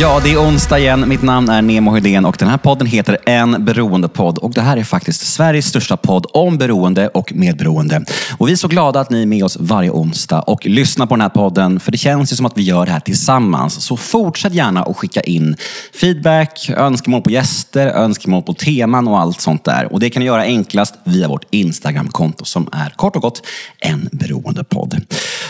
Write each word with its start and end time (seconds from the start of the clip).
Ja, 0.00 0.20
det 0.24 0.32
är 0.32 0.38
onsdag 0.38 0.78
igen. 0.78 1.08
Mitt 1.08 1.22
namn 1.22 1.48
är 1.48 1.62
Nemo 1.62 1.90
Hedén 1.90 2.24
och 2.24 2.36
den 2.38 2.48
här 2.48 2.56
podden 2.56 2.86
heter 2.86 3.18
En 3.26 3.64
beroendepodd. 3.64 4.38
Och 4.38 4.52
det 4.52 4.60
här 4.60 4.76
är 4.76 4.84
faktiskt 4.84 5.20
Sveriges 5.20 5.66
största 5.66 5.96
podd 5.96 6.26
om 6.32 6.58
beroende 6.58 7.08
och 7.08 7.32
medberoende. 7.34 8.04
Och 8.38 8.48
vi 8.48 8.52
är 8.52 8.56
så 8.56 8.68
glada 8.68 9.00
att 9.00 9.10
ni 9.10 9.22
är 9.22 9.26
med 9.26 9.44
oss 9.44 9.56
varje 9.60 9.90
onsdag 9.90 10.40
och 10.40 10.66
lyssnar 10.66 11.06
på 11.06 11.14
den 11.14 11.20
här 11.20 11.28
podden. 11.28 11.80
För 11.80 11.92
det 11.92 11.98
känns 11.98 12.32
ju 12.32 12.36
som 12.36 12.46
att 12.46 12.58
vi 12.58 12.62
gör 12.62 12.86
det 12.86 12.92
här 12.92 13.00
tillsammans. 13.00 13.84
Så 13.84 13.96
fortsätt 13.96 14.54
gärna 14.54 14.82
att 14.82 14.96
skicka 14.96 15.20
in 15.20 15.56
feedback, 16.00 16.70
önskemål 16.76 17.22
på 17.22 17.30
gäster, 17.30 17.86
önskemål 17.86 18.42
på 18.42 18.54
teman 18.54 19.08
och 19.08 19.20
allt 19.20 19.40
sånt 19.40 19.64
där. 19.64 19.92
Och 19.92 20.00
det 20.00 20.10
kan 20.10 20.20
ni 20.20 20.26
göra 20.26 20.42
enklast 20.42 20.94
via 21.04 21.28
vårt 21.28 21.44
Instagramkonto 21.50 22.44
som 22.44 22.68
är 22.72 22.90
kort 22.90 23.16
och 23.16 23.22
gott 23.22 23.42
En 23.78 24.08
beroendepodd. 24.12 25.00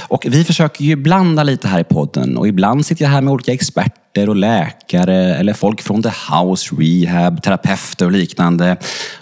Och 0.09 0.27
vi 0.29 0.45
försöker 0.45 0.85
ju 0.85 0.97
blanda 0.97 1.43
lite 1.43 1.69
här 1.69 1.81
i 1.81 1.85
podden 1.85 2.37
och 2.37 2.49
ibland 2.49 2.87
sitter 2.87 3.05
jag 3.05 3.11
här 3.11 3.21
med 3.21 3.33
olika 3.33 3.53
experter 3.53 4.04
och 4.17 4.37
läkare 4.37 5.35
eller 5.35 5.53
folk 5.53 5.83
från 5.83 6.03
The 6.03 6.09
House 6.09 6.75
Rehab, 6.79 7.43
terapeuter 7.43 8.07
och 8.07 8.13
liknande. 8.13 8.77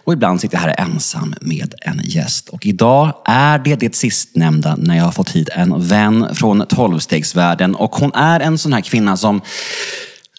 Och 0.04 0.12
ibland 0.12 0.40
sitter 0.40 0.56
jag 0.56 0.62
här 0.62 0.74
ensam 0.78 1.34
med 1.40 1.74
en 1.80 2.00
gäst. 2.04 2.48
Och 2.48 2.66
idag 2.66 3.14
är 3.24 3.58
det 3.58 3.76
det 3.76 3.94
sistnämnda 3.94 4.76
när 4.78 4.96
jag 4.96 5.04
har 5.04 5.12
fått 5.12 5.30
hit 5.30 5.48
en 5.52 5.86
vän 5.86 6.34
från 6.34 6.66
tolvstegsvärlden. 6.66 7.74
Och 7.74 7.94
hon 7.94 8.12
är 8.14 8.40
en 8.40 8.58
sån 8.58 8.72
här 8.72 8.80
kvinna 8.80 9.16
som 9.16 9.40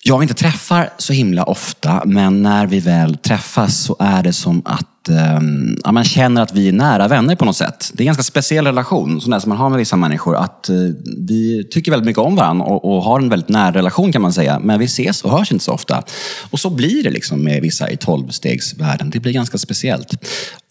jag 0.04 0.24
inte 0.24 0.34
träffar 0.34 0.90
så 0.98 1.14
himla 1.14 1.44
ofta, 1.44 2.02
men 2.06 2.44
när 2.44 2.68
vi 2.68 2.80
väl 2.80 3.18
träffas 3.18 3.78
så 3.78 3.96
är 4.00 4.24
det 4.24 4.34
som 4.34 4.62
att 4.66 4.93
um, 5.10 5.78
ja, 5.84 5.92
man 5.92 6.04
känner 6.04 6.42
att 6.42 6.54
vi 6.54 6.68
är 6.68 6.72
nära 6.72 7.08
vänner 7.08 7.36
på 7.36 7.46
något 7.46 7.56
sätt. 7.56 7.92
Det 7.94 8.02
är 8.02 8.04
en 8.04 8.06
ganska 8.06 8.24
speciell 8.24 8.66
relation, 8.66 9.22
sån 9.22 9.32
där 9.32 9.40
som 9.40 9.50
man 9.50 9.58
har 9.58 9.70
med 9.70 9.80
vissa 9.80 9.96
människor. 9.96 10.36
Att 10.36 10.70
uh, 10.70 10.96
Vi 11.18 11.68
tycker 11.72 11.92
väldigt 11.92 12.06
mycket 12.06 12.22
om 12.24 12.36
varandra 12.36 12.66
och, 12.66 12.96
och, 12.96 13.04
har 13.04 13.20
en 13.20 13.30
väldigt 13.30 13.50
nära 13.50 13.72
relation 13.72 14.12
kan 14.12 14.22
man 14.22 14.34
säga. 14.34 14.60
Men 14.60 14.80
vi 14.80 14.86
ses 14.86 15.24
och 15.24 15.32
hörs 15.32 15.52
inte 15.52 15.66
så 15.66 15.72
ofta. 15.72 16.04
Och 16.52 16.60
så 16.60 16.70
blir 16.70 17.04
det 17.04 17.10
liksom 17.10 17.44
med 17.44 17.62
vissa 17.62 17.90
i 17.90 17.98
tolvstegsvärlden. 17.98 19.10
Det 19.10 19.20
blir 19.20 19.34
ganska 19.34 19.58
speciellt. 19.58 20.14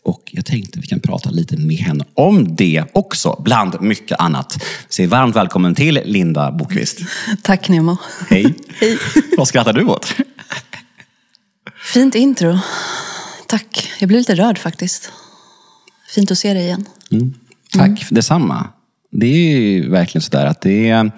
Och 0.05 0.23
jag 0.33 0.45
tänkte 0.45 0.79
vi 0.79 0.87
kan 0.87 1.01
prata 1.01 1.31
lite 1.31 1.57
med 1.57 1.77
henne 1.77 2.05
om 2.15 2.57
det 2.57 2.85
också, 2.93 3.43
bland 3.45 3.81
mycket 3.81 4.21
annat. 4.21 4.65
Säg 4.89 5.07
varmt 5.07 5.37
välkommen 5.37 5.75
till 5.75 6.01
Linda 6.05 6.53
Bokvist. 6.53 6.99
Tack 7.43 7.69
Nemo. 7.69 7.97
Hej. 8.31 8.55
Hej. 8.81 8.99
Vad 9.37 9.49
skrattar 9.49 9.73
du 9.73 9.85
åt? 9.85 10.15
Fint 11.95 12.15
intro. 12.15 12.59
Tack. 13.53 13.91
Jag 14.01 14.09
blir 14.09 14.19
lite 14.19 14.35
rörd 14.35 14.59
faktiskt. 14.59 15.13
Fint 16.15 16.31
att 16.31 16.39
se 16.39 16.55
dig 16.55 16.63
igen. 16.63 16.85
Mm. 17.11 17.35
Tack, 17.73 17.89
mm. 17.89 17.99
detsamma. 18.11 18.69
Det 19.11 19.27
är 19.27 19.61
ju 19.61 19.91
verkligen 19.91 20.23
sådär 20.23 20.47
att 20.47 20.61
det 20.61 20.89
är 20.89 21.11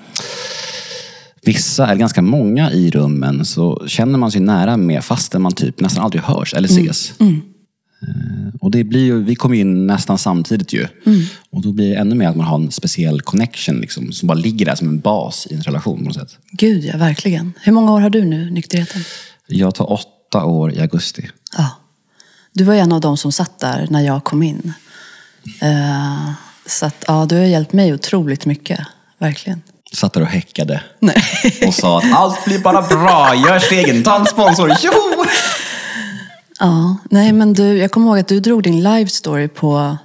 vissa, 1.42 1.86
eller 1.86 2.00
ganska 2.00 2.22
många 2.22 2.72
i 2.72 2.90
rummen, 2.90 3.44
så 3.44 3.84
känner 3.86 4.18
man 4.18 4.32
sig 4.32 4.40
nära 4.40 4.76
med 4.76 5.04
fastän 5.04 5.42
man 5.42 5.52
typ 5.52 5.80
nästan 5.80 6.04
aldrig 6.04 6.22
hörs 6.22 6.54
eller 6.54 6.70
mm. 6.70 6.82
ses. 6.82 7.20
Mm. 7.20 7.32
Mm. 7.32 8.52
Och 8.60 8.70
det 8.70 8.84
blir 8.84 9.04
ju, 9.04 9.22
vi 9.22 9.34
kommer 9.34 9.56
in 9.56 9.86
nästan 9.86 10.18
samtidigt 10.18 10.72
ju. 10.72 10.86
Mm. 11.06 11.20
Och 11.50 11.62
då 11.62 11.72
blir 11.72 11.90
det 11.90 11.96
ännu 11.96 12.14
mer 12.14 12.28
att 12.28 12.36
man 12.36 12.46
har 12.46 12.56
en 12.56 12.70
speciell 12.70 13.20
connection 13.20 13.76
liksom, 13.76 14.12
som 14.12 14.26
bara 14.26 14.38
ligger 14.38 14.66
där 14.66 14.74
som 14.74 14.88
en 14.88 15.00
bas 15.00 15.46
i 15.50 15.54
en 15.54 15.62
relation 15.62 15.98
på 15.98 16.04
något 16.04 16.14
sätt. 16.14 16.38
Gud 16.52 16.84
ja, 16.84 16.96
verkligen. 16.96 17.52
Hur 17.62 17.72
många 17.72 17.92
år 17.92 18.00
har 18.00 18.10
du 18.10 18.24
nu, 18.24 18.50
nykterheten? 18.50 19.02
Jag 19.46 19.74
tar 19.74 19.92
åtta 19.92 20.44
år 20.44 20.72
i 20.72 20.80
augusti. 20.80 21.28
Ja. 21.56 21.80
Du 22.54 22.64
var 22.64 22.74
en 22.74 22.92
av 22.92 23.00
dem 23.00 23.16
som 23.16 23.32
satt 23.32 23.58
där 23.58 23.86
när 23.90 24.00
jag 24.00 24.24
kom 24.24 24.42
in. 24.42 24.72
Uh, 25.62 26.30
så 26.66 26.86
att, 26.86 27.04
ja, 27.06 27.26
du 27.28 27.36
har 27.36 27.44
hjälpt 27.44 27.72
mig 27.72 27.94
otroligt 27.94 28.46
mycket. 28.46 28.80
Verkligen. 29.18 29.62
Satt 29.92 30.12
där 30.12 30.20
och 30.20 30.26
häckade. 30.26 30.82
Nej. 30.98 31.22
Och 31.66 31.74
sa 31.74 31.98
att 31.98 32.12
allt 32.12 32.44
blir 32.44 32.58
bara 32.58 32.82
bra, 32.82 33.34
gör 33.34 33.58
stegen, 33.58 34.02
ta 34.02 34.16
en 34.16 34.26
sponsor, 34.26 34.74
tjoho! 34.74 35.24
Ja, 36.60 36.96
nej 37.10 37.32
men 37.32 37.52
du, 37.52 37.78
jag 37.78 37.90
kommer 37.90 38.06
ihåg 38.06 38.18
att 38.18 38.28
du 38.28 38.40
drog 38.40 38.62
din 38.62 38.82
live 38.82 39.08
story 39.08 39.48
på 39.48 39.96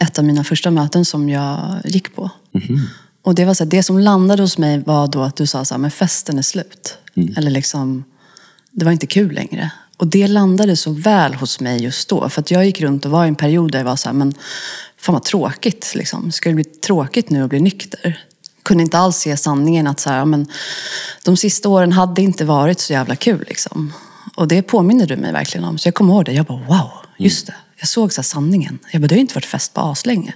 ett 0.00 0.18
av 0.18 0.24
mina 0.24 0.44
första 0.44 0.70
möten 0.70 1.04
som 1.04 1.28
jag 1.28 1.80
gick 1.84 2.14
på. 2.14 2.30
Mm. 2.54 2.80
Och 3.22 3.34
det 3.34 3.44
var 3.44 3.54
så 3.54 3.64
här, 3.64 3.70
det 3.70 3.82
som 3.82 3.98
landade 3.98 4.42
hos 4.42 4.58
mig 4.58 4.78
var 4.78 5.06
då 5.06 5.22
att 5.22 5.36
du 5.36 5.46
sa 5.46 5.64
så 5.64 5.74
här, 5.74 5.78
men 5.78 5.90
festen 5.90 6.38
är 6.38 6.42
slut. 6.42 6.98
Mm. 7.16 7.34
Eller 7.36 7.50
liksom, 7.50 8.04
det 8.70 8.84
var 8.84 8.92
inte 8.92 9.06
kul 9.06 9.32
längre. 9.32 9.70
Och 9.96 10.06
det 10.06 10.28
landade 10.28 10.76
så 10.76 10.90
väl 10.90 11.34
hos 11.34 11.60
mig 11.60 11.82
just 11.82 12.08
då. 12.08 12.28
För 12.28 12.40
att 12.40 12.50
jag 12.50 12.66
gick 12.66 12.80
runt 12.80 13.04
och 13.04 13.10
var 13.10 13.24
i 13.24 13.28
en 13.28 13.34
period 13.34 13.72
där 13.72 13.78
jag 13.78 13.86
var 13.86 13.96
så 13.96 14.08
här, 14.08 14.14
men 14.14 14.34
fan 14.96 15.12
vad 15.12 15.24
tråkigt. 15.24 15.92
Liksom. 15.94 16.32
Ska 16.32 16.48
det 16.48 16.54
bli 16.54 16.64
tråkigt 16.64 17.30
nu 17.30 17.42
att 17.42 17.50
bli 17.50 17.60
nykter? 17.60 18.24
Kunde 18.62 18.82
inte 18.82 18.98
alls 18.98 19.16
se 19.16 19.36
sanningen 19.36 19.86
att 19.86 20.00
så 20.00 20.10
här, 20.10 20.24
men 20.24 20.46
de 21.24 21.36
sista 21.36 21.68
åren 21.68 21.92
hade 21.92 22.22
inte 22.22 22.44
varit 22.44 22.80
så 22.80 22.92
jävla 22.92 23.16
kul. 23.16 23.44
Liksom. 23.48 23.92
Och 24.34 24.48
det 24.48 24.62
påminner 24.62 25.06
du 25.06 25.16
mig 25.16 25.32
verkligen 25.32 25.64
om. 25.64 25.78
Så 25.78 25.88
jag 25.88 25.94
kommer 25.94 26.14
ihåg 26.14 26.24
det. 26.24 26.32
Jag 26.32 26.46
bara 26.46 26.62
wow, 26.68 26.90
just 27.18 27.46
det. 27.46 27.54
Jag 27.78 27.88
såg 27.88 28.12
så 28.12 28.22
sanningen. 28.22 28.78
Jag 28.92 29.02
bara, 29.02 29.06
det 29.06 29.14
har 29.14 29.20
inte 29.20 29.34
varit 29.34 29.46
fest 29.46 29.74
på 29.74 29.80
aslänge. 29.80 30.34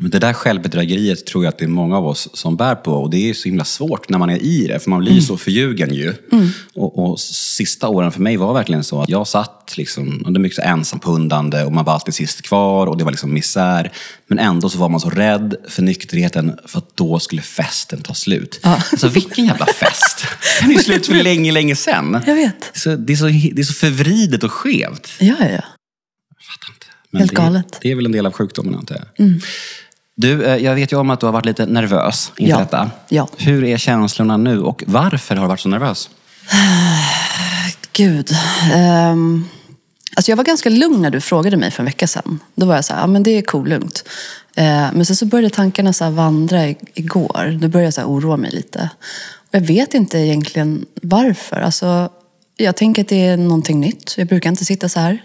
Men 0.00 0.10
det 0.10 0.18
där 0.18 0.32
självbedrägeriet 0.32 1.26
tror 1.26 1.44
jag 1.44 1.52
att 1.52 1.58
det 1.58 1.64
är 1.64 1.68
många 1.68 1.96
av 1.96 2.06
oss 2.06 2.28
som 2.32 2.56
bär 2.56 2.74
på. 2.74 2.92
Och 2.92 3.10
det 3.10 3.30
är 3.30 3.34
så 3.34 3.48
himla 3.48 3.64
svårt 3.64 4.08
när 4.08 4.18
man 4.18 4.30
är 4.30 4.42
i 4.42 4.66
det, 4.66 4.80
för 4.80 4.90
man 4.90 5.00
blir 5.00 5.12
mm. 5.12 5.22
så 5.22 5.36
förljugen 5.36 5.94
ju. 5.94 6.14
Mm. 6.32 6.48
Och, 6.74 6.98
och, 6.98 7.20
sista 7.20 7.88
åren 7.88 8.12
för 8.12 8.20
mig 8.20 8.36
var 8.36 8.54
verkligen 8.54 8.84
så 8.84 9.02
att 9.02 9.08
jag 9.08 9.26
satt 9.26 9.74
liksom, 9.76 10.22
under 10.26 10.40
mycket 10.40 10.58
ensampundande 10.58 11.64
och 11.64 11.72
man 11.72 11.84
var 11.84 11.92
alltid 11.92 12.14
sist 12.14 12.42
kvar 12.42 12.86
och 12.86 12.96
det 12.96 13.04
var 13.04 13.10
liksom 13.10 13.34
misär. 13.34 13.92
Men 14.26 14.38
ändå 14.38 14.68
så 14.68 14.78
var 14.78 14.88
man 14.88 15.00
så 15.00 15.10
rädd 15.10 15.56
för 15.68 15.82
nykterheten 15.82 16.58
för 16.66 16.78
att 16.78 16.96
då 16.96 17.18
skulle 17.18 17.42
festen 17.42 18.02
ta 18.02 18.14
slut. 18.14 18.60
Ja. 18.62 18.82
Alltså 18.90 19.08
vilken 19.08 19.46
jävla 19.46 19.66
fest! 19.66 20.26
Den 20.60 20.70
är 20.70 20.74
ju 20.74 20.82
slut 20.82 21.06
för 21.06 21.14
länge, 21.14 21.52
länge 21.52 21.76
sedan. 21.76 22.22
Jag 22.26 22.34
vet. 22.34 22.70
Så 22.74 22.96
det, 22.96 23.12
är 23.12 23.16
så, 23.16 23.26
det 23.26 23.60
är 23.60 23.62
så 23.62 23.74
förvridet 23.74 24.44
och 24.44 24.52
skevt. 24.52 25.08
Ja, 25.18 25.34
ja, 25.40 25.46
ja. 25.46 25.64
Jag 26.36 26.44
fattar 26.44 26.72
inte. 26.74 26.86
Men 27.10 27.20
Helt 27.20 27.30
det, 27.30 27.36
galet. 27.36 27.78
Det 27.82 27.90
är 27.90 27.94
väl 27.94 28.06
en 28.06 28.12
del 28.12 28.26
av 28.26 28.32
sjukdomen 28.32 28.74
antar 28.74 28.96
jag. 28.96 29.26
Mm. 29.26 29.40
Du, 30.20 30.44
eh, 30.44 30.56
jag 30.56 30.74
vet 30.74 30.92
ju 30.92 30.96
om 30.96 31.10
att 31.10 31.20
du 31.20 31.26
har 31.26 31.32
varit 31.32 31.46
lite 31.46 31.66
nervös 31.66 32.32
inför 32.36 32.52
ja. 32.52 32.58
detta. 32.58 32.90
Ja. 33.08 33.28
Hur 33.36 33.64
är 33.64 33.78
känslorna 33.78 34.36
nu 34.36 34.60
och 34.60 34.84
varför 34.86 35.34
har 35.36 35.42
du 35.42 35.48
varit 35.48 35.60
så 35.60 35.68
nervös? 35.68 36.10
Gud. 37.92 38.30
Um, 38.74 39.48
alltså 40.16 40.30
jag 40.30 40.36
var 40.36 40.44
ganska 40.44 40.70
lugn 40.70 41.02
när 41.02 41.10
du 41.10 41.20
frågade 41.20 41.56
mig 41.56 41.70
för 41.70 41.82
en 41.82 41.84
vecka 41.84 42.06
sedan. 42.06 42.40
Då 42.54 42.66
var 42.66 42.74
jag 42.74 42.84
så 42.84 42.94
här, 42.94 43.00
ja 43.00 43.06
men 43.06 43.22
det 43.22 43.30
är 43.30 43.42
cool, 43.42 43.68
lugnt. 43.68 44.04
Uh, 44.58 44.64
men 44.64 45.06
sen 45.06 45.16
så 45.16 45.26
började 45.26 45.54
tankarna 45.54 45.92
så 45.92 46.10
vandra 46.10 46.68
igår. 46.94 47.58
Då 47.60 47.68
började 47.68 47.86
jag 47.86 47.94
så 47.94 48.04
oroa 48.04 48.36
mig 48.36 48.50
lite. 48.50 48.90
Och 49.36 49.54
jag 49.54 49.60
vet 49.60 49.94
inte 49.94 50.18
egentligen 50.18 50.86
varför. 51.02 51.56
Alltså, 51.56 52.08
jag 52.56 52.76
tänker 52.76 53.02
att 53.02 53.08
det 53.08 53.26
är 53.26 53.36
någonting 53.36 53.80
nytt. 53.80 54.14
Jag 54.16 54.26
brukar 54.26 54.50
inte 54.50 54.64
sitta 54.64 54.88
så 54.88 55.00
här. 55.00 55.22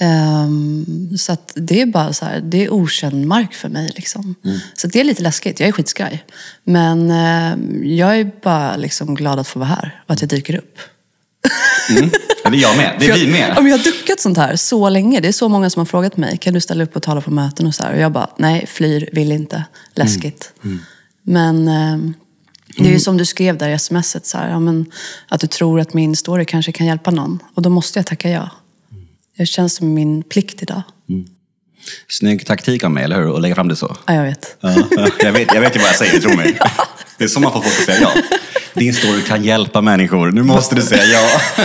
Um, 0.00 1.18
så 1.18 1.32
att 1.32 1.52
det 1.56 1.80
är 1.80 1.86
bara 1.86 2.12
så 2.12 2.24
här, 2.24 2.40
det 2.40 2.64
är 2.64 2.72
okänd 2.72 3.26
mark 3.26 3.54
för 3.54 3.68
mig. 3.68 3.92
Liksom. 3.94 4.34
Mm. 4.44 4.58
Så 4.74 4.86
det 4.86 5.00
är 5.00 5.04
lite 5.04 5.22
läskigt. 5.22 5.60
Jag 5.60 5.68
är 5.68 5.72
skitskraj. 5.72 6.24
Men 6.64 7.10
uh, 7.10 7.86
jag 7.86 8.20
är 8.20 8.30
bara 8.42 8.76
liksom 8.76 9.14
glad 9.14 9.38
att 9.38 9.48
få 9.48 9.58
vara 9.58 9.68
här 9.68 10.02
och 10.06 10.12
att 10.14 10.20
jag 10.20 10.30
dyker 10.30 10.54
upp. 10.54 10.78
Mm. 11.90 12.10
Ja, 12.44 12.50
det 12.50 12.56
är 12.56 12.62
jag 12.62 12.76
med. 12.76 12.96
Det 12.98 13.10
är 13.10 13.14
vi 13.14 13.26
med. 13.26 13.54
Jag, 13.56 13.68
jag 13.68 13.78
har 13.78 13.84
duckat 13.84 14.20
sånt 14.20 14.36
här 14.36 14.56
så 14.56 14.88
länge. 14.88 15.20
Det 15.20 15.28
är 15.28 15.32
så 15.32 15.48
många 15.48 15.70
som 15.70 15.80
har 15.80 15.86
frågat 15.86 16.16
mig, 16.16 16.38
kan 16.38 16.54
du 16.54 16.60
ställa 16.60 16.84
upp 16.84 16.96
och 16.96 17.02
tala 17.02 17.20
på 17.20 17.30
möten 17.30 17.66
och 17.66 17.74
så 17.74 17.82
här? 17.82 17.94
Och 17.94 18.00
jag 18.00 18.12
bara, 18.12 18.30
nej, 18.36 18.66
flyr, 18.66 19.08
vill 19.12 19.32
inte. 19.32 19.64
Läskigt. 19.94 20.52
Mm. 20.64 20.74
mm. 20.74 20.84
Men 21.22 21.68
uh, 21.68 22.12
det 22.76 22.82
är 22.82 22.84
ju 22.84 22.90
mm. 22.90 23.00
som 23.00 23.16
du 23.16 23.24
skrev 23.24 23.58
där 23.58 23.68
i 23.68 23.78
smset, 23.78 24.26
så 24.26 24.38
här, 24.38 24.50
ja, 24.50 24.60
men, 24.60 24.92
att 25.28 25.40
du 25.40 25.46
tror 25.46 25.80
att 25.80 25.94
min 25.94 26.16
story 26.16 26.44
kanske 26.44 26.72
kan 26.72 26.86
hjälpa 26.86 27.10
någon. 27.10 27.42
Och 27.54 27.62
då 27.62 27.70
måste 27.70 27.98
jag 27.98 28.06
tacka 28.06 28.30
ja. 28.30 28.50
Det 29.40 29.46
känns 29.46 29.74
som 29.74 29.94
min 29.94 30.22
plikt 30.22 30.62
idag. 30.62 30.82
Mm. 31.08 31.24
Snygg 32.08 32.46
taktik 32.46 32.84
av 32.84 32.90
mig, 32.90 33.04
eller 33.04 33.22
hur? 33.22 33.34
Att 33.34 33.42
lägga 33.42 33.54
fram 33.54 33.68
det 33.68 33.76
så. 33.76 33.96
Ja, 34.06 34.14
jag 34.14 34.22
vet. 34.22 34.56
Ja, 34.60 34.74
jag 35.20 35.32
vet, 35.32 35.54
jag 35.54 35.60
vet 35.60 35.76
ju 35.76 35.80
vad 35.80 35.88
jag 35.88 35.96
säger, 35.96 36.20
tro 36.20 36.36
mig. 36.36 36.58
Det 37.18 37.24
är 37.24 37.28
så 37.28 37.40
man 37.40 37.52
får 37.52 37.60
folk 37.60 37.74
att 37.78 37.84
säga 37.84 38.00
ja. 38.00 38.22
Din 38.74 38.94
story 38.94 39.22
kan 39.22 39.44
hjälpa 39.44 39.80
människor. 39.80 40.30
Nu 40.30 40.42
måste 40.42 40.74
du 40.74 40.82
säga 40.82 41.04
ja. 41.04 41.40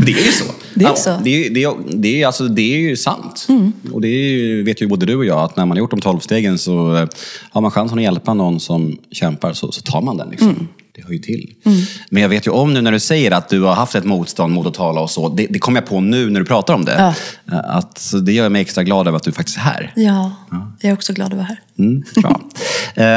Det 0.00 0.12
är 0.12 0.26
ju 0.26 0.32
så. 0.32 0.44
Det 0.74 0.84
är 0.84 0.94
så. 0.94 1.20
Det 1.24 1.46
är, 1.46 1.50
det 1.50 1.64
är, 1.64 1.74
det 1.96 2.22
är, 2.22 2.26
alltså, 2.26 2.48
det 2.48 2.74
är 2.74 2.78
ju 2.78 2.96
sant. 2.96 3.46
Mm. 3.48 3.72
Och 3.92 4.00
det 4.00 4.08
är, 4.08 4.62
vet 4.62 4.82
ju 4.82 4.86
både 4.86 5.06
du 5.06 5.16
och 5.16 5.24
jag 5.24 5.38
att 5.38 5.56
när 5.56 5.66
man 5.66 5.76
har 5.76 5.78
gjort 5.78 5.90
de 5.90 6.00
tolv 6.00 6.20
stegen 6.20 6.58
så 6.58 6.96
eh, 6.96 7.08
har 7.50 7.60
man 7.60 7.70
chansen 7.70 7.98
att 7.98 8.04
hjälpa 8.04 8.34
någon 8.34 8.60
som 8.60 8.98
kämpar 9.10 9.52
så, 9.52 9.72
så 9.72 9.82
tar 9.82 10.02
man 10.02 10.16
den. 10.16 10.30
Liksom. 10.30 10.50
Mm 10.50 10.68
det 10.96 11.02
hör 11.02 11.12
ju 11.12 11.18
till. 11.18 11.54
Mm. 11.64 11.78
Men 12.10 12.22
jag 12.22 12.28
vet 12.28 12.46
ju 12.46 12.50
om 12.50 12.74
nu 12.74 12.80
när 12.80 12.92
du 12.92 13.00
säger 13.00 13.30
att 13.30 13.48
du 13.48 13.62
har 13.62 13.74
haft 13.74 13.94
ett 13.94 14.04
motstånd 14.04 14.54
mot 14.54 14.66
att 14.66 14.74
tala 14.74 15.00
och 15.00 15.10
så. 15.10 15.28
Det, 15.28 15.46
det 15.50 15.58
kommer 15.58 15.80
jag 15.80 15.88
på 15.88 16.00
nu 16.00 16.30
när 16.30 16.40
du 16.40 16.46
pratar 16.46 16.74
om 16.74 16.84
det. 16.84 16.94
Ja. 16.98 17.14
Eh, 17.56 17.76
att, 17.76 18.14
det 18.22 18.32
gör 18.32 18.48
mig 18.48 18.62
extra 18.62 18.84
glad 18.84 19.08
över 19.08 19.16
att 19.16 19.22
du 19.22 19.32
faktiskt 19.32 19.58
är 19.58 19.62
här. 19.62 19.92
Ja, 19.96 20.32
ja. 20.50 20.72
jag 20.80 20.90
är 20.90 20.94
också 20.94 21.12
glad 21.12 21.26
att 21.26 21.34
vara 21.34 21.46
här. 21.46 21.60
Mm, 21.78 22.02
bra. 22.22 22.40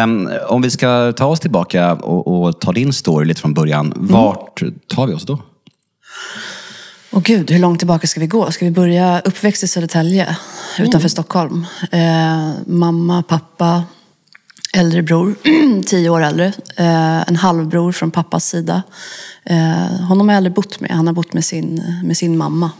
um, 0.04 0.30
om 0.48 0.62
vi 0.62 0.70
ska 0.70 1.14
ta 1.18 1.26
oss 1.26 1.40
tillbaka 1.40 1.94
och, 1.94 2.44
och, 2.44 2.62
ta 2.62 2.72
din 2.72 2.94
story 2.94 3.26
lite 3.26 3.42
från 3.42 3.54
början. 3.54 3.94
Mm. 3.94 4.08
Vart 4.08 4.62
tar 4.88 5.08
vi 5.08 5.14
oss 5.14 5.26
då? 5.26 5.40
Åh 7.12 7.22
gud, 7.24 7.52
hur 7.52 7.60
långt 7.60 7.80
tillbaka 7.80 8.08
ska 8.08 8.20
vi 8.20 8.28
gå? 8.28 8.52
Ska 8.52 8.66
vi 8.66 8.72
börja 8.72 9.20
uppväxt 9.20 9.64
i 9.64 9.68
Södertälje 9.68 10.38
utanför 10.80 10.98
mm. 10.98 11.10
Stockholm? 11.10 11.66
Eh, 11.92 12.50
mamma, 12.66 13.24
pappa, 13.24 13.84
äldre 14.74 15.02
bror, 15.02 15.36
tio 15.86 16.10
år 16.10 16.22
äldre. 16.22 16.54
Eh, 16.76 17.30
en 17.30 17.36
halvbror 17.36 17.92
från 17.92 18.12
pappas 18.12 18.46
sida. 18.46 18.84
Eh, 19.44 20.02
honom 20.08 20.28
har 20.28 20.34
jag 20.34 20.38
aldrig 20.38 20.54
bott 20.54 20.80
med. 20.80 20.92
Han 20.92 21.08
har 21.08 21.14
bott 21.14 21.34
med 21.34 21.46
sin, 21.46 21.84
med 22.04 22.18
sin 22.18 22.38
mamma. 22.38 22.72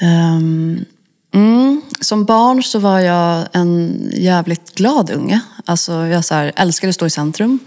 Ehm, 0.00 0.84
mm, 1.34 1.82
som 2.00 2.24
barn 2.24 2.62
så 2.62 2.78
var 2.78 3.00
jag 3.00 3.48
en 3.52 4.02
jävligt 4.14 4.74
glad 4.74 5.10
unge. 5.10 5.40
Alltså, 5.64 5.92
jag 5.92 6.24
så 6.24 6.34
här, 6.34 6.52
älskade 6.56 6.88
att 6.88 6.94
stå 6.94 7.06
i 7.06 7.10
centrum. 7.10 7.58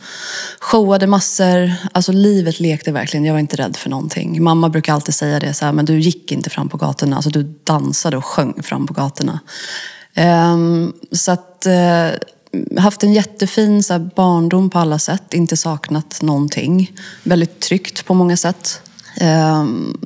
Showade 0.60 1.08
massor. 1.08 1.74
Alltså, 1.92 2.12
livet 2.12 2.60
lekte 2.60 2.92
verkligen. 2.92 3.26
Jag 3.26 3.34
var 3.34 3.40
inte 3.40 3.56
rädd 3.56 3.78
för 3.78 3.90
någonting. 3.90 4.44
Mamma 4.44 4.70
brukar 4.70 4.94
alltid 4.94 5.16
säga 5.16 5.40
det, 5.40 5.54
så 5.54 5.66
här, 5.66 5.72
men 5.72 5.86
du 5.86 6.00
gick 6.00 6.32
inte 6.32 6.50
fram 6.50 6.70
på 6.70 6.78
gatorna. 6.78 7.16
Alltså, 7.16 7.30
du 7.30 7.44
dansade 7.64 8.18
och 8.18 8.26
sjöng 8.26 8.64
fram 8.64 8.88
på 8.88 8.94
gatorna. 8.94 9.40
Ehm, 10.16 10.94
så 11.12 11.32
att... 11.32 11.66
Eh, 11.66 12.10
haft 12.78 13.04
en 13.04 13.14
jättefin 13.14 13.84
så 13.84 13.94
här, 13.94 14.10
barndom 14.16 14.70
på 14.70 14.80
alla 14.80 15.00
sätt. 15.00 15.34
Inte 15.34 15.58
saknat 15.58 16.22
någonting. 16.22 16.92
Väldigt 17.24 17.60
tryggt 17.60 18.06
på 18.06 18.14
många 18.14 18.38
sätt. 18.38 18.82
Ehm, 19.18 19.98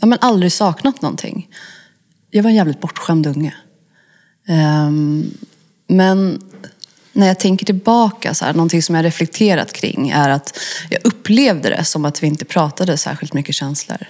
ja, 0.00 0.06
men 0.06 0.18
aldrig 0.20 0.52
saknat 0.52 1.02
någonting. 1.02 1.48
Jag 2.30 2.42
var 2.42 2.50
en 2.50 2.56
jävligt 2.56 2.80
bortskämd 2.80 3.26
unge. 3.26 3.54
Ehm, 4.48 5.30
men 5.86 6.42
när 7.12 7.26
jag 7.26 7.38
tänker 7.38 7.66
tillbaka, 7.66 8.34
så 8.34 8.44
här, 8.44 8.52
någonting 8.52 8.82
som 8.82 8.94
jag 8.94 9.04
reflekterat 9.04 9.72
kring 9.72 10.10
är 10.10 10.28
att 10.28 10.58
jag 10.90 11.00
upplevde 11.04 11.68
det 11.68 11.84
som 11.84 12.04
att 12.04 12.22
vi 12.22 12.26
inte 12.26 12.44
pratade 12.44 12.96
särskilt 12.96 13.32
mycket 13.32 13.54
känslor. 13.54 14.06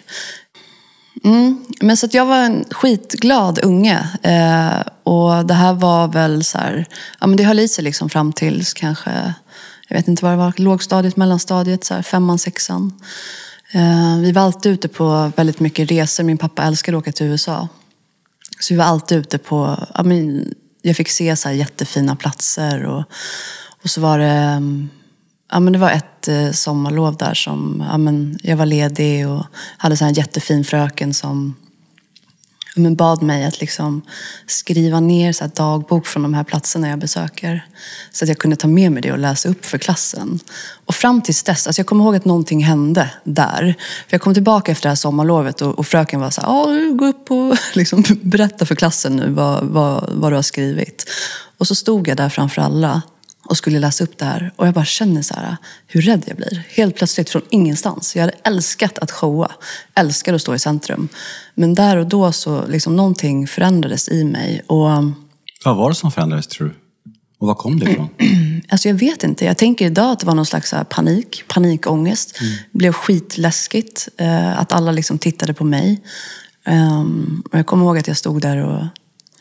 Mm. 1.24 1.64
Men 1.80 1.96
så 1.96 2.06
att 2.06 2.14
jag 2.14 2.26
var 2.26 2.36
en 2.36 2.64
skitglad 2.70 3.58
unge. 3.62 4.08
Eh, 4.22 4.92
och 5.02 5.46
det 5.46 5.54
här 5.54 5.72
var 5.72 6.08
väl 6.08 6.44
så 6.44 6.58
här, 6.58 6.86
ja 7.20 7.26
men 7.26 7.36
det 7.36 7.44
höll 7.44 7.60
i 7.60 7.68
sig 7.68 7.84
liksom 7.84 8.10
fram 8.10 8.32
tills 8.32 8.74
kanske, 8.74 9.34
jag 9.88 9.96
vet 9.96 10.08
inte 10.08 10.24
vad 10.24 10.32
det 10.32 10.36
var, 10.36 10.52
lågstadiet, 10.56 11.16
mellanstadiet, 11.16 11.84
så 11.84 11.94
här, 11.94 12.02
femman, 12.02 12.38
sexan. 12.38 12.92
Eh, 13.72 14.18
vi 14.18 14.32
var 14.32 14.42
alltid 14.42 14.72
ute 14.72 14.88
på 14.88 15.32
väldigt 15.36 15.60
mycket 15.60 15.90
resor. 15.90 16.24
Min 16.24 16.38
pappa 16.38 16.62
älskade 16.62 16.98
att 16.98 17.02
åka 17.02 17.12
till 17.12 17.26
USA. 17.26 17.68
Så 18.60 18.74
vi 18.74 18.78
var 18.78 18.84
alltid 18.84 19.18
ute 19.18 19.38
på, 19.38 19.86
ja, 19.94 20.02
men 20.02 20.54
jag 20.82 20.96
fick 20.96 21.08
se 21.08 21.36
så 21.36 21.50
jättefina 21.50 22.16
platser. 22.16 22.84
Och, 22.84 23.04
och 23.82 23.90
så 23.90 24.00
var 24.00 24.18
det, 24.18 24.26
mm, 24.26 24.90
ja, 25.54 25.60
men 25.60 25.72
det 25.72 25.78
var 25.78 25.90
ett 25.90 26.28
eh, 26.28 26.50
sommarlov 26.50 27.16
där 27.16 27.34
som 27.34 27.84
ja, 27.90 27.98
men 27.98 28.38
jag 28.42 28.56
var 28.56 28.66
ledig 28.66 29.28
och 29.28 29.44
hade 29.76 29.96
så 29.96 30.04
en 30.04 30.12
jättefin 30.12 30.64
fröken 30.64 31.14
som 31.14 31.54
men 32.76 32.96
bad 32.96 33.22
mig 33.22 33.44
att 33.44 33.60
liksom 33.60 34.02
skriva 34.46 35.00
ner 35.00 35.32
så 35.32 35.46
dagbok 35.46 36.06
från 36.06 36.22
de 36.22 36.34
här 36.34 36.44
platserna 36.44 36.88
jag 36.88 36.98
besöker. 36.98 37.66
Så 38.12 38.24
att 38.24 38.28
jag 38.28 38.38
kunde 38.38 38.56
ta 38.56 38.68
med 38.68 38.92
mig 38.92 39.02
det 39.02 39.12
och 39.12 39.18
läsa 39.18 39.48
upp 39.48 39.64
för 39.64 39.78
klassen. 39.78 40.40
Och 40.84 40.94
fram 40.94 41.22
tills 41.22 41.42
dess, 41.42 41.66
alltså 41.66 41.80
jag 41.80 41.86
kommer 41.86 42.04
ihåg 42.04 42.16
att 42.16 42.24
någonting 42.24 42.64
hände 42.64 43.10
där. 43.24 43.74
För 43.78 44.14
jag 44.14 44.20
kom 44.20 44.34
tillbaka 44.34 44.72
efter 44.72 44.82
det 44.82 44.88
här 44.88 44.96
sommarlovet 44.96 45.62
och, 45.62 45.78
och 45.78 45.86
fröken 45.86 46.20
var 46.20 46.30
så 46.30 46.40
här, 46.40 46.96
gå 46.96 47.06
upp 47.06 47.30
och 47.30 47.56
liksom, 47.74 48.04
berätta 48.22 48.66
för 48.66 48.74
klassen 48.74 49.16
nu 49.16 49.30
vad, 49.30 49.64
vad, 49.64 50.10
vad 50.12 50.32
du 50.32 50.36
har 50.36 50.42
skrivit. 50.42 51.10
Och 51.58 51.66
så 51.66 51.74
stod 51.74 52.08
jag 52.08 52.16
där 52.16 52.28
framför 52.28 52.62
alla 52.62 53.02
och 53.44 53.56
skulle 53.56 53.78
läsa 53.78 54.04
upp 54.04 54.18
det 54.18 54.24
här. 54.24 54.52
Och 54.56 54.66
jag 54.66 54.74
bara 54.74 54.84
känner 54.84 55.22
så 55.22 55.34
här, 55.34 55.56
hur 55.86 56.00
rädd 56.02 56.24
jag 56.26 56.36
blir. 56.36 56.62
Helt 56.68 56.96
plötsligt 56.96 57.30
från 57.30 57.42
ingenstans. 57.50 58.16
Jag 58.16 58.22
hade 58.22 58.36
älskat 58.44 58.98
att 58.98 59.10
showa. 59.10 59.50
Älskar 59.94 60.34
att 60.34 60.40
stå 60.40 60.54
i 60.54 60.58
centrum. 60.58 61.08
Men 61.54 61.74
där 61.74 61.96
och 61.96 62.06
då 62.06 62.32
så 62.32 62.66
liksom 62.66 62.96
någonting 62.96 63.46
förändrades 63.46 64.08
i 64.08 64.24
mig. 64.24 64.62
Och... 64.66 64.88
Vad 65.64 65.76
var 65.76 65.88
det 65.88 65.94
som 65.94 66.12
förändrades 66.12 66.46
tror 66.46 66.68
du? 66.68 66.74
Och 67.38 67.46
var 67.46 67.54
kom 67.54 67.78
det 67.78 67.90
ifrån? 67.90 68.08
Alltså 68.68 68.88
jag 68.88 68.94
vet 68.94 69.24
inte. 69.24 69.44
Jag 69.44 69.56
tänker 69.56 69.86
idag 69.86 70.10
att 70.12 70.20
det 70.20 70.26
var 70.26 70.34
någon 70.34 70.46
slags 70.46 70.74
panik, 70.88 71.44
panikångest. 71.48 72.40
Mm. 72.40 72.52
Det 72.72 72.78
blev 72.78 72.92
skitläskigt 72.92 74.08
eh, 74.16 74.60
att 74.60 74.72
alla 74.72 74.92
liksom 74.92 75.18
tittade 75.18 75.54
på 75.54 75.64
mig. 75.64 76.02
Um, 76.66 77.42
och 77.52 77.58
jag 77.58 77.66
kommer 77.66 77.84
ihåg 77.84 77.98
att 77.98 78.08
jag 78.08 78.16
stod 78.16 78.42
där 78.42 78.56
och 78.56 78.84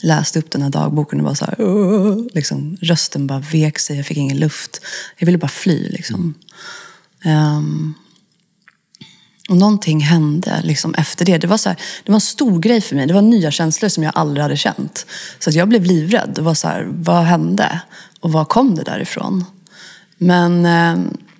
läste 0.03 0.39
upp 0.39 0.51
den 0.51 0.61
här 0.61 0.69
dagboken 0.69 1.19
och 1.19 1.25
var 1.25 1.33
så 1.33 1.45
här, 1.45 2.35
liksom, 2.35 2.77
rösten 2.81 3.27
bara 3.27 3.39
vek 3.39 3.79
sig, 3.79 3.97
jag 3.97 4.05
fick 4.05 4.17
ingen 4.17 4.39
luft. 4.39 4.81
Jag 5.17 5.25
ville 5.25 5.37
bara 5.37 5.47
fly. 5.47 5.89
Liksom. 5.89 6.33
Um, 7.25 7.93
och 9.49 9.57
någonting 9.57 9.99
hände 9.99 10.61
liksom, 10.63 10.93
efter 10.93 11.25
det. 11.25 11.37
Det 11.37 11.47
var, 11.47 11.57
så 11.57 11.69
här, 11.69 11.77
det 12.03 12.11
var 12.11 12.17
en 12.17 12.21
stor 12.21 12.59
grej 12.59 12.81
för 12.81 12.95
mig. 12.95 13.07
Det 13.07 13.13
var 13.13 13.21
nya 13.21 13.51
känslor 13.51 13.89
som 13.89 14.03
jag 14.03 14.11
aldrig 14.15 14.41
hade 14.41 14.57
känt. 14.57 15.05
Så 15.39 15.51
jag 15.51 15.69
blev 15.69 15.83
livrädd. 15.83 16.31
Det 16.35 16.41
var 16.41 16.53
så 16.53 16.67
här, 16.67 16.87
vad 16.89 17.23
hände? 17.23 17.81
Och 18.19 18.31
var 18.31 18.45
kom 18.45 18.75
det 18.75 18.83
därifrån? 18.83 19.45
Men 20.17 20.65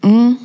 um, 0.01 0.37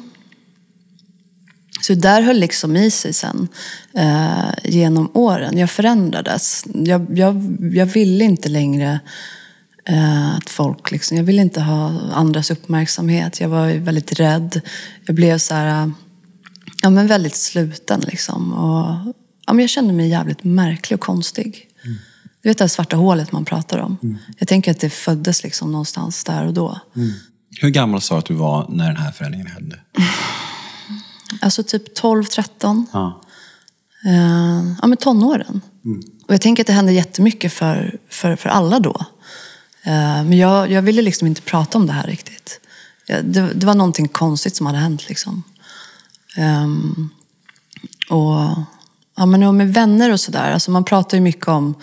så 1.80 1.94
där 1.94 2.22
höll 2.22 2.38
liksom 2.38 2.76
i 2.76 2.90
sig 2.90 3.12
sen 3.12 3.48
eh, 3.94 4.50
genom 4.64 5.10
åren. 5.14 5.58
Jag 5.58 5.70
förändrades. 5.70 6.64
Jag, 6.74 7.18
jag, 7.18 7.56
jag 7.72 7.86
ville 7.86 8.24
inte 8.24 8.48
längre 8.48 9.00
eh, 9.84 10.36
att 10.36 10.50
folk 10.50 10.90
liksom, 10.90 11.16
jag 11.16 11.24
ville 11.24 11.42
inte 11.42 11.60
ha 11.60 12.00
andras 12.12 12.50
uppmärksamhet. 12.50 13.40
Jag 13.40 13.48
var 13.48 13.78
väldigt 13.78 14.20
rädd. 14.20 14.60
Jag 15.06 15.14
blev 15.14 15.38
så 15.38 15.54
här, 15.54 15.92
ja 16.82 16.90
men 16.90 17.06
väldigt 17.06 17.36
sluten 17.36 18.00
liksom. 18.00 18.52
Och, 18.52 19.14
ja, 19.46 19.52
men 19.52 19.58
jag 19.58 19.70
kände 19.70 19.92
mig 19.92 20.08
jävligt 20.08 20.44
märklig 20.44 20.98
och 20.98 21.04
konstig. 21.04 21.68
Mm. 21.84 21.98
Du 22.42 22.48
vet 22.48 22.58
det 22.58 22.64
här 22.64 22.68
svarta 22.68 22.96
hålet 22.96 23.32
man 23.32 23.44
pratar 23.44 23.78
om. 23.78 23.96
Mm. 24.02 24.18
Jag 24.38 24.48
tänker 24.48 24.70
att 24.70 24.80
det 24.80 24.90
föddes 24.90 25.42
liksom 25.42 25.72
någonstans 25.72 26.24
där 26.24 26.46
och 26.46 26.54
då. 26.54 26.80
Mm. 26.96 27.10
Hur 27.60 27.70
gammal 27.70 28.00
sa 28.00 28.14
du 28.14 28.18
att 28.18 28.26
du 28.26 28.34
var 28.34 28.66
när 28.68 28.86
den 28.86 28.96
här 28.96 29.12
förändringen 29.12 29.46
hände? 29.46 29.80
Alltså 31.40 31.62
typ 31.62 31.94
12, 31.94 32.24
13. 32.24 32.86
Ja. 32.92 33.20
Uh, 34.06 34.74
ja, 34.80 34.86
men 34.86 34.96
tonåren. 34.96 35.60
Mm. 35.84 36.02
Och 36.26 36.34
jag 36.34 36.40
tänker 36.40 36.62
att 36.62 36.66
det 36.66 36.72
hände 36.72 36.92
jättemycket 36.92 37.52
för, 37.52 37.98
för, 38.08 38.36
för 38.36 38.48
alla 38.48 38.80
då. 38.80 38.94
Uh, 39.86 40.24
men 40.24 40.32
jag, 40.32 40.70
jag 40.70 40.82
ville 40.82 41.02
liksom 41.02 41.26
inte 41.26 41.42
prata 41.42 41.78
om 41.78 41.86
det 41.86 41.92
här 41.92 42.06
riktigt. 42.06 42.60
Uh, 43.10 43.18
det, 43.24 43.52
det, 43.54 43.66
var 43.66 43.74
någonting 43.74 44.08
konstigt 44.08 44.56
som 44.56 44.66
hade 44.66 44.78
hänt. 44.78 45.08
Liksom. 45.08 45.42
Um, 46.38 47.10
och, 48.10 48.64
ja, 49.16 49.26
men 49.26 49.42
och 49.42 49.54
med 49.54 49.74
vänner 49.74 50.12
och 50.12 50.20
sådär. 50.20 50.52
Alltså 50.52 50.70
man 50.70 50.84
pratar 50.84 51.16
ju 51.16 51.20
mycket 51.20 51.48
om 51.48 51.74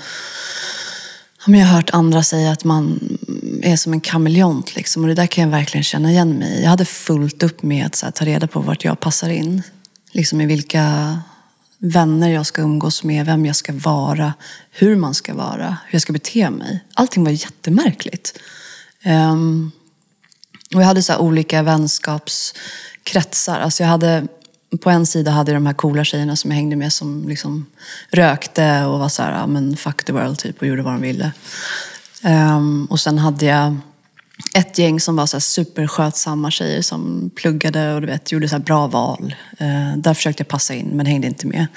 jag 1.53 1.65
har 1.65 1.75
hört 1.75 1.89
andra 1.89 2.23
säga 2.23 2.51
att 2.51 2.63
man 2.63 2.99
är 3.61 3.75
som 3.75 3.93
en 3.93 4.01
kameleont. 4.01 4.75
Liksom, 4.75 5.01
och 5.01 5.07
det 5.07 5.13
där 5.13 5.27
kan 5.27 5.43
jag 5.43 5.51
verkligen 5.51 5.83
känna 5.83 6.11
igen 6.11 6.33
mig 6.33 6.59
i. 6.59 6.63
Jag 6.63 6.69
hade 6.69 6.85
fullt 6.85 7.43
upp 7.43 7.63
med 7.63 7.85
att 7.85 8.01
här, 8.01 8.11
ta 8.11 8.25
reda 8.25 8.47
på 8.47 8.59
vart 8.59 8.83
jag 8.83 8.99
passar 8.99 9.29
in. 9.29 9.63
Liksom 10.11 10.41
i 10.41 10.45
vilka 10.45 11.17
vänner 11.77 12.29
jag 12.29 12.45
ska 12.45 12.61
umgås 12.61 13.03
med, 13.03 13.25
vem 13.25 13.45
jag 13.45 13.55
ska 13.55 13.73
vara, 13.73 14.33
hur 14.71 14.95
man 14.95 15.13
ska 15.13 15.33
vara, 15.33 15.77
hur 15.85 15.95
jag 15.95 16.01
ska 16.01 16.13
bete 16.13 16.49
mig. 16.49 16.83
Allting 16.93 17.23
var 17.23 17.31
jättemärkligt. 17.31 18.39
Um, 19.05 19.71
och 20.75 20.81
jag 20.81 20.87
hade 20.87 21.03
så 21.03 21.17
olika 21.17 21.63
vänskapskretsar. 21.63 23.59
Alltså 23.59 23.83
jag 23.83 23.89
hade 23.89 24.27
på 24.81 24.89
en 24.89 25.05
sida 25.05 25.31
hade 25.31 25.51
jag 25.51 25.61
de 25.61 25.65
här 25.65 25.73
coola 25.73 26.03
tjejerna 26.03 26.35
som 26.35 26.51
jag 26.51 26.55
hängde 26.55 26.75
med 26.75 26.93
som 26.93 27.27
liksom 27.27 27.65
rökte 28.09 28.85
och 28.85 28.99
var 28.99 29.09
så 29.09 29.23
här, 29.23 29.31
ja 29.31 29.47
men 29.47 29.77
fuck 29.77 30.03
the 30.03 30.13
world 30.13 30.37
typ 30.37 30.61
och 30.61 30.67
gjorde 30.67 30.81
vad 30.81 30.93
de 30.93 31.01
ville. 31.01 31.31
Um, 32.23 32.85
och 32.85 32.99
sen 32.99 33.17
hade 33.17 33.45
jag 33.45 33.77
ett 34.55 34.77
gäng 34.77 34.99
som 34.99 35.15
var 35.15 35.25
så 35.25 35.37
här 35.37 35.41
superskötsamma 35.41 36.51
tjejer 36.51 36.81
som 36.81 37.31
pluggade 37.35 37.93
och 37.93 38.01
du 38.01 38.07
vet, 38.07 38.31
gjorde 38.31 38.49
så 38.49 38.59
bra 38.59 38.87
val. 38.87 39.35
Uh, 39.61 39.97
där 39.97 40.13
försökte 40.13 40.41
jag 40.41 40.47
passa 40.47 40.73
in 40.73 40.87
men 40.87 41.05
hängde 41.05 41.27
inte 41.27 41.47
med. 41.47 41.67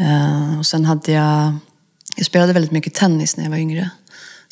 Uh, 0.00 0.58
och 0.58 0.66
sen 0.66 0.84
hade 0.84 1.12
jag, 1.12 1.54
jag 2.16 2.26
spelade 2.26 2.52
väldigt 2.52 2.72
mycket 2.72 2.94
tennis 2.94 3.36
när 3.36 3.44
jag 3.44 3.50
var 3.50 3.58
yngre. 3.58 3.90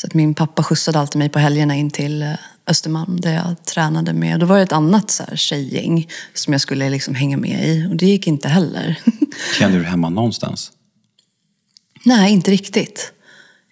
Så 0.00 0.07
att 0.07 0.14
min 0.14 0.35
pappa 0.35 0.62
skjutsade 0.62 0.99
alltid 0.99 1.19
mig 1.19 1.28
på 1.28 1.38
helgerna 1.38 1.76
in 1.76 1.90
till 1.90 2.23
eh, 2.23 2.35
Östermalm 2.66 3.21
där 3.21 3.33
jag 3.33 3.64
tränade 3.64 4.12
med. 4.12 4.40
Då 4.40 4.47
var 4.47 4.57
det 4.57 4.62
ett 4.62 4.73
annat 4.73 5.11
så 5.11 5.23
här, 5.23 5.37
tjejgäng 5.37 6.09
som 6.35 6.52
jag 6.52 6.61
skulle 6.61 6.90
liksom 6.90 7.14
hänga 7.14 7.37
med 7.37 7.69
i 7.69 7.87
och 7.90 7.97
det 7.97 8.07
gick 8.07 8.26
inte 8.26 8.49
heller. 8.49 9.00
Kände 9.59 9.78
du 9.78 9.85
hemma 9.85 10.09
någonstans? 10.09 10.73
Nej, 12.04 12.33
inte 12.33 12.50
riktigt. 12.50 13.12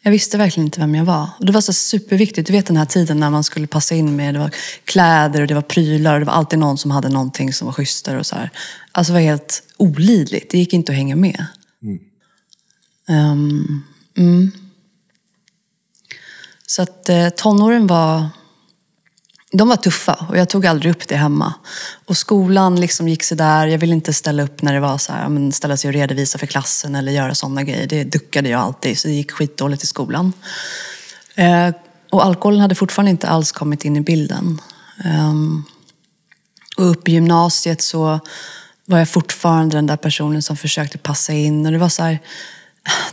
Jag 0.03 0.11
visste 0.11 0.39
verkligen 0.39 0.67
inte 0.67 0.81
vem 0.81 0.95
jag 0.95 1.05
var. 1.05 1.29
Och 1.39 1.47
det 1.47 1.53
var 1.53 1.61
så 1.61 1.73
superviktigt. 1.73 2.47
Du 2.47 2.53
vet 2.53 2.67
den 2.67 2.77
här 2.77 2.87
tiden 2.87 3.21
när 3.21 3.31
man 3.31 3.45
skulle 3.45 3.67
passa 3.67 3.95
in 3.95 4.17
med 4.17 4.35
det 4.35 4.39
var 4.39 4.51
kläder 4.85 5.41
och 5.41 5.47
det 5.47 5.55
var 5.55 5.63
prylar 5.63 6.15
och 6.15 6.21
det 6.21 6.27
var 6.27 6.33
alltid 6.33 6.59
någon 6.59 6.79
som 6.79 6.91
hade 6.91 7.09
någonting 7.09 7.53
som 7.53 7.67
var 7.67 7.73
schysstare 7.73 8.19
och 8.19 8.27
så 8.27 8.37
här. 8.37 8.51
Alltså 8.93 9.13
det 9.13 9.19
var 9.19 9.25
helt 9.25 9.63
olidligt. 9.77 10.51
Det 10.51 10.59
gick 10.59 10.73
inte 10.73 10.93
att 10.93 10.99
hänga 10.99 11.17
med. 11.17 11.47
Mm. 11.83 12.01
Um, 13.09 13.85
mm. 14.17 14.53
Så 16.71 16.83
att 16.83 17.09
eh, 17.09 17.29
tonåren 17.29 17.87
var 17.87 18.29
de 19.53 19.69
var 19.69 19.77
tuffa 19.77 20.27
och 20.29 20.39
jag 20.39 20.49
tog 20.49 20.67
aldrig 20.67 20.93
upp 20.93 21.09
det 21.09 21.17
hemma. 21.17 21.55
Och 22.07 22.17
skolan 22.17 22.81
liksom 22.81 23.09
gick 23.09 23.31
där. 23.31 23.67
Jag 23.67 23.79
ville 23.79 23.95
inte 23.95 24.13
ställa 24.13 24.43
upp 24.43 24.63
när 24.63 24.75
det 24.75 24.81
var 24.81 24.99
så 24.99 25.13
här, 25.13 25.29
men 25.29 25.53
ställa 25.53 25.77
sig 25.77 25.89
och 25.89 25.95
redovisa 25.95 26.39
för 26.39 26.47
klassen 26.47 26.95
eller 26.95 27.13
göra 27.13 27.35
sådana 27.35 27.63
grejer. 27.63 27.87
Det 27.87 28.05
duckade 28.05 28.49
jag 28.49 28.61
alltid, 28.61 28.99
så 28.99 29.09
det 29.09 29.15
gick 29.15 29.33
skitdåligt 29.33 29.83
i 29.83 29.87
skolan. 29.87 30.33
Eh, 31.35 31.75
och 32.11 32.25
alkoholen 32.25 32.61
hade 32.61 32.75
fortfarande 32.75 33.11
inte 33.11 33.29
alls 33.29 33.53
kommit 33.53 33.85
in 33.85 33.97
i 33.97 34.01
bilden. 34.01 34.61
Ehm, 35.05 35.65
och 36.77 36.91
upp 36.91 37.09
i 37.09 37.13
gymnasiet 37.13 37.83
så 37.83 38.21
var 38.85 38.99
jag 38.99 39.09
fortfarande 39.09 39.77
den 39.77 39.87
där 39.87 39.97
personen 39.97 40.43
som 40.43 40.57
försökte 40.57 40.99
passa 40.99 41.33
in. 41.33 41.67
Och 41.67 41.73
det 41.73 41.79
var 41.79 41.89
så 41.89 42.03
här, 42.03 42.19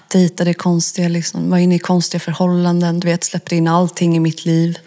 dejtade 0.08 0.54
konstiga, 0.54 1.08
liksom, 1.08 1.50
var 1.50 1.58
inne 1.58 1.76
i 1.76 1.80
konstiga 1.80 2.20
förhållanden, 2.20 3.00
du 3.00 3.08
vet, 3.08 3.24
släppte 3.24 3.56
in 3.56 3.68
allting 3.68 4.16
i 4.16 4.20
mitt 4.20 4.46
liv. 4.46 4.80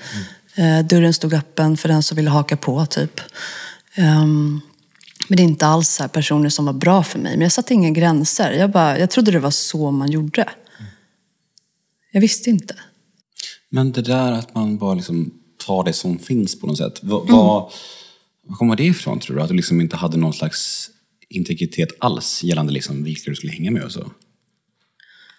Mm. 0.56 0.86
dörren 0.86 1.14
stod 1.14 1.34
öppen 1.34 1.76
för 1.76 1.88
den 1.88 2.02
som 2.02 2.16
ville 2.16 2.30
haka 2.30 2.56
på, 2.56 2.86
typ. 2.86 3.20
Um, 3.98 4.60
men 5.28 5.36
det 5.36 5.42
är 5.42 5.44
inte 5.44 5.66
alls 5.66 5.88
så 5.88 6.08
personer 6.08 6.48
som 6.48 6.64
var 6.64 6.72
bra 6.72 7.02
för 7.02 7.18
mig. 7.18 7.32
Men 7.32 7.40
jag 7.40 7.52
satte 7.52 7.74
inga 7.74 7.90
gränser. 7.90 8.52
Jag, 8.52 8.70
bara, 8.70 8.98
jag 8.98 9.10
trodde 9.10 9.30
det 9.30 9.38
var 9.38 9.50
så 9.50 9.90
man 9.90 10.10
gjorde. 10.10 10.42
Mm. 10.42 10.90
Jag 12.12 12.20
visste 12.20 12.50
inte. 12.50 12.74
Men 13.70 13.92
det 13.92 14.02
där 14.02 14.32
att 14.32 14.54
man 14.54 14.78
bara 14.78 14.94
liksom 14.94 15.34
tar 15.66 15.84
det 15.84 15.92
som 15.92 16.18
finns 16.18 16.60
på 16.60 16.66
något 16.66 16.78
sätt. 16.78 17.00
Vad, 17.02 17.22
mm. 17.22 17.36
vad, 17.36 17.72
kommer 18.58 18.76
det 18.76 18.84
ifrån 18.84 19.20
tror 19.20 19.36
du? 19.36 19.42
Att 19.42 19.48
du 19.48 19.54
liksom 19.54 19.80
inte 19.80 19.96
hade 19.96 20.16
någon 20.16 20.32
slags 20.32 20.90
integritet 21.28 21.88
alls 21.98 22.44
gällande 22.44 22.72
liksom 22.72 23.04
vilka 23.04 23.30
du 23.30 23.36
skulle 23.36 23.52
hänga 23.52 23.70
med 23.70 23.82
och 23.82 23.92
så? 23.92 24.10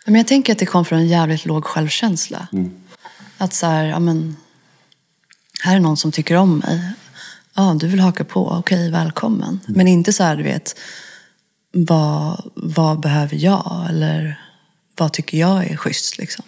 Men 0.10 0.16
jag 0.16 0.28
tänker 0.28 0.54
att 0.54 0.60
det 0.60 0.66
kom 0.66 0.86
från 0.86 1.00
en 1.00 1.08
jävligt 1.08 1.46
låg 1.46 1.66
självkänsla. 1.66 2.48
Mm. 2.54 2.72
Att 3.38 3.54
så 3.54 3.66
här, 3.66 3.86
ja 3.86 4.00
men, 4.00 4.38
här 5.62 5.76
är 5.76 5.80
någon 5.80 5.98
som 5.98 6.12
tycker 6.12 6.36
om 6.36 6.58
mig. 6.58 6.92
Ja, 7.54 7.78
du 7.80 7.88
vill 7.88 8.00
haka 8.00 8.24
på, 8.24 8.50
okej, 8.50 8.92
välkommen. 8.92 9.60
Mm. 9.68 9.78
Men 9.78 9.88
inte 9.88 10.14
så 10.14 10.24
här, 10.24 10.36
du 10.36 10.44
vet, 10.44 10.80
vad, 11.72 12.52
vad 12.56 13.00
behöver 13.00 13.36
jag? 13.36 13.86
Eller 13.90 14.42
vad 14.98 15.14
tycker 15.14 15.38
jag 15.38 15.68
är 15.68 15.78
schysst 15.78 16.18
liksom. 16.18 16.46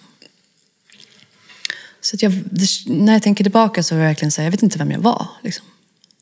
Så 2.02 2.18
jag, 2.20 2.44
när 2.86 3.14
jag 3.14 3.24
tänker 3.24 3.44
tillbaka 3.44 3.84
så 3.84 3.96
vill 3.96 4.02
jag 4.02 4.10
verkligen 4.10 4.32
säga, 4.32 4.46
jag 4.46 4.52
vet 4.52 4.64
inte 4.64 4.78
vem 4.78 4.92
jag 4.92 5.00
var. 5.00 5.28
Liksom. 5.44 5.66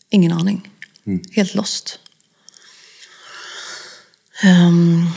Ingen 0.10 0.31
aning. 0.31 0.69
Mm. 1.05 1.22
Helt 1.31 1.55
lost. 1.55 2.00
Um, 4.43 5.08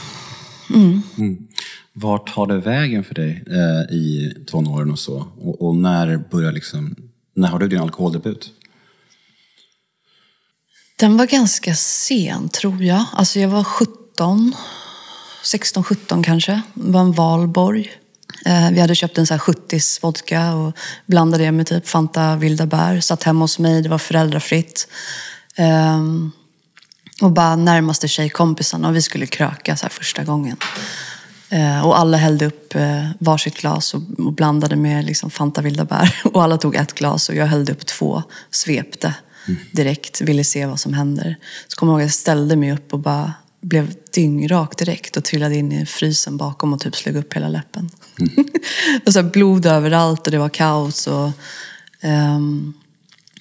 mm. 0.71 1.03
Mm. 1.19 1.49
Vart 1.95 2.35
tar 2.35 2.47
det 2.47 2.59
vägen 2.59 3.05
för 3.05 3.15
dig 3.15 3.45
eh, 3.47 3.97
i 3.97 4.35
tonåren 4.47 4.91
och 4.91 4.99
så? 4.99 5.27
Och, 5.41 5.63
och, 5.63 5.77
när 5.77 6.17
börjar 6.17 6.53
liksom, 6.53 6.97
när 7.35 7.49
har 7.49 7.59
du 7.59 7.69
din 7.69 7.81
alkoholdebut? 7.81 8.51
Den 10.97 11.17
var 11.17 11.27
ganska 11.27 11.75
sen, 11.75 12.49
tror 12.49 12.83
jag. 12.83 13.05
Alltså 13.13 13.41
jag 13.41 13.49
var 13.49 13.65
17, 13.65 14.55
16, 15.45 15.85
17 15.85 16.23
kanske. 16.23 16.63
Det 16.75 16.93
var 16.93 17.01
en 17.01 17.13
valborg. 17.13 17.93
Eh, 18.47 18.71
vi 18.71 18.81
hade 18.81 18.95
köpt 18.95 19.19
en 19.19 19.27
så 19.27 19.35
här 19.35 19.39
70 19.39 19.81
vodka 20.03 20.55
och 20.55 20.77
blandade 21.07 21.45
det 21.45 21.53
med 21.53 21.67
typ 21.67 21.89
Fanta 21.89 22.37
vilda 22.37 22.67
bär. 22.67 23.01
Satt 23.01 23.23
hemma 23.23 23.45
hos 23.45 23.59
mig, 23.59 23.83
det 23.83 23.89
var 23.89 23.99
föräldrafritt. 23.99 24.89
Ehm, 25.57 26.33
och 27.23 27.31
bara 27.31 27.57
närmaste 27.57 28.09
tjejkompisarna 28.09 28.89
och 28.89 28.97
vi 28.97 29.03
skulle 29.03 29.27
kröka 29.27 29.77
så 29.77 29.83
här 29.83 29.91
första 29.91 30.25
gången. 30.25 30.57
Uh, 31.53 31.87
och 31.87 31.99
alla 31.99 32.17
hällde 32.17 32.47
upp 32.47 32.77
uh, 32.77 33.11
varsitt 33.19 33.61
glas 33.61 33.95
och, 33.95 34.03
och 34.19 34.33
blandade 34.33 34.77
med 34.77 35.05
liksom 35.05 35.31
Fanta 35.31 35.63
vilda 35.63 35.85
bär. 35.85 36.21
Och 36.33 36.43
alla 36.43 36.59
tog 36.59 36.75
ett 36.75 36.93
glas 36.93 37.29
och 37.29 37.35
jag 37.35 37.47
hällde 37.47 37.73
upp 37.73 37.87
två, 37.87 38.23
svepte 38.51 39.15
direkt, 39.73 40.21
ville 40.21 40.45
se 40.45 40.67
vad 40.67 40.81
som 40.81 40.95
händer. 40.95 41.37
Så 41.69 41.77
kommer 41.77 41.93
jag 41.93 42.01
ihåg 42.01 42.03
att 42.03 42.09
jag 42.09 42.15
ställde 42.15 42.57
mig 42.57 42.73
upp 42.73 42.93
och 42.93 42.99
bara 42.99 43.33
blev 43.61 43.95
dyngrak 44.15 44.79
direkt 44.79 45.17
och 45.17 45.25
trillade 45.25 45.57
in 45.57 45.73
i 45.73 45.87
frysen 45.87 46.37
bakom 46.37 46.73
och 46.73 46.81
typ 46.81 46.97
slog 46.97 47.17
upp 47.17 47.33
hela 47.33 47.49
läppen. 47.49 47.91
Mm. 48.19 48.49
och 49.07 49.13
så 49.13 49.23
blod 49.23 49.67
överallt 49.67 50.27
och 50.27 50.31
det 50.31 50.39
var 50.39 50.49
kaos. 50.49 51.07
Och, 51.07 51.31
um, 52.03 52.75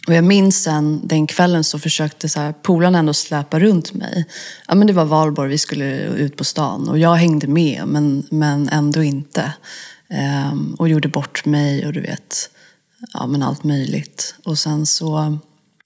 och 0.07 0.13
jag 0.13 0.23
minns 0.23 0.63
sen 0.63 1.07
den 1.07 1.27
kvällen 1.27 1.63
så 1.63 1.79
försökte 1.79 2.29
så 2.29 2.39
här, 2.39 2.51
polarna 2.51 2.99
ändå 2.99 3.13
släpa 3.13 3.59
runt 3.59 3.93
mig. 3.93 4.25
Ja, 4.67 4.75
men 4.75 4.87
det 4.87 4.93
var 4.93 5.05
valborg, 5.05 5.49
vi 5.49 5.57
skulle 5.57 6.03
ut 6.03 6.37
på 6.37 6.43
stan 6.43 6.89
och 6.89 6.99
jag 6.99 7.15
hängde 7.15 7.47
med 7.47 7.83
men, 7.87 8.27
men 8.29 8.69
ändå 8.69 9.03
inte. 9.03 9.53
Um, 10.51 10.75
och 10.79 10.89
gjorde 10.89 11.07
bort 11.07 11.45
mig 11.45 11.85
och 11.85 11.93
du 11.93 12.01
vet, 12.01 12.49
ja 13.13 13.27
men 13.27 13.43
allt 13.43 13.63
möjligt. 13.63 14.35
Och 14.43 14.57
sen 14.57 14.85
så 14.85 15.39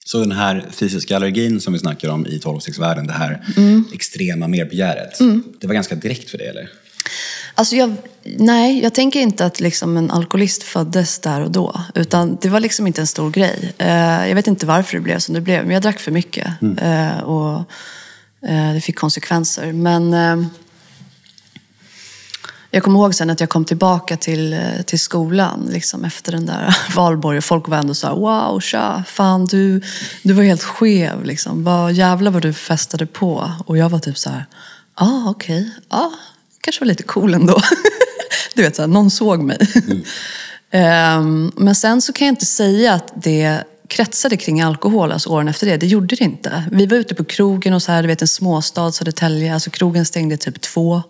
så 0.04 0.20
den 0.20 0.32
här 0.32 0.66
fysiska 0.70 1.16
allergin 1.16 1.60
som 1.60 1.72
vi 1.72 1.78
snackar 1.78 2.08
om 2.08 2.26
i 2.26 2.38
12 2.38 2.60
det 3.06 3.12
här 3.12 3.44
mm. 3.56 3.84
extrema 3.92 4.48
merbegäret, 4.48 5.20
mm. 5.20 5.42
det 5.60 5.66
var 5.66 5.74
ganska 5.74 5.94
direkt 5.94 6.30
för 6.30 6.38
dig 6.38 6.46
eller? 6.46 6.70
Alltså 7.58 7.76
jag, 7.76 7.96
nej, 8.24 8.82
jag 8.82 8.94
tänker 8.94 9.20
inte 9.20 9.46
att 9.46 9.60
liksom 9.60 9.96
en 9.96 10.10
alkoholist 10.10 10.62
föddes 10.62 11.18
där 11.18 11.40
och 11.40 11.50
då. 11.50 11.80
Utan 11.94 12.38
det 12.40 12.48
var 12.48 12.60
liksom 12.60 12.86
inte 12.86 13.00
en 13.00 13.06
stor 13.06 13.30
grej. 13.30 13.74
Eh, 13.78 14.28
jag 14.28 14.34
vet 14.34 14.46
inte 14.46 14.66
varför 14.66 14.96
det 14.96 15.00
blev 15.00 15.18
som 15.18 15.34
det 15.34 15.40
blev, 15.40 15.62
men 15.62 15.70
jag 15.70 15.82
drack 15.82 16.00
för 16.00 16.12
mycket. 16.12 16.62
Mm. 16.62 16.78
Eh, 16.78 17.18
och 17.18 17.58
eh, 18.48 18.72
det 18.74 18.80
fick 18.80 18.98
konsekvenser. 18.98 19.72
Men 19.72 20.12
jag 22.70 22.82
kommer 22.82 23.00
ihåg 23.00 23.14
sen 23.14 23.30
att 23.30 23.40
jag 23.40 23.48
kom 23.48 23.64
tillbaka 23.64 24.16
till, 24.16 24.60
till 24.86 25.00
skolan 25.00 25.68
liksom, 25.72 26.04
efter 26.04 26.32
den 26.32 26.46
där 26.46 26.76
valborg 26.96 27.38
och 27.38 27.44
folk 27.44 27.68
var 27.68 27.76
ändå 27.76 27.94
så 27.94 28.06
här, 28.06 28.14
wow, 28.14 28.60
tja, 28.60 29.04
fan 29.06 29.44
du, 29.44 29.82
du 30.22 30.32
var 30.32 30.42
helt 30.42 30.62
skev. 30.62 31.24
Liksom. 31.24 31.64
Vad, 31.64 31.92
jävlar 31.92 32.30
vad 32.30 32.42
du 32.42 32.52
festade 32.52 33.06
på. 33.06 33.52
Och 33.66 33.78
jag 33.78 33.88
var 33.88 33.98
typ 33.98 34.18
så 34.18 34.30
här, 34.30 34.46
ja 34.98 35.06
ah, 35.06 35.30
okej, 35.30 35.60
okay. 35.60 35.98
ah, 36.00 36.10
kanske 36.66 36.80
var 36.80 36.86
lite 36.86 37.02
cool 37.02 37.34
ändå. 37.34 37.60
du 38.54 38.62
vet, 38.62 38.76
så 38.76 38.82
här, 38.82 38.86
någon 38.86 39.10
såg 39.10 39.42
mig. 39.42 39.58
Mm. 40.70 41.20
um, 41.20 41.52
men 41.64 41.74
sen 41.74 42.02
så 42.02 42.12
kan 42.12 42.26
jag 42.26 42.32
inte 42.32 42.46
säga 42.46 42.94
att 42.94 43.12
det 43.14 43.64
kretsade 43.88 44.36
kring 44.36 44.60
alkohol 44.60 45.12
alltså 45.12 45.28
åren 45.28 45.48
efter 45.48 45.66
det. 45.66 45.76
Det 45.76 45.86
gjorde 45.86 46.16
det 46.16 46.24
inte. 46.24 46.64
Vi 46.72 46.86
var 46.86 46.96
ute 46.96 47.14
på 47.14 47.24
krogen 47.24 47.74
och 47.74 47.82
så 47.82 47.92
här, 47.92 48.02
du 48.02 48.08
vet 48.08 48.22
en 48.22 48.28
småstad, 48.28 48.92
Södertälje. 48.92 49.54
Alltså 49.54 49.70
krogen 49.70 50.06
stängde 50.06 50.36
typ 50.36 50.60
två. 50.60 51.02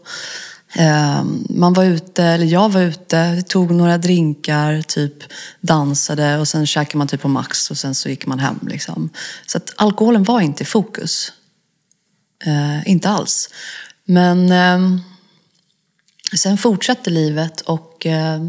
Ehm, 0.75 1.47
man 1.51 1.73
var 1.73 1.85
ute, 1.85 2.25
eller 2.25 2.47
jag 2.47 2.69
var 2.69 2.81
ute, 2.81 3.43
tog 3.43 3.71
några 3.71 3.99
drinkar, 3.99 4.83
typ 4.83 5.15
dansade 5.61 6.39
och 6.39 6.49
sen 6.49 6.67
käkade 6.67 6.99
man 6.99 7.09
typ 7.09 7.23
på 7.23 7.29
Max 7.29 7.71
och 7.71 7.79
sen 7.79 7.95
så 7.95 8.09
gick 8.09 8.27
man 8.27 8.39
hem. 8.39 8.59
Liksom. 8.63 9.11
Så 9.47 9.57
att 9.59 9.73
alkoholen 9.77 10.25
var 10.25 10.41
inte 10.41 10.63
i 10.63 10.67
fokus. 10.67 11.33
Uh, 12.47 12.91
inte 12.91 13.09
alls. 13.09 13.51
Men 14.05 14.53
uh, 14.53 15.01
sen 16.33 16.59
fortsatte 16.59 17.11
livet 17.11 17.61
och 17.61 18.07
uh, 18.07 18.49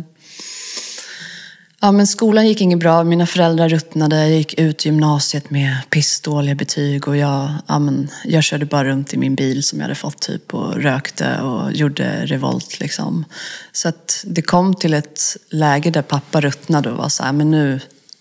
Ja, 1.80 1.92
men 1.92 2.08
skolan 2.08 2.48
gick 2.48 2.62
inget 2.62 2.80
bra. 2.80 3.04
Mina 3.04 3.26
föräldrar 3.26 3.70
ruttnade. 3.70 4.16
Jag 4.16 4.38
gick 4.38 4.60
ut 4.60 4.86
gymnasiet 4.86 5.50
med 5.50 5.78
pissdåliga 5.90 6.56
betyg 6.56 7.08
och 7.08 7.18
jag, 7.18 7.50
ja, 7.68 7.80
men, 7.80 8.10
jag 8.26 8.44
körde 8.44 8.66
bara 8.66 8.84
runt 8.84 9.14
i 9.14 9.18
min 9.18 9.36
bil 9.36 9.64
som 9.64 9.80
jag 9.80 9.84
hade 9.84 9.96
fått 9.96 10.22
typ 10.22 10.54
och 10.54 10.76
rökte 10.76 11.42
och 11.42 11.74
gjorde 11.74 12.26
revolt. 12.26 12.80
Liksom. 12.80 13.26
Så 13.72 13.90
att 13.90 14.24
det 14.28 14.42
kom 14.42 14.76
till 14.76 14.94
ett 14.94 15.38
läge 15.50 15.90
där 15.90 16.02
pappa 16.02 16.42
ruttnade 16.42 16.92
och 16.92 16.98
var 16.98 17.10
så 17.10 17.24
här, 17.24 17.34
men 17.34 17.52
nu, 17.52 17.80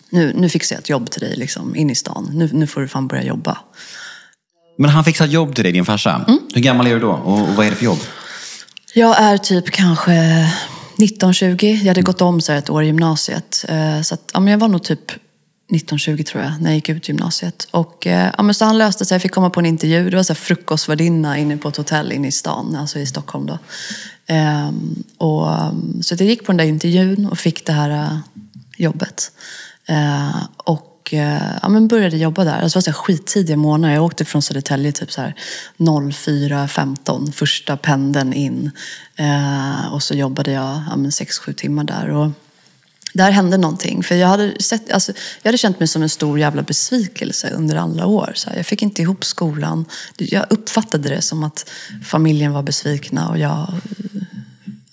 nu, 0.09 0.33
nu 0.35 0.49
fixar 0.49 0.75
jag 0.75 0.81
ett 0.81 0.89
jobb 0.89 1.11
till 1.11 1.21
dig 1.21 1.35
liksom, 1.35 1.75
in 1.75 1.89
i 1.89 1.95
stan. 1.95 2.29
Nu, 2.33 2.49
nu 2.53 2.67
får 2.67 2.81
du 2.81 2.87
fan 2.87 3.07
börja 3.07 3.23
jobba. 3.23 3.57
Men 4.77 4.89
han 4.89 5.03
fixar 5.03 5.25
jobb 5.25 5.55
till 5.55 5.63
dig, 5.63 5.73
din 5.73 5.85
farsa. 5.85 6.25
Mm. 6.27 6.39
Hur 6.53 6.61
gammal 6.61 6.87
är 6.87 6.93
du 6.93 6.99
då 6.99 7.11
och 7.11 7.39
vad 7.39 7.65
är 7.65 7.69
det 7.69 7.75
för 7.75 7.85
jobb? 7.85 7.99
Jag 8.93 9.21
är 9.21 9.37
typ 9.37 9.71
kanske 9.71 10.11
19-20. 10.97 11.65
Jag 11.65 11.87
hade 11.87 12.01
gått 12.01 12.21
om 12.21 12.41
så 12.41 12.51
ett 12.51 12.69
år 12.69 12.83
i 12.83 12.85
gymnasiet. 12.85 13.65
Eh, 13.67 14.01
så 14.01 14.13
att, 14.13 14.31
ja, 14.33 14.39
men 14.39 14.51
jag 14.51 14.57
var 14.57 14.67
nog 14.67 14.83
typ 14.83 15.11
1920 15.71 16.23
tror 16.23 16.43
jag, 16.43 16.61
när 16.61 16.69
jag 16.69 16.75
gick 16.75 16.89
ut 16.89 17.09
gymnasiet. 17.09 17.67
Och, 17.71 18.07
eh, 18.07 18.31
ja, 18.37 18.43
men 18.43 18.55
så 18.55 18.65
han 18.65 18.77
löste 18.77 19.05
sig, 19.05 19.15
jag 19.15 19.21
fick 19.21 19.31
komma 19.31 19.49
på 19.49 19.59
en 19.59 19.65
intervju. 19.65 20.09
Det 20.09 20.15
var 20.15 20.23
så 20.23 20.33
här 20.33 20.39
frukostvärdinna 20.39 21.37
inne 21.37 21.57
på 21.57 21.69
ett 21.69 21.77
hotell 21.77 22.11
inne 22.11 22.27
i 22.27 22.31
stan, 22.31 22.75
alltså 22.75 22.99
i 22.99 23.05
Stockholm 23.05 23.45
då. 23.45 23.59
Ehm, 24.27 25.03
och, 25.17 25.47
så 26.01 26.15
jag 26.19 26.21
gick 26.21 26.45
på 26.45 26.51
den 26.51 26.57
där 26.57 26.65
intervjun 26.65 27.25
och 27.25 27.37
fick 27.37 27.65
det 27.65 27.73
här 27.73 27.89
uh, 27.89 28.19
jobbet. 28.77 29.31
Uh, 29.89 30.43
och 30.57 30.96
och 31.07 31.13
eh, 31.13 31.57
ja, 31.61 31.69
men 31.69 31.87
började 31.87 32.17
jobba 32.17 32.43
där. 32.43 32.61
Alltså, 32.61 32.79
det 32.79 32.79
var 32.79 32.81
så 32.81 32.91
här 32.91 33.03
skittidiga 33.03 33.57
morgnar. 33.57 33.93
Jag 33.93 34.03
åkte 34.03 34.25
från 34.25 34.41
Södertälje 34.41 34.91
typ 34.91 35.09
04.15, 35.09 37.31
första 37.31 37.77
pendeln 37.77 38.33
in. 38.33 38.71
Eh, 39.15 39.93
och 39.93 40.03
så 40.03 40.13
jobbade 40.13 40.51
jag 40.51 40.83
ja, 40.89 40.95
6-7 40.95 41.53
timmar 41.53 41.83
där. 41.83 42.09
Och 42.09 42.31
där 43.13 43.31
hände 43.31 43.57
någonting. 43.57 44.03
För 44.03 44.15
jag 44.15 44.27
hade, 44.27 44.61
sett, 44.61 44.91
alltså, 44.91 45.11
jag 45.41 45.49
hade 45.49 45.57
känt 45.57 45.79
mig 45.79 45.87
som 45.87 46.01
en 46.01 46.09
stor 46.09 46.39
jävla 46.39 46.61
besvikelse 46.61 47.49
under 47.49 47.75
alla 47.75 48.05
år. 48.05 48.31
Så 48.35 48.49
här, 48.49 48.57
jag 48.57 48.65
fick 48.65 48.81
inte 48.81 49.01
ihop 49.01 49.25
skolan. 49.25 49.85
Jag 50.17 50.45
uppfattade 50.49 51.09
det 51.09 51.21
som 51.21 51.43
att 51.43 51.69
familjen 52.05 52.53
var 52.53 52.63
besvikna 52.63 53.29
och 53.29 53.37
jag 53.37 53.67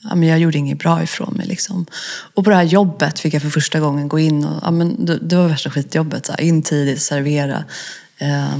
ja, 0.04 0.14
men 0.14 0.28
jag 0.28 0.38
gjorde 0.38 0.58
inget 0.58 0.78
bra 0.78 1.02
ifrån 1.02 1.34
mig. 1.34 1.46
Liksom. 1.46 1.86
Och 2.34 2.44
på 2.44 2.50
det 2.50 2.56
här 2.56 2.62
jobbet 2.62 3.20
fick 3.20 3.34
jag 3.34 3.42
för 3.42 3.50
första 3.50 3.80
gången 3.80 4.08
gå 4.08 4.18
in 4.18 4.44
och, 4.44 4.60
ja, 4.62 4.70
men 4.70 5.04
det, 5.06 5.18
det 5.18 5.36
var 5.36 5.48
värsta 5.48 5.70
skitjobbet. 5.70 6.26
Så 6.26 6.32
här, 6.32 6.40
in 6.40 6.62
tidigt, 6.62 7.02
servera. 7.02 7.64
eh, 8.18 8.56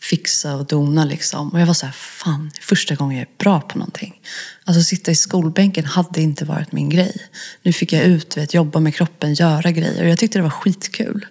fixa 0.00 0.54
och 0.56 0.66
dona 0.66 1.04
liksom. 1.04 1.48
Och 1.48 1.60
jag 1.60 1.66
var 1.66 1.74
så 1.74 1.86
här, 1.86 1.92
fan, 1.92 2.50
första 2.60 2.94
gången 2.94 3.18
jag 3.18 3.22
är 3.22 3.38
bra 3.38 3.60
på 3.60 3.78
någonting. 3.78 4.20
Alltså 4.64 4.82
sitta 4.82 5.10
i 5.10 5.14
skolbänken 5.14 5.84
hade 5.84 6.20
inte 6.20 6.44
varit 6.44 6.72
min 6.72 6.88
grej. 6.88 7.16
Nu 7.62 7.72
fick 7.72 7.92
jag 7.92 8.04
ut, 8.04 8.36
vet, 8.36 8.54
jobba 8.54 8.80
med 8.80 8.94
kroppen, 8.94 9.34
göra 9.34 9.70
grejer. 9.70 10.02
Och 10.02 10.08
jag 10.08 10.18
tyckte 10.18 10.38
det 10.38 10.42
var 10.42 10.50
skitkul. 10.50 11.26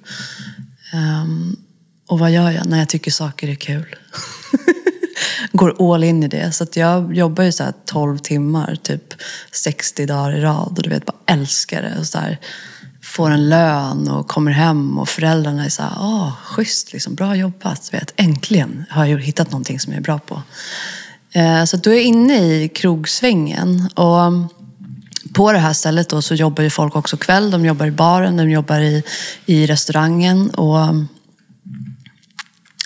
Um, 0.93 1.57
och 2.07 2.19
vad 2.19 2.31
gör 2.31 2.51
jag 2.51 2.65
när 2.65 2.79
jag 2.79 2.89
tycker 2.89 3.11
saker 3.11 3.47
är 3.47 3.55
kul? 3.55 3.95
Går 5.51 5.93
all 5.93 6.03
in 6.03 6.23
i 6.23 6.27
det. 6.27 6.51
Så 6.51 6.63
att 6.63 6.75
jag 6.75 7.15
jobbar 7.15 7.43
ju 7.43 7.51
så 7.51 7.63
här 7.63 7.73
12 7.85 8.17
timmar, 8.17 8.77
typ 8.83 9.13
60 9.51 10.05
dagar 10.05 10.37
i 10.37 10.41
rad. 10.41 10.73
Och 10.77 10.83
du 10.83 10.89
vet, 10.89 11.05
bara 11.05 11.17
älskar 11.25 11.81
det. 11.81 11.99
Och 11.99 12.07
så 12.07 12.17
här, 12.17 12.39
får 13.01 13.29
en 13.29 13.49
lön 13.49 14.09
och 14.09 14.27
kommer 14.27 14.51
hem 14.51 14.99
och 14.99 15.09
föräldrarna 15.09 15.65
är 15.65 15.69
så 15.69 15.81
här, 15.81 15.93
åh, 15.99 16.31
schysst, 16.43 16.93
liksom, 16.93 17.15
bra 17.15 17.35
jobbat. 17.35 17.93
Vet, 17.93 18.13
äntligen 18.15 18.85
har 18.89 19.05
jag 19.05 19.19
hittat 19.19 19.51
någonting 19.51 19.79
som 19.79 19.93
jag 19.93 19.99
är 19.99 20.03
bra 20.03 20.19
på. 20.19 20.41
Eh, 21.31 21.63
så 21.63 21.77
då 21.77 21.89
är 21.89 21.95
jag 21.95 22.03
inne 22.03 22.37
i 22.37 22.69
krogsvängen. 22.69 23.89
Och 23.95 24.21
mm, 24.21 24.47
på 25.33 25.51
det 25.51 25.59
här 25.59 25.73
stället 25.73 26.09
då 26.09 26.21
så 26.21 26.35
jobbar 26.35 26.63
ju 26.63 26.69
folk 26.69 26.95
också 26.95 27.17
kväll. 27.17 27.51
De 27.51 27.65
jobbar 27.65 27.85
i 27.85 27.91
baren, 27.91 28.37
de 28.37 28.49
jobbar 28.49 28.79
i, 28.79 29.03
i 29.45 29.67
restaurangen. 29.67 30.49
Och 30.49 30.81
mm, 30.83 31.07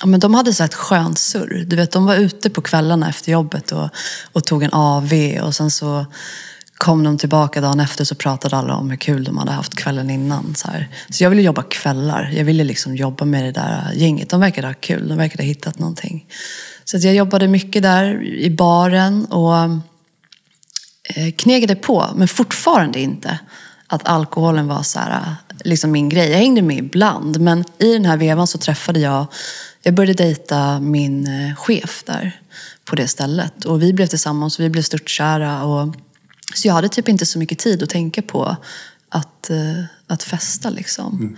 Ja, 0.01 0.08
men 0.08 0.20
de 0.20 0.34
hade 0.34 0.53
så 0.53 0.63
ett 0.63 0.74
skönt 0.74 1.20
surr. 1.20 1.65
Du 1.67 1.75
vet, 1.75 1.91
de 1.91 2.05
var 2.05 2.15
ute 2.15 2.50
på 2.50 2.62
kvällarna 2.62 3.10
efter 3.10 3.31
jobbet 3.31 3.72
och, 3.72 3.89
och 4.31 4.43
tog 4.43 4.63
en 4.63 4.74
AV 4.74 5.13
och 5.43 5.55
sen 5.55 5.72
så 5.72 6.05
kom 6.77 7.03
de 7.03 7.17
tillbaka 7.17 7.62
dagen 7.62 7.79
efter 7.79 8.03
så 8.03 8.15
pratade 8.15 8.58
alla 8.58 8.75
om 8.75 8.89
hur 8.89 8.98
kul 8.98 9.24
de 9.24 9.38
hade 9.38 9.51
haft 9.51 9.75
kvällen 9.75 10.10
innan. 10.10 10.55
Så, 10.55 10.67
här. 10.67 10.89
så 11.10 11.24
jag 11.24 11.29
ville 11.29 11.41
jobba 11.41 11.63
kvällar. 11.63 12.31
Jag 12.34 12.46
ville 12.46 12.63
liksom 12.63 12.96
jobba 12.96 13.25
med 13.25 13.43
det 13.43 13.51
där 13.51 13.91
gänget. 13.93 14.29
De 14.29 14.39
verkade 14.39 14.67
ha 14.67 14.74
kul. 14.74 15.08
De 15.08 15.17
verkade 15.17 15.43
ha 15.43 15.48
hittat 15.48 15.79
någonting. 15.79 16.25
Så 16.86 16.98
jag 16.98 17.15
jobbade 17.15 17.48
mycket 17.48 17.84
där 17.84 18.24
i 18.24 18.50
baren 18.50 19.25
och 19.25 19.55
eh, 21.03 21.31
knegade 21.38 21.75
på, 21.75 22.08
men 22.15 22.27
fortfarande 22.27 23.00
inte 23.00 23.39
att 23.88 24.08
alkoholen 24.08 24.67
var 24.67 24.84
så 24.84 25.00
här, 25.00 25.12
eh, 25.12 25.34
liksom 25.63 25.91
min 25.91 26.10
grej. 26.10 26.29
Jag 26.29 26.38
hängde 26.38 26.62
med 26.62 26.77
ibland, 26.77 27.41
men 27.41 27.65
i 27.77 27.93
den 27.93 28.05
här 28.05 28.17
vevan 28.17 28.48
så 28.48 28.58
träffade 28.58 29.00
jag 29.00 29.27
jag 29.82 29.94
började 29.94 30.24
dejta 30.24 30.80
min 30.80 31.28
eh, 31.28 31.56
chef 31.56 32.04
där 32.06 32.42
på 32.86 32.96
det 32.96 33.08
stället. 33.08 33.66
Och 33.66 33.82
vi 33.82 33.94
blev 33.94 34.08
tillsammans 34.08 34.60
och 34.60 34.66
vi 34.66 34.70
blev 34.70 34.82
störtkära. 34.82 35.64
Och, 35.64 35.96
så 36.56 36.68
jag 36.68 36.74
hade 36.74 36.90
typ 36.90 37.10
inte 37.10 37.26
så 37.26 37.40
mycket 37.40 37.60
tid 37.60 37.84
att 37.84 37.90
tänka 37.90 38.22
på 38.22 38.56
att, 39.10 39.50
eh, 39.50 39.84
att 40.08 40.24
festa 40.24 40.70
liksom. 40.70 41.20
Mm. 41.20 41.38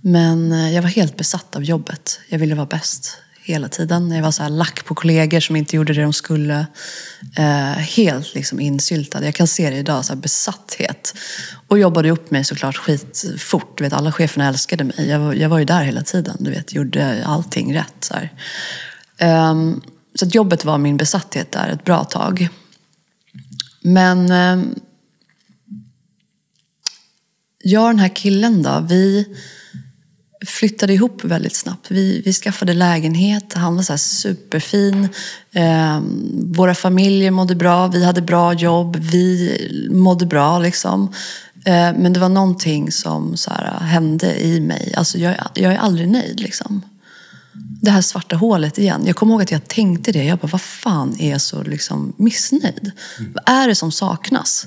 Men 0.00 0.52
eh, 0.52 0.74
jag 0.74 0.82
var 0.82 0.88
helt 0.88 1.16
besatt 1.16 1.56
av 1.56 1.64
jobbet. 1.64 2.20
Jag 2.28 2.38
ville 2.38 2.54
vara 2.54 2.66
bäst 2.66 3.18
hela 3.44 3.68
tiden. 3.68 4.10
Jag 4.10 4.22
var 4.22 4.30
så 4.30 4.42
här 4.42 4.50
lack 4.50 4.84
på 4.84 4.94
kollegor 4.94 5.40
som 5.40 5.56
inte 5.56 5.76
gjorde 5.76 5.92
det 5.92 6.02
de 6.02 6.12
skulle. 6.12 6.66
Eh, 7.36 7.72
helt 7.72 8.34
liksom 8.34 8.60
insyltad. 8.60 9.24
Jag 9.24 9.34
kan 9.34 9.46
se 9.46 9.70
det 9.70 9.76
idag, 9.76 10.04
så 10.04 10.12
här 10.12 10.20
besatthet. 10.20 11.14
Och 11.68 11.78
jobbade 11.78 12.10
upp 12.10 12.30
mig 12.30 12.44
såklart 12.44 12.76
skitfort. 12.76 13.78
Du 13.78 13.84
vet, 13.84 13.92
alla 13.92 14.12
cheferna 14.12 14.48
älskade 14.48 14.84
mig. 14.84 15.08
Jag 15.08 15.18
var, 15.18 15.34
jag 15.34 15.48
var 15.48 15.58
ju 15.58 15.64
där 15.64 15.82
hela 15.82 16.02
tiden. 16.02 16.36
Du 16.40 16.50
vet, 16.50 16.72
gjorde 16.72 17.24
allting 17.26 17.74
rätt. 17.74 17.94
Så, 18.00 18.14
eh, 19.18 19.54
så 20.14 20.24
att 20.24 20.34
jobbet 20.34 20.64
var 20.64 20.78
min 20.78 20.96
besatthet 20.96 21.52
där 21.52 21.68
ett 21.68 21.84
bra 21.84 22.04
tag. 22.04 22.48
Men 23.80 24.30
eh, 24.30 24.64
jag 27.62 27.82
och 27.82 27.88
den 27.88 27.98
här 27.98 28.16
killen 28.16 28.62
då, 28.62 28.86
vi 28.88 29.26
flyttade 30.46 30.92
ihop 30.92 31.24
väldigt 31.24 31.56
snabbt. 31.56 31.90
Vi, 31.90 32.22
vi 32.24 32.32
skaffade 32.32 32.74
lägenhet, 32.74 33.52
han 33.54 33.76
var 33.76 33.82
så 33.82 33.98
superfin. 33.98 35.08
Eh, 35.52 36.00
våra 36.32 36.74
familjer 36.74 37.30
mådde 37.30 37.54
bra, 37.54 37.86
vi 37.86 38.04
hade 38.04 38.22
bra 38.22 38.52
jobb, 38.52 38.96
vi 38.96 39.88
mådde 39.90 40.26
bra. 40.26 40.58
Liksom. 40.58 41.12
Eh, 41.64 41.92
men 41.98 42.12
det 42.12 42.20
var 42.20 42.28
någonting 42.28 42.92
som 42.92 43.36
så 43.36 43.50
här, 43.50 43.80
hände 43.80 44.40
i 44.40 44.60
mig. 44.60 44.94
Alltså, 44.96 45.18
jag, 45.18 45.34
jag 45.54 45.72
är 45.72 45.78
aldrig 45.78 46.08
nöjd. 46.08 46.40
Liksom. 46.40 46.82
Det 47.82 47.90
här 47.90 48.02
svarta 48.02 48.36
hålet 48.36 48.78
igen. 48.78 49.02
Jag 49.06 49.16
kommer 49.16 49.32
ihåg 49.32 49.42
att 49.42 49.50
jag 49.50 49.68
tänkte 49.68 50.12
det. 50.12 50.24
Jag 50.24 50.38
bara, 50.38 50.48
vad 50.48 50.60
fan 50.60 51.16
är 51.18 51.30
jag 51.30 51.40
så 51.40 51.62
liksom, 51.62 52.12
missnöjd? 52.16 52.90
Mm. 53.18 53.32
Vad 53.32 53.54
är 53.56 53.68
det 53.68 53.74
som 53.74 53.92
saknas? 53.92 54.66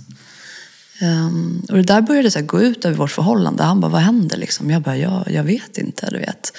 Um, 1.01 1.65
och 1.69 1.75
det 1.75 1.83
där 1.83 2.01
började 2.01 2.31
så 2.31 2.41
gå 2.41 2.61
ut 2.61 2.85
över 2.85 2.97
vårt 2.97 3.11
förhållande. 3.11 3.63
Han 3.63 3.79
bara, 3.79 3.91
vad 3.91 4.01
händer 4.01 4.37
liksom? 4.37 4.71
Jag 4.71 4.81
bara, 4.81 4.97
jag, 4.97 5.31
jag 5.31 5.43
vet 5.43 5.77
inte, 5.77 6.09
du 6.09 6.17
vet. 6.17 6.51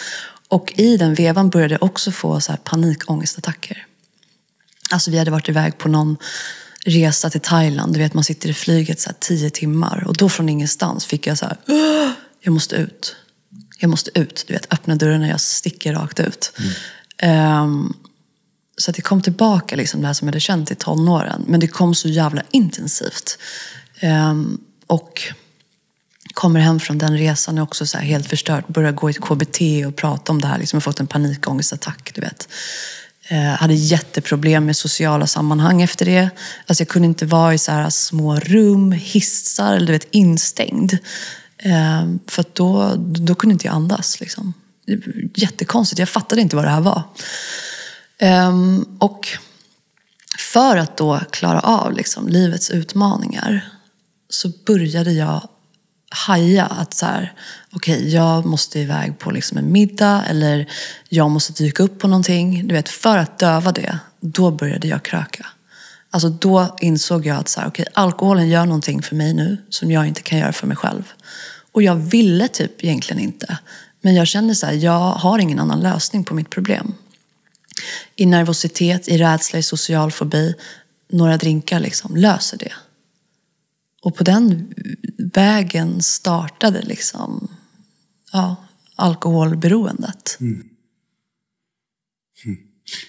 Och 0.48 0.72
i 0.76 0.96
den 0.96 1.14
vevan 1.14 1.50
började 1.50 1.74
jag 1.74 1.82
också 1.82 2.10
få 2.10 2.40
så 2.40 2.52
här 2.52 2.58
panikångestattacker. 2.64 3.86
Alltså 4.90 5.10
vi 5.10 5.18
hade 5.18 5.30
varit 5.30 5.48
iväg 5.48 5.78
på 5.78 5.88
någon 5.88 6.16
resa 6.84 7.30
till 7.30 7.40
Thailand. 7.40 7.92
Du 7.94 7.98
vet, 7.98 8.14
man 8.14 8.24
sitter 8.24 8.48
i 8.48 8.54
flyget 8.54 9.00
så 9.00 9.08
här 9.08 9.16
tio 9.20 9.50
timmar. 9.50 10.04
Och 10.06 10.16
då 10.16 10.28
från 10.28 10.48
ingenstans 10.48 11.04
fick 11.04 11.26
jag 11.26 11.38
så 11.38 11.46
här, 11.46 11.56
jag 12.40 12.52
måste 12.52 12.76
ut. 12.76 13.16
Jag 13.78 13.90
måste 13.90 14.18
ut. 14.18 14.44
Du 14.46 14.54
vet, 14.54 14.72
öppna 14.72 14.94
dörren 14.96 15.22
och 15.22 15.28
jag 15.28 15.40
sticker 15.40 15.94
rakt 15.94 16.20
ut. 16.20 16.52
Mm. 17.20 17.62
Um, 17.62 17.94
så 18.78 18.90
att 18.90 18.96
det 18.96 19.02
kom 19.02 19.22
tillbaka, 19.22 19.76
liksom, 19.76 20.00
det 20.00 20.06
här 20.06 20.14
som 20.14 20.28
jag 20.28 20.32
hade 20.32 20.40
känt 20.40 20.70
i 20.70 20.74
tonåren. 20.74 21.44
Men 21.46 21.60
det 21.60 21.66
kom 21.66 21.94
så 21.94 22.08
jävla 22.08 22.42
intensivt. 22.50 23.38
Um, 24.02 24.60
och 24.86 25.22
kommer 26.34 26.60
hem 26.60 26.80
från 26.80 26.98
den 26.98 27.18
resan 27.18 27.58
är 27.58 27.62
också 27.62 27.86
så 27.86 27.98
helt 27.98 28.26
förstört. 28.26 28.68
Börjar 28.68 28.92
gå 28.92 29.10
i 29.10 29.12
KBT 29.12 29.86
och 29.86 29.96
prata 29.96 30.32
om 30.32 30.40
det 30.40 30.48
här. 30.48 30.58
Liksom, 30.58 30.76
har 30.76 30.80
fått 30.80 31.00
en 31.00 31.06
panikångestattack, 31.06 32.10
du 32.14 32.20
vet. 32.20 32.48
Uh, 33.32 33.38
hade 33.38 33.74
jätteproblem 33.74 34.66
med 34.66 34.76
sociala 34.76 35.26
sammanhang 35.26 35.82
efter 35.82 36.04
det. 36.04 36.30
Alltså 36.66 36.80
jag 36.80 36.88
kunde 36.88 37.08
inte 37.08 37.26
vara 37.26 37.54
i 37.54 37.58
så 37.58 37.72
här 37.72 37.90
små 37.90 38.36
rum, 38.36 38.92
hissar 38.92 39.76
eller 39.76 39.86
du 39.86 39.92
vet, 39.92 40.08
instängd. 40.10 40.92
Uh, 41.66 42.16
för 42.26 42.44
då, 42.52 42.94
då 42.98 43.34
kunde 43.34 43.52
inte 43.52 43.66
jag 43.66 43.74
andas. 43.74 44.20
Liksom. 44.20 44.54
Jättekonstigt. 45.34 45.98
Jag 45.98 46.08
fattade 46.08 46.40
inte 46.40 46.56
vad 46.56 46.64
det 46.64 46.70
här 46.70 46.80
var. 46.80 47.02
Och 48.98 49.28
för 50.38 50.76
att 50.76 50.96
då 50.96 51.20
klara 51.30 51.60
av 51.60 51.92
liksom, 51.92 52.28
livets 52.28 52.70
utmaningar 52.70 53.75
så 54.28 54.48
började 54.66 55.12
jag 55.12 55.48
haja 56.10 56.66
att 56.66 56.94
så 56.94 57.06
här, 57.06 57.32
okej, 57.72 57.96
okay, 57.96 58.08
jag 58.08 58.46
måste 58.46 58.80
iväg 58.80 59.18
på 59.18 59.30
liksom 59.30 59.58
en 59.58 59.72
middag 59.72 60.24
eller 60.28 60.66
jag 61.08 61.30
måste 61.30 61.52
dyka 61.52 61.82
upp 61.82 61.98
på 61.98 62.08
någonting. 62.08 62.68
Du 62.68 62.74
vet, 62.74 62.88
för 62.88 63.18
att 63.18 63.38
döva 63.38 63.72
det, 63.72 63.98
då 64.20 64.50
började 64.50 64.88
jag 64.88 65.02
kröka. 65.02 65.46
Alltså 66.10 66.28
då 66.28 66.76
insåg 66.80 67.26
jag 67.26 67.36
att 67.36 67.48
så 67.48 67.60
här, 67.60 67.68
okay, 67.68 67.86
alkoholen 67.94 68.48
gör 68.48 68.66
någonting 68.66 69.02
för 69.02 69.16
mig 69.16 69.34
nu 69.34 69.56
som 69.68 69.90
jag 69.90 70.06
inte 70.06 70.22
kan 70.22 70.38
göra 70.38 70.52
för 70.52 70.66
mig 70.66 70.76
själv. 70.76 71.12
Och 71.72 71.82
jag 71.82 71.94
ville 71.94 72.48
typ 72.48 72.84
egentligen 72.84 73.22
inte. 73.22 73.58
Men 74.00 74.14
jag 74.14 74.26
kände 74.26 74.54
så 74.54 74.66
här, 74.66 74.72
jag 74.72 75.10
har 75.12 75.38
ingen 75.38 75.58
annan 75.58 75.80
lösning 75.80 76.24
på 76.24 76.34
mitt 76.34 76.50
problem. 76.50 76.94
I 78.16 78.26
nervositet, 78.26 79.08
i 79.08 79.18
rädsla, 79.18 79.58
i 79.58 79.62
social 79.62 80.12
fobi, 80.12 80.54
några 81.12 81.36
drinkar 81.36 81.80
liksom 81.80 82.16
löser 82.16 82.58
det. 82.58 82.72
Och 84.06 84.14
på 84.14 84.24
den 84.24 84.74
vägen 85.18 86.02
startade 86.02 86.82
liksom, 86.82 87.48
ja, 88.32 88.56
alkoholberoendet. 88.96 90.36
Mm. 90.40 90.52
Mm. 92.44 92.58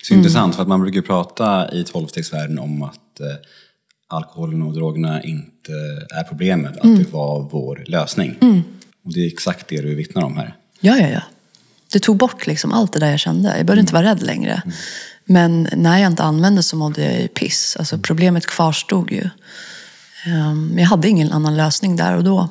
Så 0.03 0.13
mm. 0.13 0.19
intressant, 0.19 0.55
för 0.55 0.61
att 0.61 0.67
man 0.67 0.81
brukar 0.81 1.01
prata 1.01 1.71
i 1.73 1.83
tolvstegsvärlden 1.83 2.59
om 2.59 2.83
att 2.83 3.19
eh, 3.19 3.25
alkoholen 4.07 4.61
och 4.61 4.73
drogerna 4.73 5.23
inte 5.23 5.71
är 6.09 6.23
problemet, 6.23 6.77
att 6.77 6.83
mm. 6.83 7.03
det 7.03 7.11
var 7.11 7.49
vår 7.51 7.83
lösning. 7.87 8.37
Mm. 8.41 8.61
Och 9.03 9.13
det 9.13 9.19
är 9.19 9.27
exakt 9.27 9.67
det 9.67 9.81
du 9.81 9.95
vittnar 9.95 10.23
om 10.23 10.37
här. 10.37 10.55
Ja, 10.79 10.97
ja, 10.97 11.07
ja. 11.07 11.21
Det 11.91 11.99
tog 11.99 12.17
bort 12.17 12.47
liksom 12.47 12.71
allt 12.71 12.93
det 12.93 12.99
där 12.99 13.11
jag 13.11 13.19
kände. 13.19 13.57
Jag 13.57 13.65
behövde 13.65 13.81
inte 13.81 13.93
vara 13.93 14.05
rädd 14.05 14.23
längre. 14.23 14.61
Men 15.25 15.69
när 15.75 15.97
jag 15.97 16.11
inte 16.11 16.23
använde 16.23 16.63
så 16.63 16.75
mådde 16.75 17.03
jag 17.03 17.21
ju 17.21 17.27
piss. 17.27 17.75
Alltså 17.79 17.97
problemet 17.97 18.45
kvarstod 18.45 19.11
ju. 19.11 19.29
Ehm, 20.25 20.67
men 20.67 20.77
jag 20.77 20.89
hade 20.89 21.09
ingen 21.09 21.31
annan 21.31 21.57
lösning 21.57 21.95
där 21.95 22.17
och 22.17 22.23
då. 22.23 22.49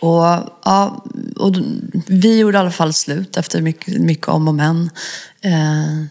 Och, 0.00 0.24
ja, 0.64 1.04
och 1.36 1.54
vi 2.06 2.38
gjorde 2.38 2.56
i 2.56 2.60
alla 2.60 2.70
fall 2.70 2.92
slut 2.92 3.36
efter 3.36 3.62
mycket, 3.62 4.00
mycket 4.00 4.28
om 4.28 4.48
och 4.48 4.54
men. 4.54 4.90
Ehm, 5.40 6.08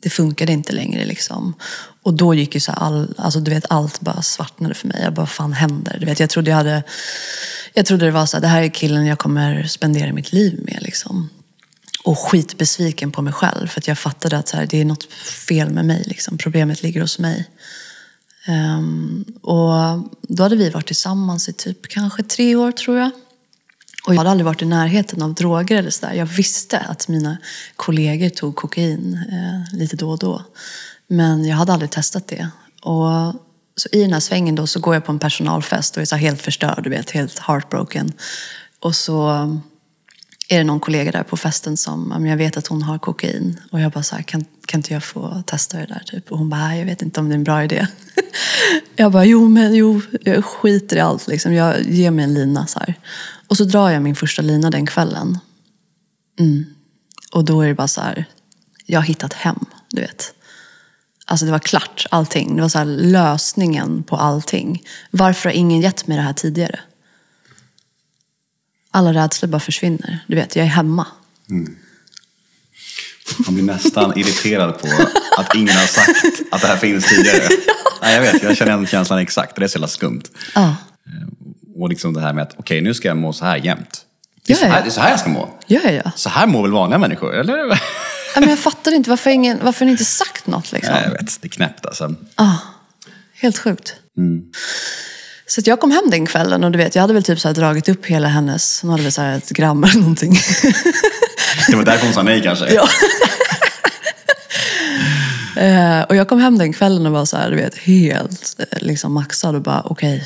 det 0.00 0.10
funkade 0.10 0.52
inte 0.52 0.72
längre 0.72 1.04
liksom. 1.04 1.54
Och 2.02 2.14
då 2.14 2.34
gick 2.34 2.54
ju 2.54 2.60
så 2.60 2.72
all, 2.72 3.14
alltså 3.18 3.40
du 3.40 3.50
vet 3.50 3.64
allt 3.70 4.00
bara 4.00 4.22
svartnade 4.22 4.74
för 4.74 4.88
mig. 4.88 5.00
Jag 5.02 5.14
bara, 5.14 5.22
vad 5.22 5.30
fan 5.30 5.52
händer? 5.52 5.96
Du 6.00 6.06
vet, 6.06 6.20
jag 6.20 6.30
trodde 6.30 6.50
jag 6.50 6.56
hade, 6.56 6.82
jag 7.74 7.86
trodde 7.86 8.04
det 8.04 8.10
var 8.10 8.26
så 8.26 8.36
här, 8.36 8.42
det 8.42 8.48
här 8.48 8.62
är 8.62 8.68
killen 8.68 9.06
jag 9.06 9.18
kommer 9.18 9.64
spendera 9.64 10.12
mitt 10.12 10.32
liv 10.32 10.60
med 10.64 10.78
liksom. 10.80 11.30
Och 12.04 12.18
skitbesviken 12.18 13.12
på 13.12 13.22
mig 13.22 13.32
själv 13.32 13.66
för 13.66 13.80
att 13.80 13.88
jag 13.88 13.98
fattade 13.98 14.38
att 14.38 14.48
så 14.48 14.56
här, 14.56 14.66
det 14.66 14.80
är 14.80 14.84
något 14.84 15.12
fel 15.48 15.70
med 15.70 15.84
mig 15.84 16.04
liksom. 16.06 16.38
Problemet 16.38 16.82
ligger 16.82 17.00
hos 17.00 17.18
mig. 17.18 17.48
Um, 18.48 19.24
och 19.42 19.72
då 20.22 20.42
hade 20.42 20.56
vi 20.56 20.70
varit 20.70 20.86
tillsammans 20.86 21.48
i 21.48 21.52
typ 21.52 21.88
kanske 21.88 22.22
tre 22.22 22.56
år 22.56 22.72
tror 22.72 22.98
jag. 22.98 23.10
Och 24.06 24.14
jag 24.14 24.18
hade 24.18 24.30
aldrig 24.30 24.44
varit 24.44 24.62
i 24.62 24.66
närheten 24.66 25.22
av 25.22 25.34
droger 25.34 25.76
eller 25.76 25.90
sådär. 25.90 26.14
Jag 26.14 26.26
visste 26.26 26.78
att 26.78 27.08
mina 27.08 27.38
kollegor 27.76 28.28
tog 28.28 28.56
kokain 28.56 29.20
eh, 29.32 29.78
lite 29.78 29.96
då 29.96 30.10
och 30.10 30.18
då. 30.18 30.42
Men 31.06 31.44
jag 31.44 31.56
hade 31.56 31.72
aldrig 31.72 31.90
testat 31.90 32.28
det. 32.28 32.48
Och 32.82 33.34
så 33.76 33.88
i 33.92 34.02
den 34.02 34.12
här 34.12 34.20
svängen 34.20 34.54
då 34.54 34.66
så 34.66 34.80
går 34.80 34.94
jag 34.94 35.04
på 35.04 35.12
en 35.12 35.18
personalfest 35.18 35.96
och 35.96 36.02
är 36.02 36.06
så 36.06 36.16
helt 36.16 36.42
förstörd, 36.42 36.84
du 36.84 36.90
vet, 36.90 37.10
helt 37.10 37.38
heartbroken. 37.38 38.12
Och 38.80 38.96
så 38.96 39.30
är 40.52 40.58
det 40.58 40.64
någon 40.64 40.80
kollega 40.80 41.12
där 41.12 41.22
på 41.22 41.36
festen 41.36 41.76
som, 41.76 42.08
ja, 42.12 42.18
men 42.18 42.30
jag 42.30 42.36
vet 42.36 42.56
att 42.56 42.66
hon 42.66 42.82
har 42.82 42.98
kokain. 42.98 43.60
Och 43.70 43.80
jag 43.80 43.92
bara 43.92 44.02
så 44.02 44.16
här, 44.16 44.22
kan, 44.22 44.44
kan 44.66 44.78
inte 44.78 44.92
jag 44.92 45.04
få 45.04 45.42
testa 45.46 45.78
det 45.78 45.86
där? 45.86 46.02
Typ. 46.06 46.32
Och 46.32 46.38
hon 46.38 46.50
bara, 46.50 46.60
"Nej, 46.60 46.78
jag 46.78 46.86
vet 46.86 47.02
inte 47.02 47.20
om 47.20 47.28
det 47.28 47.32
är 47.32 47.36
en 47.36 47.44
bra 47.44 47.64
idé. 47.64 47.86
jag 48.96 49.12
bara, 49.12 49.24
jo 49.24 49.48
men 49.48 49.74
jo, 49.74 50.02
jag 50.20 50.44
skiter 50.44 50.96
i 50.96 51.00
allt 51.00 51.26
liksom. 51.28 51.54
Jag 51.54 51.80
ger 51.82 52.10
mig 52.10 52.24
en 52.24 52.34
lina 52.34 52.66
så 52.66 52.78
här. 52.78 52.94
Och 53.48 53.56
så 53.56 53.64
drar 53.64 53.90
jag 53.90 54.02
min 54.02 54.16
första 54.16 54.42
lina 54.42 54.70
den 54.70 54.86
kvällen. 54.86 55.38
Mm. 56.40 56.64
Och 57.32 57.44
då 57.44 57.62
är 57.62 57.68
det 57.68 57.74
bara 57.74 57.88
så 57.88 58.00
här, 58.00 58.24
jag 58.86 59.00
har 59.00 59.06
hittat 59.06 59.32
hem, 59.32 59.64
du 59.90 60.00
vet. 60.00 60.34
Alltså 61.26 61.46
det 61.46 61.52
var 61.52 61.58
klart, 61.58 62.06
allting. 62.10 62.56
Det 62.56 62.62
var 62.62 62.68
så 62.68 62.78
här 62.78 62.84
lösningen 62.84 64.02
på 64.02 64.16
allting. 64.16 64.82
Varför 65.10 65.48
har 65.48 65.56
ingen 65.56 65.80
gett 65.80 66.06
mig 66.06 66.16
det 66.16 66.22
här 66.22 66.32
tidigare? 66.32 66.80
Alla 68.90 69.12
rädslor 69.14 69.48
bara 69.50 69.60
försvinner. 69.60 70.18
Du 70.26 70.34
vet, 70.36 70.56
jag 70.56 70.64
är 70.66 70.70
hemma. 70.70 71.06
Man 73.46 73.54
blir 73.54 73.64
nästan 73.64 74.12
irriterad 74.18 74.78
på 74.78 74.88
att 75.38 75.54
ingen 75.54 75.76
har 75.76 75.86
sagt 75.86 76.40
att 76.50 76.60
det 76.60 76.66
här 76.66 76.76
finns 76.76 77.08
tidigare. 77.08 77.48
Nej, 78.02 78.14
jag 78.14 78.20
vet, 78.32 78.42
jag 78.42 78.56
känner 78.56 78.72
den 78.72 78.86
känslan 78.86 79.18
exakt. 79.18 79.56
Det 79.56 79.64
är 79.64 79.68
så 79.68 79.76
jävla 79.76 79.88
skumt. 79.88 80.22
Ja, 80.54 80.76
Och 81.76 81.88
liksom 81.88 82.14
det 82.14 82.20
här 82.20 82.32
med 82.32 82.42
att 82.42 82.54
okej, 82.58 82.80
nu 82.80 82.94
ska 82.94 83.08
jag 83.08 83.16
må 83.16 83.32
så 83.32 83.44
här 83.44 83.56
jämt. 83.56 84.04
Det 84.46 84.52
är, 84.52 84.56
Ja, 84.56 84.60
så 84.60 84.66
här, 84.66 84.76
ja. 84.76 84.82
det 84.82 84.88
är 84.88 84.90
så 84.90 85.00
här 85.00 85.10
jag 85.10 85.20
ska 85.20 85.28
må. 85.30 85.58
ja, 85.66 85.80
ja. 85.90 86.10
Så 86.16 86.28
här 86.28 86.46
mår 86.46 86.62
väl 86.62 86.72
vanliga 86.72 86.98
människor, 86.98 87.34
eller? 87.34 87.58
Ja, 88.34 88.40
Men 88.40 88.48
jag 88.48 88.58
fattar 88.58 88.92
inte 88.92 89.10
varför 89.10 89.30
ingen, 89.30 89.58
varför 89.62 89.84
ni 89.84 89.90
inte 89.90 90.04
sagt 90.04 90.46
något 90.46 90.72
liksom. 90.72 90.94
Nej, 90.94 91.02
jag 91.04 91.10
vet, 91.10 91.40
det 91.42 91.46
är 91.46 91.50
knäppt 91.50 91.86
alltså. 91.86 92.14
Ja, 92.36 92.58
helt 93.34 93.58
sjukt. 93.58 93.94
Så 95.50 95.60
jag 95.64 95.80
kom 95.80 95.90
hem 95.90 96.10
den 96.10 96.26
kvällen 96.26 96.64
och 96.64 96.70
du 96.70 96.78
vet, 96.78 96.94
jag 96.94 97.02
hade 97.02 97.14
väl 97.14 97.22
typ 97.22 97.40
så 97.40 97.48
här 97.48 97.54
dragit 97.54 97.88
upp 97.88 98.06
hela 98.06 98.28
hennes, 98.28 98.82
hon 98.82 98.90
hade 98.90 99.02
väl 99.02 99.12
så 99.12 99.22
här 99.22 99.36
ett 99.36 99.48
gram 99.48 99.84
eller 99.84 100.00
någonting. 100.00 100.32
Det 101.68 101.76
var 101.76 101.84
därför 101.84 102.04
hon 102.04 102.14
sa 102.14 102.22
nej 102.22 102.42
kanske. 102.42 102.74
Ja. 102.74 102.88
Eh, 105.56 106.02
och 106.02 106.16
jag 106.16 106.28
kom 106.28 106.40
hem 106.40 106.58
den 106.58 106.72
kvällen 106.72 107.06
och 107.06 107.12
var 107.12 107.24
så 107.24 107.36
här, 107.36 107.50
du 107.50 107.56
vet, 107.56 107.78
helt 107.78 108.56
eh, 108.58 108.78
liksom 108.80 109.12
maxad 109.12 109.54
och 109.54 109.62
bara 109.62 109.82
okej. 109.82 110.24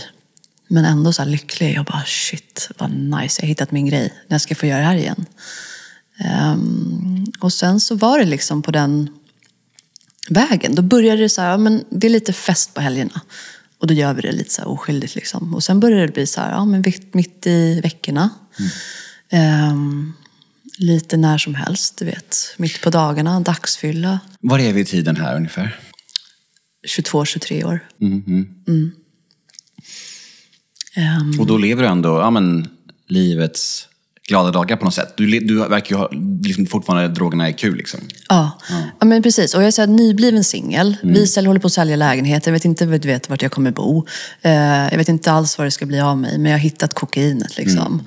Men 0.68 0.84
ändå 0.84 1.12
så 1.12 1.24
lycklig. 1.24 1.74
Jag 1.76 1.84
bara 1.84 2.02
shit, 2.06 2.70
vad 2.78 2.90
nice. 2.90 3.40
Jag 3.40 3.42
har 3.42 3.48
hittat 3.48 3.70
min 3.70 3.86
grej. 3.86 4.12
När 4.28 4.38
ska 4.38 4.52
jag 4.52 4.58
få 4.58 4.66
göra 4.66 4.78
det 4.78 4.86
här 4.86 4.96
igen? 4.96 5.26
Ehm, 6.18 7.24
och 7.40 7.52
sen 7.52 7.80
så 7.80 7.94
var 7.94 8.18
det 8.18 8.24
liksom 8.24 8.62
på 8.62 8.70
den 8.70 9.08
vägen. 10.28 10.74
Då 10.74 10.82
började 10.82 11.22
det 11.22 11.28
så 11.28 11.40
här, 11.40 11.58
men 11.58 11.84
det 11.90 12.06
är 12.06 12.10
lite 12.10 12.32
fest 12.32 12.74
på 12.74 12.80
helgerna. 12.80 13.20
Och 13.78 13.86
då 13.86 13.94
gör 13.94 14.14
vi 14.14 14.22
det 14.22 14.32
lite 14.32 14.50
så 14.50 14.62
här 14.62 14.68
oskyldigt 14.68 15.14
liksom. 15.14 15.54
Och 15.54 15.64
sen 15.64 15.80
började 15.80 16.06
det 16.06 16.12
bli 16.12 16.26
så 16.26 16.40
här, 16.40 16.50
ja 16.50 16.64
men 16.64 16.84
mitt, 17.12 17.46
i 17.46 17.80
veckorna. 17.80 18.30
Ehm, 19.30 20.12
lite 20.78 21.16
när 21.16 21.38
som 21.38 21.54
helst, 21.54 21.98
du 21.98 22.04
vet. 22.04 22.36
Mitt 22.58 22.80
på 22.80 22.90
dagarna, 22.90 23.40
dagsfylla. 23.40 24.20
Var 24.40 24.58
är 24.58 24.72
vi 24.72 24.80
i 24.80 24.84
tiden 24.84 25.16
här 25.16 25.36
ungefär? 25.36 25.80
22-23 26.88 27.64
år. 27.64 27.80
Mhm. 27.98 28.92
Ehm, 30.94 31.40
Och 31.40 31.46
då 31.46 31.56
lever 31.58 31.82
du 31.82 31.88
ändå 31.88 32.08
ja, 32.08 32.30
men, 32.30 32.68
livets 33.08 33.88
glada 34.28 34.50
dagar 34.50 34.76
på 34.76 34.84
något 34.84 34.94
sätt. 34.94 35.14
Du, 35.16 35.40
du 35.40 35.68
verkar 35.68 35.90
ju 35.90 35.96
ha 35.96 36.10
liksom, 36.42 36.66
fortfarande 36.66 37.08
drogerna 37.08 37.48
är 37.48 37.52
kul 37.52 37.76
liksom. 37.76 38.00
Ja. 38.28 38.58
ja, 39.00 39.06
men 39.06 39.22
precis. 39.22 39.54
Och 39.54 39.62
jag 39.62 39.66
är 39.66 39.70
så 39.70 39.82
här, 39.82 39.88
nybliven 39.88 40.44
singel. 40.44 40.96
Vi 41.02 41.26
säljer, 41.26 41.46
håller 41.46 41.60
på 41.60 41.66
att 41.66 41.72
sälja 41.72 41.96
lägenheter. 41.96 42.50
Jag 42.50 42.52
vet 42.52 42.64
inte 42.64 42.84
du 42.84 43.08
vet, 43.08 43.30
vart 43.30 43.42
jag 43.42 43.52
kommer 43.52 43.70
bo. 43.70 44.06
Eh, 44.42 44.52
jag 44.90 44.96
vet 44.98 45.08
inte 45.08 45.32
alls 45.32 45.58
vad 45.58 45.66
det 45.66 45.70
ska 45.70 45.86
bli 45.86 46.00
av 46.00 46.18
mig. 46.18 46.38
Men 46.38 46.50
jag 46.50 46.58
har 46.58 46.62
hittat 46.62 46.94
kokainet 46.94 47.56
liksom. 47.56 48.06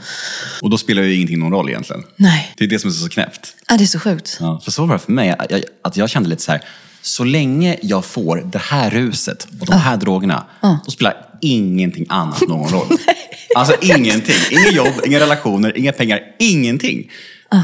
Och 0.61 0.69
då 0.69 0.77
spelar 0.77 1.03
ju 1.03 1.15
ingenting 1.15 1.39
någon 1.39 1.51
roll 1.51 1.69
egentligen. 1.69 2.03
Nej, 2.15 2.53
Det 2.57 2.63
är 2.63 2.67
det 2.67 2.79
som 2.79 2.89
är 2.89 2.93
så 2.93 3.09
knäppt. 3.09 3.55
ja, 3.69 3.77
det 3.77 3.83
är 3.83 3.85
så 3.87 3.99
sjukt. 3.99 4.37
Ja, 4.39 4.61
för 4.63 4.71
så 4.71 4.85
var 4.85 4.93
det 4.95 4.99
för 4.99 5.11
mig. 5.11 5.35
Jag, 5.49 5.63
att 5.83 5.97
jag 5.97 6.09
kände 6.09 6.29
lite 6.29 6.41
så 6.43 6.51
här, 6.51 6.61
så 7.01 7.23
länge 7.23 7.77
jag 7.81 8.05
får 8.05 8.37
det 8.51 8.57
här 8.59 8.89
ruset 8.89 9.47
och 9.59 9.65
de 9.65 9.73
här 9.75 9.97
drogerna, 9.97 10.45
då 10.85 10.91
spelar 10.91 11.13
ingenting 11.41 12.05
annat 12.09 12.41
någon 12.47 12.69
roll. 12.71 12.87
Alltså 13.59 13.75
ingenting. 13.81 14.35
Inget 14.51 14.73
jobb, 14.75 14.93
inga 15.05 15.19
relationer, 15.19 15.77
inga 15.77 15.91
pengar, 15.91 16.19
ingenting. 16.39 17.11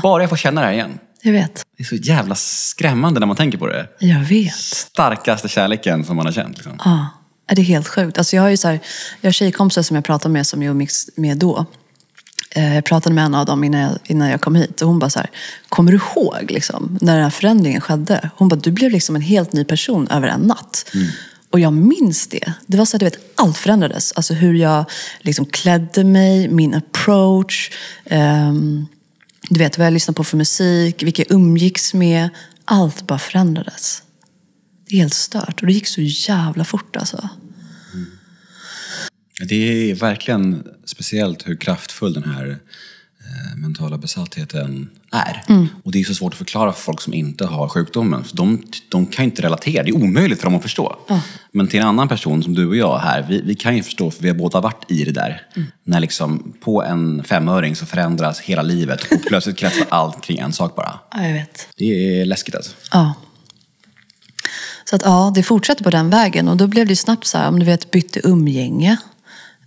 Bara 0.04 0.24
jag 0.24 0.30
får 0.30 0.38
känna 0.38 0.62
det 0.62 0.68
här 0.68 0.74
igen. 0.74 1.00
Jag 1.22 1.32
vet. 1.34 1.64
Det 1.78 1.84
är 1.84 1.86
så 1.88 1.96
jävla 1.96 2.36
skrämmande 2.36 3.20
när 3.20 3.28
man 3.28 3.36
tänker 3.36 3.58
på 3.58 3.68
det. 3.68 3.88
Jag 4.00 4.20
vet. 4.20 4.56
Starkaste 4.56 5.48
kärleken 5.48 6.04
som 6.06 6.16
man 6.16 6.26
har 6.26 6.34
känt. 6.34 6.58
Liksom. 6.58 6.74
Ja, 6.86 7.08
det 7.56 7.62
är 7.62 7.66
helt 7.66 7.88
sjukt. 7.88 8.18
Alltså 8.18 8.36
jag 8.36 8.44
har 8.44 8.50
ju 8.50 8.58
så 8.58 8.68
här, 8.68 8.80
jag 9.22 9.28
har 9.28 9.34
tjejkompisar 9.34 9.82
som 9.82 9.96
jag 9.96 10.04
pratade 10.06 10.34
med 10.34 10.48
som 10.48 10.64
jag 10.64 10.72
umgicks 10.72 11.10
med 11.16 11.38
då. 11.38 11.66
Eh, 12.56 12.76
Jag 12.76 12.86
pratade 12.86 13.16
med 13.16 13.26
en 13.26 13.36
av 13.36 13.46
dem 13.46 13.64
innan 13.64 13.82
jag, 13.82 13.92
innan 14.04 14.30
jag 14.30 14.42
kom 14.42 14.56
hit 14.56 14.82
och 14.82 14.88
hon 14.88 15.00
bara 15.00 15.10
så 15.10 15.20
här, 15.20 15.30
kommer 15.70 15.92
du 15.92 15.98
ihåg 15.98 16.46
liksom, 16.52 16.98
när 17.02 17.14
den 17.14 17.24
här 17.24 17.30
förändringen 17.30 17.82
skedde? 17.82 18.30
Hon 18.36 18.48
bara, 18.48 18.56
du 18.56 18.72
blev 18.72 18.92
liksom 18.92 19.16
en 19.16 19.22
helt 19.22 19.54
ny 19.54 19.66
person 19.66 20.08
över 20.08 20.28
en 20.28 20.40
natt. 20.42 20.86
Och 21.54 21.60
jag 21.60 21.74
minns 21.74 22.28
det. 22.28 22.54
Det 22.68 22.78
var 22.78 22.86
så 22.86 22.96
att 22.96 23.00
du 23.00 23.06
vet, 23.06 23.20
allt 23.36 23.58
förändrades. 23.58 24.12
Alltså 24.12 24.34
hur 24.34 24.54
jag 24.54 24.86
liksom 25.22 25.46
klädde 25.46 26.04
mig, 26.04 26.48
min 26.48 26.74
approach. 26.74 27.72
um, 28.10 28.88
du 29.50 29.60
vet 29.60 29.78
vad 29.78 29.88
jag 29.88 29.94
lyssnade 29.94 30.16
på 30.16 30.24
för 30.24 30.38
musik, 30.38 31.04
vilka 31.04 31.22
jag 31.22 31.32
umgicks 31.32 31.94
med. 31.94 32.30
Allt 32.66 33.08
bara 33.08 33.20
förändrades. 33.20 34.04
Det 34.88 34.96
är 34.96 35.00
helt 35.00 35.14
stört. 35.14 35.62
Och 35.62 35.68
det 35.68 35.74
gick 35.74 35.88
så 35.88 36.02
jävla 36.02 36.66
fort 36.66 36.96
alltså. 36.96 37.30
Mm. 37.94 38.06
Det 39.50 39.92
är 39.92 39.96
verkligen 39.96 40.68
speciellt 40.86 41.48
hur 41.48 41.56
kraftfull 41.56 42.14
den 42.14 42.30
här 42.30 42.60
mentala 43.56 43.98
besattheten 43.98 44.90
är. 45.12 45.44
Och 45.84 45.92
det 45.92 46.00
är 46.00 46.04
så 46.04 46.14
svårt 46.14 46.34
att 46.34 46.38
förklara 46.38 46.74
för 46.74 46.82
folk 46.82 47.02
som 47.02 47.14
inte 47.14 47.46
har 47.46 47.70
sjukdomen. 47.70 48.24
För 48.24 48.38
de, 48.38 48.64
de 48.90 49.06
kan 49.06 49.26
ju 49.26 49.32
inte 49.32 49.42
relatera, 49.42 49.84
det 49.84 49.90
är 49.90 49.96
omöjligt 49.96 50.40
för 50.40 50.46
dem 50.46 50.56
att 50.56 50.62
förstå. 50.62 50.96
Men 51.52 51.68
till 51.68 51.80
en 51.80 51.88
annan 51.88 52.08
person 52.08 52.44
som 52.44 52.54
du 52.54 52.68
och 52.68 52.76
jag 52.76 52.98
här, 52.98 53.26
vi, 53.30 53.42
vi 53.42 53.56
kan 53.56 53.76
ju 53.76 53.84
förstå 53.84 54.12
för 54.12 54.22
vi 54.22 54.28
har 54.28 54.36
båda 54.36 54.62
varit 54.62 54.92
i 54.92 55.04
det 55.04 55.12
där. 55.12 55.42
När 55.84 56.00
liksom 56.00 56.54
på 56.60 56.84
en 56.84 57.24
femöring 57.24 57.76
så 57.76 57.86
förändras 57.86 58.40
hela 58.40 58.62
livet 58.62 59.04
och 59.12 59.22
plötsligt 59.28 59.58
kretsar 59.58 59.86
allt 59.90 60.24
kring 60.24 60.38
en 60.38 60.54
sak 60.54 60.76
bara. 60.76 61.00
Ja, 61.12 61.24
jag 61.24 61.34
vet. 61.34 61.68
Det 61.78 61.86
är 62.22 62.26
läskigt 62.26 62.56
alltså. 62.56 62.72
Ja. 62.92 63.14
Så 64.86 64.96
att 64.96 65.02
ja, 65.06 65.32
det 65.36 65.44
fortsatte 65.44 65.84
på 65.84 65.90
den 65.90 66.10
vägen 66.10 66.48
och 66.48 66.58
då 66.58 66.68
blev 66.68 66.88
det 66.88 66.96
snabbt 66.96 67.28
så 67.28 67.38
här, 67.38 67.48
om 67.48 67.60
du 67.60 67.66
vet, 67.66 67.92
bytte 67.92 68.20
umgänge. 68.24 68.98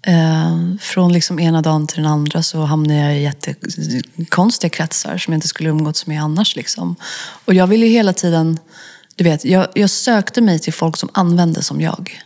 Eh, 0.07 0.77
från 0.81 1.12
liksom 1.12 1.40
ena 1.40 1.62
dagen 1.62 1.87
till 1.87 2.03
den 2.03 2.12
andra 2.12 2.42
så 2.42 2.62
hamnade 2.64 3.01
jag 3.01 3.16
i 3.16 3.23
jättekonstiga 3.23 4.71
kretsar 4.71 5.19
som 5.19 5.33
jag 5.33 5.37
inte 5.37 5.49
skulle 5.49 5.69
umgås 5.69 6.07
med 6.07 6.23
annars. 6.23 6.57
Liksom. 6.57 6.97
Och 7.45 7.55
jag 7.55 7.66
ville 7.66 7.87
hela 7.87 8.12
tiden, 8.12 8.59
du 9.16 9.25
vet, 9.25 9.45
jag, 9.45 9.66
jag 9.75 9.90
sökte 9.90 10.40
mig 10.40 10.59
till 10.59 10.73
folk 10.73 10.97
som 10.97 11.09
använde 11.12 11.62
som 11.62 11.81
jag. 11.81 12.21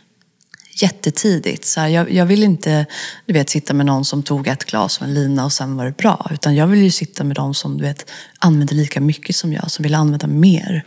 Jättetidigt. 0.73 1.65
Så 1.65 1.79
här, 1.79 1.87
jag, 1.87 2.11
jag 2.11 2.25
vill 2.25 2.43
inte 2.43 2.85
du 3.25 3.33
vet, 3.33 3.49
sitta 3.49 3.73
med 3.73 3.85
någon 3.85 4.05
som 4.05 4.23
tog 4.23 4.47
ett 4.47 4.65
glas 4.65 4.97
och 4.97 5.03
en 5.03 5.13
lina 5.13 5.45
och 5.45 5.53
sen 5.53 5.77
var 5.77 5.85
det 5.85 5.97
bra. 5.97 6.27
Utan 6.31 6.55
jag 6.55 6.67
vill 6.67 6.83
ju 6.83 6.91
sitta 6.91 7.23
med 7.23 7.35
de 7.35 7.53
som 7.53 7.77
du 7.77 7.83
vet, 7.83 8.11
använde 8.39 8.75
lika 8.75 9.01
mycket 9.01 9.35
som 9.35 9.53
jag, 9.53 9.71
som 9.71 9.83
ville 9.83 9.97
använda 9.97 10.27
mer. 10.27 10.83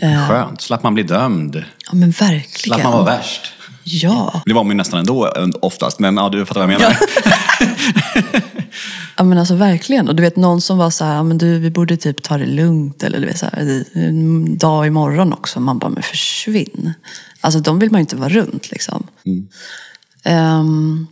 Eh, 0.00 0.28
Skönt, 0.28 0.60
slapp 0.60 0.82
man 0.82 0.94
bli 0.94 1.02
dömd. 1.02 1.64
Ja 1.86 1.94
men 1.94 2.10
verkligen. 2.10 2.78
Slapp 2.78 2.82
man 2.82 2.92
vara 2.92 3.04
värst. 3.04 3.52
Ja. 3.84 4.42
Det 4.46 4.52
var 4.52 4.64
man 4.64 4.70
ju 4.70 4.76
nästan 4.76 5.00
ändå 5.00 5.26
eh, 5.26 5.48
oftast, 5.60 5.98
men 5.98 6.16
ja, 6.16 6.28
du 6.28 6.46
fattar 6.46 6.66
vad 6.66 6.72
jag 6.72 6.80
menar. 6.80 6.96
ja 9.16 9.24
men 9.24 9.38
alltså 9.38 9.54
verkligen. 9.54 10.08
Och 10.08 10.14
du 10.14 10.22
vet 10.22 10.36
någon 10.36 10.60
som 10.60 10.78
var 10.78 10.90
så 10.90 11.04
här, 11.04 11.14
ja, 11.14 11.22
men 11.22 11.38
du 11.38 11.58
vi 11.58 11.70
borde 11.70 11.96
typ 11.96 12.22
ta 12.22 12.38
det 12.38 12.46
lugnt. 12.46 13.02
Eller 13.02 13.20
du 13.20 13.26
vet 13.26 13.38
så 13.38 13.46
här, 13.46 13.84
en 13.92 14.58
dag 14.58 14.86
imorgon 14.86 15.32
också. 15.32 15.60
Man 15.60 15.78
bara, 15.78 15.90
men 15.90 16.02
försvinn. 16.02 16.92
Alltså 17.40 17.60
de 17.60 17.78
vill 17.78 17.90
man 17.90 17.98
ju 17.98 18.02
inte 18.02 18.16
vara 18.16 18.28
runt 18.28 18.70
liksom. 18.70 19.06
Ehm, 20.24 21.06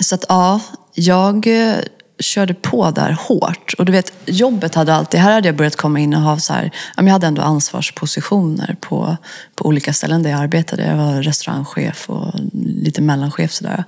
så 0.00 0.14
att 0.14 0.24
ja, 0.28 0.60
jag 0.94 1.46
eh, 1.46 1.78
körde 2.18 2.54
på 2.54 2.90
där 2.90 3.16
hårt. 3.20 3.74
Och 3.78 3.84
du 3.84 3.92
vet, 3.92 4.12
jobbet 4.26 4.74
hade 4.74 4.94
alltid, 4.94 5.20
här 5.20 5.32
hade 5.32 5.48
jag 5.48 5.56
börjat 5.56 5.76
komma 5.76 6.00
in 6.00 6.14
och 6.14 6.20
ha 6.20 6.38
så 6.38 6.52
här, 6.52 6.64
ja, 6.64 7.02
men 7.02 7.06
jag 7.06 7.12
hade 7.12 7.26
ändå 7.26 7.42
ansvarspositioner 7.42 8.76
på, 8.80 9.16
på 9.54 9.66
olika 9.66 9.92
ställen 9.92 10.22
där 10.22 10.30
jag 10.30 10.40
arbetade. 10.40 10.86
Jag 10.86 10.96
var 10.96 11.22
restaurangchef 11.22 12.10
och 12.10 12.34
lite 12.52 13.02
mellanchef 13.02 13.52
sådär. 13.52 13.84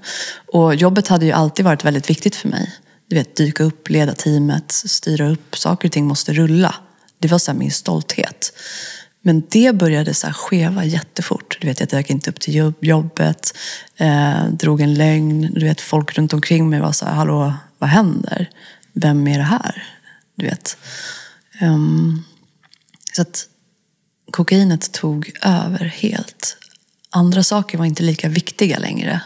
Och 0.53 0.75
jobbet 0.75 1.09
hade 1.09 1.27
ju 1.27 1.33
alltid 1.33 1.65
varit 1.65 1.85
väldigt 1.85 2.11
viktigt 2.11 2.37
för 2.37 2.49
mig. 2.49 2.73
Du 3.09 3.17
vet, 3.17 3.37
dyka 3.37 3.65
upp, 3.65 3.89
leda 3.89 4.13
teamet, 4.13 4.73
styra 4.73 5.29
upp, 5.29 5.57
saker 5.57 5.89
och 5.89 5.93
ting 5.93 6.07
måste 6.07 6.33
rulla. 6.33 6.75
Det 7.19 7.29
var 7.29 7.39
så 7.39 7.53
min 7.53 7.71
stolthet. 7.71 8.53
Men 9.23 9.43
det 9.51 9.75
började 9.75 10.15
så 10.15 10.27
här 10.27 10.35
skeva 10.35 10.85
jättefort. 10.85 11.59
Du 11.61 11.67
vet, 11.67 11.81
jag 11.81 11.89
dök 11.89 12.11
inte 12.11 12.31
upp 12.31 12.41
till 12.41 12.73
jobbet, 12.81 13.57
eh, 13.97 14.45
drog 14.45 14.81
en 14.81 14.95
lögn. 14.95 15.51
Du 15.55 15.67
vet, 15.67 15.81
folk 15.81 16.19
runt 16.19 16.33
omkring 16.33 16.71
mig 16.71 16.81
var 16.81 16.93
så 16.93 17.07
här, 17.07 17.15
hallå, 17.15 17.55
vad 17.81 17.91
händer? 17.91 18.51
vem 18.93 19.29
är 19.29 19.39
det 19.39 19.45
här? 19.45 19.85
Du 20.35 20.47
vet. 20.47 20.77
Um, 21.61 22.25
så 23.13 23.23
att 23.23 23.49
kokainet 24.31 24.93
tog 24.93 25.33
över 25.43 25.85
helt. 25.85 26.57
Andra 27.11 27.43
saker 27.43 27.79
var 27.79 27.85
inte 27.85 28.03
lika 28.03 28.29
viktiga 28.29 28.79
längre. 28.79 29.21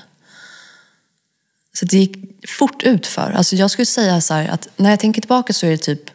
Så 1.72 1.84
det 1.84 1.98
gick 1.98 2.16
fort 2.48 2.82
utför. 2.82 3.32
Alltså 3.32 3.56
jag 3.56 3.70
skulle 3.70 3.86
säga 3.86 4.20
så 4.20 4.34
att 4.34 4.68
när 4.76 4.90
jag 4.90 5.00
tänker 5.00 5.20
tillbaka 5.20 5.52
så 5.52 5.66
är 5.66 5.70
det 5.70 5.78
typ, 5.78 6.10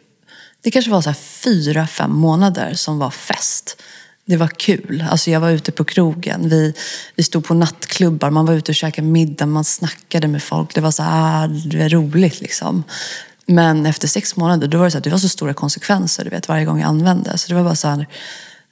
det 0.60 0.70
kanske 0.70 0.90
var 0.90 1.02
så 1.02 1.14
fyra, 1.14 1.86
fem 1.86 2.12
månader 2.12 2.74
som 2.74 2.98
var 2.98 3.10
fest. 3.10 3.82
Det 4.30 4.36
var 4.36 4.48
kul. 4.48 5.04
Alltså 5.10 5.30
jag 5.30 5.40
var 5.40 5.50
ute 5.50 5.72
på 5.72 5.84
krogen. 5.84 6.48
Vi, 6.48 6.74
vi 7.14 7.22
stod 7.22 7.44
på 7.44 7.54
nattklubbar. 7.54 8.30
Man 8.30 8.46
var 8.46 8.54
ute 8.54 8.72
och 8.72 8.76
käkade 8.76 9.08
middag. 9.08 9.46
Man 9.46 9.64
snackade 9.64 10.28
med 10.28 10.42
folk. 10.42 10.74
Det 10.74 10.80
var 10.80 10.90
så 10.90 11.02
här, 11.02 11.48
det 11.48 11.78
var 11.78 11.88
roligt 11.88 12.40
liksom. 12.40 12.84
Men 13.46 13.86
efter 13.86 14.08
sex 14.08 14.36
månader, 14.36 14.68
då 14.68 14.78
var 14.78 14.84
det 14.84 14.90
så 14.90 14.98
här, 14.98 15.02
det 15.02 15.10
var 15.10 15.18
så 15.18 15.28
stora 15.28 15.54
konsekvenser 15.54 16.24
du 16.24 16.30
vet, 16.30 16.48
varje 16.48 16.64
gång 16.64 16.80
jag 16.80 16.88
använde. 16.88 17.38
Så 17.38 17.48
det 17.48 17.54
var 17.54 17.64
bara 17.64 17.74
så 17.74 17.88
här, 17.88 18.06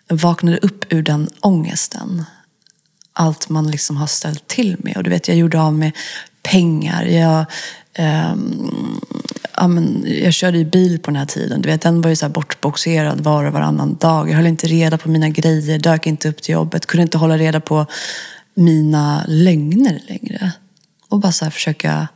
jag 0.08 0.16
vaknade 0.16 0.58
upp 0.58 0.92
ur 0.92 1.02
den 1.02 1.28
ångesten. 1.40 2.24
Allt 3.12 3.48
man 3.48 3.70
liksom 3.70 3.96
har 3.96 4.06
ställt 4.06 4.48
till 4.48 4.76
med. 4.78 4.96
Och 4.96 5.02
du 5.02 5.10
vet, 5.10 5.28
jag 5.28 5.36
gjorde 5.36 5.60
av 5.60 5.74
med 5.74 5.92
pengar. 6.42 7.04
Jag, 7.04 7.46
eh, 7.98 8.34
ja, 9.56 9.68
men, 9.68 10.04
jag 10.22 10.34
körde 10.34 10.58
ju 10.58 10.64
bil 10.64 10.98
på 10.98 11.10
den 11.10 11.16
här 11.16 11.26
tiden. 11.26 11.62
Du 11.62 11.68
vet, 11.68 11.80
den 11.80 12.00
var 12.00 12.10
ju 12.10 12.16
så 12.16 12.26
här 12.26 12.32
bortboxerad 12.32 13.20
var 13.20 13.44
och 13.44 13.52
varannan 13.52 13.94
dag. 13.94 14.30
Jag 14.30 14.36
höll 14.36 14.46
inte 14.46 14.66
reda 14.66 14.98
på 14.98 15.08
mina 15.08 15.28
grejer, 15.28 15.78
dök 15.78 16.06
inte 16.06 16.28
upp 16.28 16.42
till 16.42 16.52
jobbet, 16.52 16.86
kunde 16.86 17.02
inte 17.02 17.18
hålla 17.18 17.38
reda 17.38 17.60
på 17.60 17.86
mina 18.54 19.24
lögner 19.28 20.00
längre. 20.08 20.52
Och 21.08 21.20
bara 21.20 21.32
så 21.32 21.44
här 21.44 21.52
försöka 21.52 22.08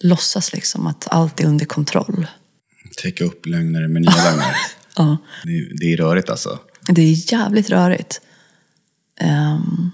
låtsas 0.00 0.52
liksom 0.52 0.86
att 0.86 1.08
allt 1.10 1.40
är 1.40 1.44
under 1.46 1.64
kontroll. 1.66 2.26
Täcka 3.02 3.24
upp 3.24 3.46
lögner 3.46 3.88
med 3.88 4.02
nya 4.02 4.10
lögner. 4.24 4.56
ja. 4.96 5.16
det, 5.44 5.68
det 5.80 5.92
är 5.92 5.96
rörigt 5.96 6.30
alltså. 6.30 6.58
Det 6.88 7.02
är 7.02 7.32
jävligt 7.32 7.70
rörigt. 7.70 8.20
Um, 9.20 9.92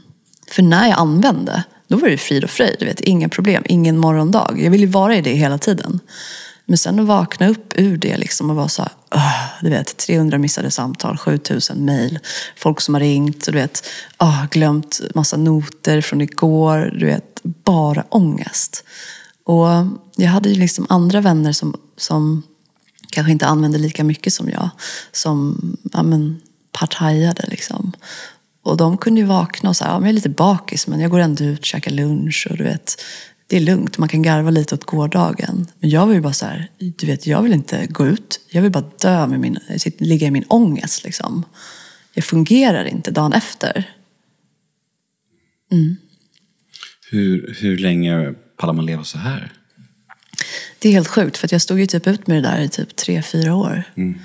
för 0.51 0.62
när 0.62 0.88
jag 0.88 0.99
använde, 0.99 1.64
då 1.88 1.96
var 1.96 2.09
det 2.09 2.18
frid 2.18 2.44
och 2.44 2.51
fröjd. 2.51 2.77
Du 2.79 2.87
vet, 2.87 3.01
inga 3.01 3.29
problem, 3.29 3.62
ingen 3.66 3.98
morgondag. 3.98 4.55
Jag 4.57 4.70
ville 4.70 4.87
vara 4.87 5.16
i 5.16 5.20
det 5.20 5.35
hela 5.35 5.59
tiden. 5.59 6.01
Men 6.66 6.79
sen 6.79 7.01
att 7.01 7.07
vakna 7.07 7.48
upp 7.48 7.72
ur 7.77 7.96
det 7.96 8.16
liksom 8.16 8.51
och 8.51 8.57
vara 8.57 8.68
så 8.68 8.83
här, 8.83 8.92
du 9.62 9.70
vet, 9.70 9.96
300 9.96 10.38
missade 10.38 10.70
samtal, 10.70 11.16
7000 11.16 11.85
mejl, 11.85 12.18
folk 12.57 12.81
som 12.81 12.94
har 12.94 13.01
ringt, 13.01 13.44
du 13.46 13.53
vet, 13.53 13.88
oh, 14.18 14.46
glömt 14.51 15.01
massa 15.14 15.37
noter 15.37 16.01
från 16.01 16.20
igår, 16.20 16.94
du 16.98 17.07
vet, 17.07 17.40
bara 17.42 18.05
ångest. 18.09 18.85
Och 19.44 19.68
jag 20.16 20.29
hade 20.29 20.48
ju 20.48 20.55
liksom 20.55 20.87
andra 20.88 21.20
vänner 21.20 21.53
som, 21.53 21.81
som 21.96 22.42
kanske 23.11 23.33
inte 23.33 23.46
använde 23.46 23.79
lika 23.79 24.05
mycket 24.05 24.33
som 24.33 24.51
jag, 24.51 24.70
som 25.12 25.59
ja, 25.92 26.03
men, 26.03 26.40
partajade 26.72 27.44
liksom. 27.48 27.92
Och 28.69 28.77
de 28.77 28.99
kunde 28.99 29.21
ju 29.21 29.27
vakna 29.27 29.69
och 29.69 29.77
säga, 29.77 29.91
ja, 29.91 30.01
jag 30.01 30.09
är 30.09 30.13
lite 30.13 30.29
bakis 30.29 30.87
men 30.87 31.01
jag 31.01 31.11
går 31.11 31.21
ändå 31.21 31.45
ut 31.45 31.59
och 31.59 31.65
käkar 31.65 31.91
lunch 31.91 32.47
och 32.51 32.57
du 32.57 32.65
vet, 32.65 33.03
det 33.47 33.57
är 33.57 33.61
lugnt, 33.61 33.99
man 33.99 34.09
kan 34.09 34.23
garva 34.23 34.51
lite 34.51 34.75
åt 34.75 34.85
gårdagen. 34.85 35.67
Men 35.79 35.91
jag 35.91 36.07
var 36.07 36.15
ju 36.15 36.21
bara 36.21 36.33
så 36.33 36.47
här, 36.47 36.71
du 36.79 37.07
vet, 37.07 37.27
jag 37.27 37.43
vill 37.43 37.53
inte 37.53 37.87
gå 37.87 38.07
ut. 38.07 38.41
Jag 38.49 38.63
vill 38.63 38.71
bara 38.73 38.91
dö 38.99 39.27
med 39.27 39.41
min, 39.41 39.59
ligga 39.99 40.27
i 40.27 40.31
min 40.31 40.45
ångest 40.49 41.05
liksom. 41.05 41.45
Jag 42.15 42.25
fungerar 42.25 42.85
inte 42.85 43.11
dagen 43.11 43.33
efter. 43.33 43.95
Mm. 45.73 45.97
Hur, 47.11 47.57
hur 47.61 47.79
länge 47.79 48.35
pallar 48.57 48.73
man 48.73 48.87
leva 48.87 49.05
så 49.05 49.19
här? 49.19 49.53
Det 50.79 50.89
är 50.89 50.93
helt 50.93 51.09
sjukt, 51.09 51.37
för 51.37 51.49
jag 51.53 51.63
stod 51.63 51.81
ju 51.81 51.87
typ 51.87 52.07
ut 52.07 52.27
med 52.27 52.37
det 52.37 52.49
där 52.49 52.61
i 52.61 52.69
typ 52.69 52.97
tre, 52.97 53.23
fyra 53.23 53.55
år. 53.55 53.83
Mm. 53.97 54.21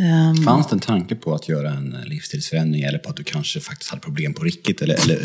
Um, 0.00 0.44
Fanns 0.44 0.66
det 0.66 0.74
en 0.74 0.80
tanke 0.80 1.14
på 1.14 1.34
att 1.34 1.48
göra 1.48 1.70
en 1.70 1.96
livsstilsförändring 2.06 2.82
eller 2.82 2.98
på 2.98 3.10
att 3.10 3.16
du 3.16 3.24
kanske 3.24 3.60
faktiskt 3.60 3.90
hade 3.90 4.02
problem 4.02 4.34
på 4.34 4.44
riktigt? 4.44 4.82
Eller, 4.82 4.94
eller 4.94 5.18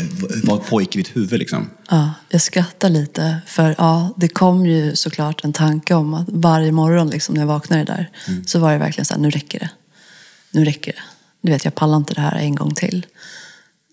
vad 0.46 0.66
pågick 0.66 0.94
i 0.94 0.98
ditt 0.98 1.16
huvud 1.16 1.38
liksom? 1.38 1.70
Ja, 1.90 2.12
jag 2.28 2.40
skrattar 2.40 2.88
lite. 2.88 3.38
För 3.46 3.74
ja, 3.78 4.14
det 4.16 4.28
kom 4.28 4.66
ju 4.66 4.96
såklart 4.96 5.44
en 5.44 5.52
tanke 5.52 5.94
om 5.94 6.14
att 6.14 6.26
varje 6.28 6.72
morgon 6.72 7.10
liksom, 7.10 7.34
när 7.34 7.42
jag 7.42 7.46
vaknade 7.46 7.84
där 7.84 8.10
mm. 8.28 8.46
så 8.46 8.58
var 8.58 8.72
det 8.72 8.78
verkligen 8.78 9.04
så 9.04 9.14
här, 9.14 9.20
nu 9.20 9.30
räcker 9.30 9.58
det. 9.58 9.70
Nu 10.50 10.64
räcker 10.64 10.92
det. 10.92 11.02
Du 11.42 11.52
vet, 11.52 11.64
jag 11.64 11.74
pallar 11.74 11.96
inte 11.96 12.14
det 12.14 12.20
här 12.20 12.36
en 12.36 12.54
gång 12.54 12.74
till. 12.74 13.06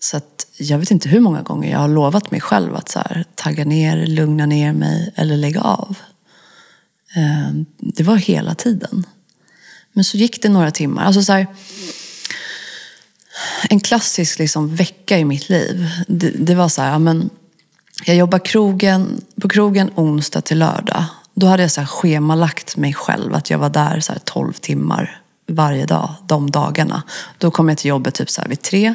Så 0.00 0.16
att 0.16 0.46
jag 0.58 0.78
vet 0.78 0.90
inte 0.90 1.08
hur 1.08 1.20
många 1.20 1.42
gånger 1.42 1.70
jag 1.70 1.78
har 1.78 1.88
lovat 1.88 2.30
mig 2.30 2.40
själv 2.40 2.74
att 2.74 2.88
så 2.88 2.98
här, 2.98 3.24
tagga 3.34 3.64
ner, 3.64 4.06
lugna 4.06 4.46
ner 4.46 4.72
mig 4.72 5.12
eller 5.14 5.36
lägga 5.36 5.60
av. 5.60 5.96
Um, 7.16 7.66
det 7.78 8.02
var 8.02 8.16
hela 8.16 8.54
tiden. 8.54 9.06
Men 9.94 10.04
så 10.04 10.16
gick 10.16 10.42
det 10.42 10.48
några 10.48 10.70
timmar. 10.70 11.04
Alltså 11.04 11.22
så 11.22 11.32
här, 11.32 11.46
en 13.70 13.80
klassisk 13.80 14.38
liksom 14.38 14.76
vecka 14.76 15.18
i 15.18 15.24
mitt 15.24 15.48
liv. 15.48 15.90
Det, 16.08 16.30
det 16.30 16.54
var 16.54 16.68
så 16.68 16.82
här, 16.82 16.98
men 16.98 17.30
jag 18.04 18.16
jobbade 18.16 18.44
krogen, 18.44 19.20
på 19.40 19.48
krogen 19.48 19.90
onsdag 19.94 20.40
till 20.40 20.58
lördag. 20.58 21.04
Då 21.34 21.46
hade 21.46 21.62
jag 21.62 21.72
så 21.72 21.80
här 21.80 21.88
schemalagt 21.88 22.76
mig 22.76 22.94
själv 22.94 23.34
att 23.34 23.50
jag 23.50 23.58
var 23.58 23.70
där 23.70 24.00
så 24.00 24.12
här 24.12 24.20
12 24.24 24.52
timmar 24.52 25.20
varje 25.46 25.86
dag, 25.86 26.14
de 26.26 26.50
dagarna. 26.50 27.02
Då 27.38 27.50
kom 27.50 27.68
jag 27.68 27.78
till 27.78 27.88
jobbet 27.88 28.14
typ 28.14 28.30
så 28.30 28.40
här 28.40 28.48
vid 28.48 28.62
tre. 28.62 28.94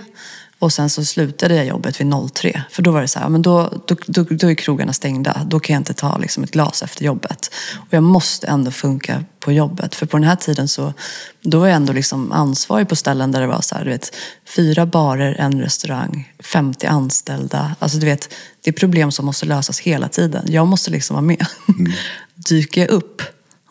Och 0.60 0.74
sen 0.74 0.89
så 0.89 1.06
slutade 1.06 1.56
jag 1.56 1.65
jobbet 1.65 2.02
vid 2.02 2.13
03. 2.34 2.63
För 2.72 2.82
då 2.82 2.91
var 2.91 3.02
det 3.02 3.08
så 3.08 3.19
här, 3.19 3.30
men 3.30 3.41
då, 3.41 3.84
då, 3.86 3.95
då, 4.06 4.24
då 4.24 4.50
är 4.50 4.56
krogarna 4.56 4.93
stängda. 4.93 5.41
Då 5.48 5.60
kan 5.60 5.74
jag 5.74 5.80
inte 5.80 5.93
ta 5.93 6.17
liksom 6.17 6.43
ett 6.43 6.52
glas 6.52 6.84
efter 6.84 7.06
jobbet. 7.06 7.54
Och 7.78 7.88
jag 7.89 8.04
måste 8.04 8.48
ändå 8.48 8.72
funka 8.72 9.24
på 9.39 9.52
jobbet. 9.52 9.95
För 9.95 10.06
på 10.06 10.17
den 10.17 10.24
här 10.24 10.36
tiden 10.36 10.67
så 10.67 10.93
då 11.41 11.60
var 11.60 11.67
jag 11.67 11.76
ändå 11.76 11.93
liksom 11.93 12.32
ansvarig 12.32 12.89
på 12.89 12.95
ställen 12.95 13.32
där 13.32 13.41
det 13.41 13.48
var 13.48 13.62
så 13.62 13.76
här, 13.76 13.86
du 13.86 13.89
vet, 13.91 14.15
fyra 14.56 14.86
barer, 14.86 15.36
en 15.39 15.62
restaurang, 15.62 16.34
50 16.39 16.88
anställda. 16.88 17.76
Alltså 17.80 17.98
du 17.98 18.06
vet, 18.06 18.34
det 18.62 18.69
är 18.69 18.74
problem 18.74 19.12
som 19.12 19.26
måste 19.26 19.45
lösas 19.45 19.80
hela 19.80 20.10
tiden. 20.10 20.45
Jag 20.48 20.67
måste 20.67 20.91
liksom 20.91 21.13
vara 21.13 21.26
med. 21.26 21.45
Mm. 21.67 21.91
Dyker 22.36 22.82
jag 22.82 22.89
upp 22.89 23.22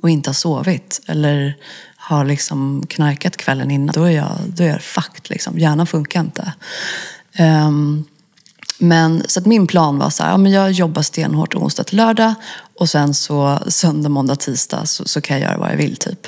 och 0.02 0.10
inte 0.10 0.30
har 0.30 0.34
sovit 0.34 1.00
eller 1.06 1.56
har 2.08 2.24
liksom 2.24 2.86
knarkat 2.88 3.36
kvällen 3.36 3.70
innan, 3.70 3.92
då 3.94 4.04
är 4.04 4.10
jag, 4.10 4.30
då 4.46 4.64
är 4.64 4.68
jag 4.68 4.82
fucked. 4.82 5.30
Liksom. 5.30 5.58
Hjärnan 5.58 5.86
funkar 5.86 6.20
inte. 6.20 6.52
Um, 7.38 8.04
men 8.78 9.22
så 9.28 9.40
att 9.40 9.46
min 9.46 9.66
plan 9.66 9.98
var 9.98 10.10
så 10.10 10.22
här, 10.22 10.30
ja, 10.30 10.36
men 10.36 10.52
jag 10.52 10.72
jobbar 10.72 11.02
stenhårt 11.02 11.54
onsdag 11.54 11.84
till 11.84 11.96
lördag 11.96 12.34
och 12.78 12.90
sen 12.90 13.14
så 13.14 13.58
söndag, 13.68 14.08
måndag, 14.08 14.36
tisdag 14.36 14.86
så, 14.86 15.08
så 15.08 15.20
kan 15.20 15.40
jag 15.40 15.50
göra 15.50 15.58
vad 15.58 15.70
jag 15.70 15.76
vill 15.76 15.96
typ. 15.96 16.26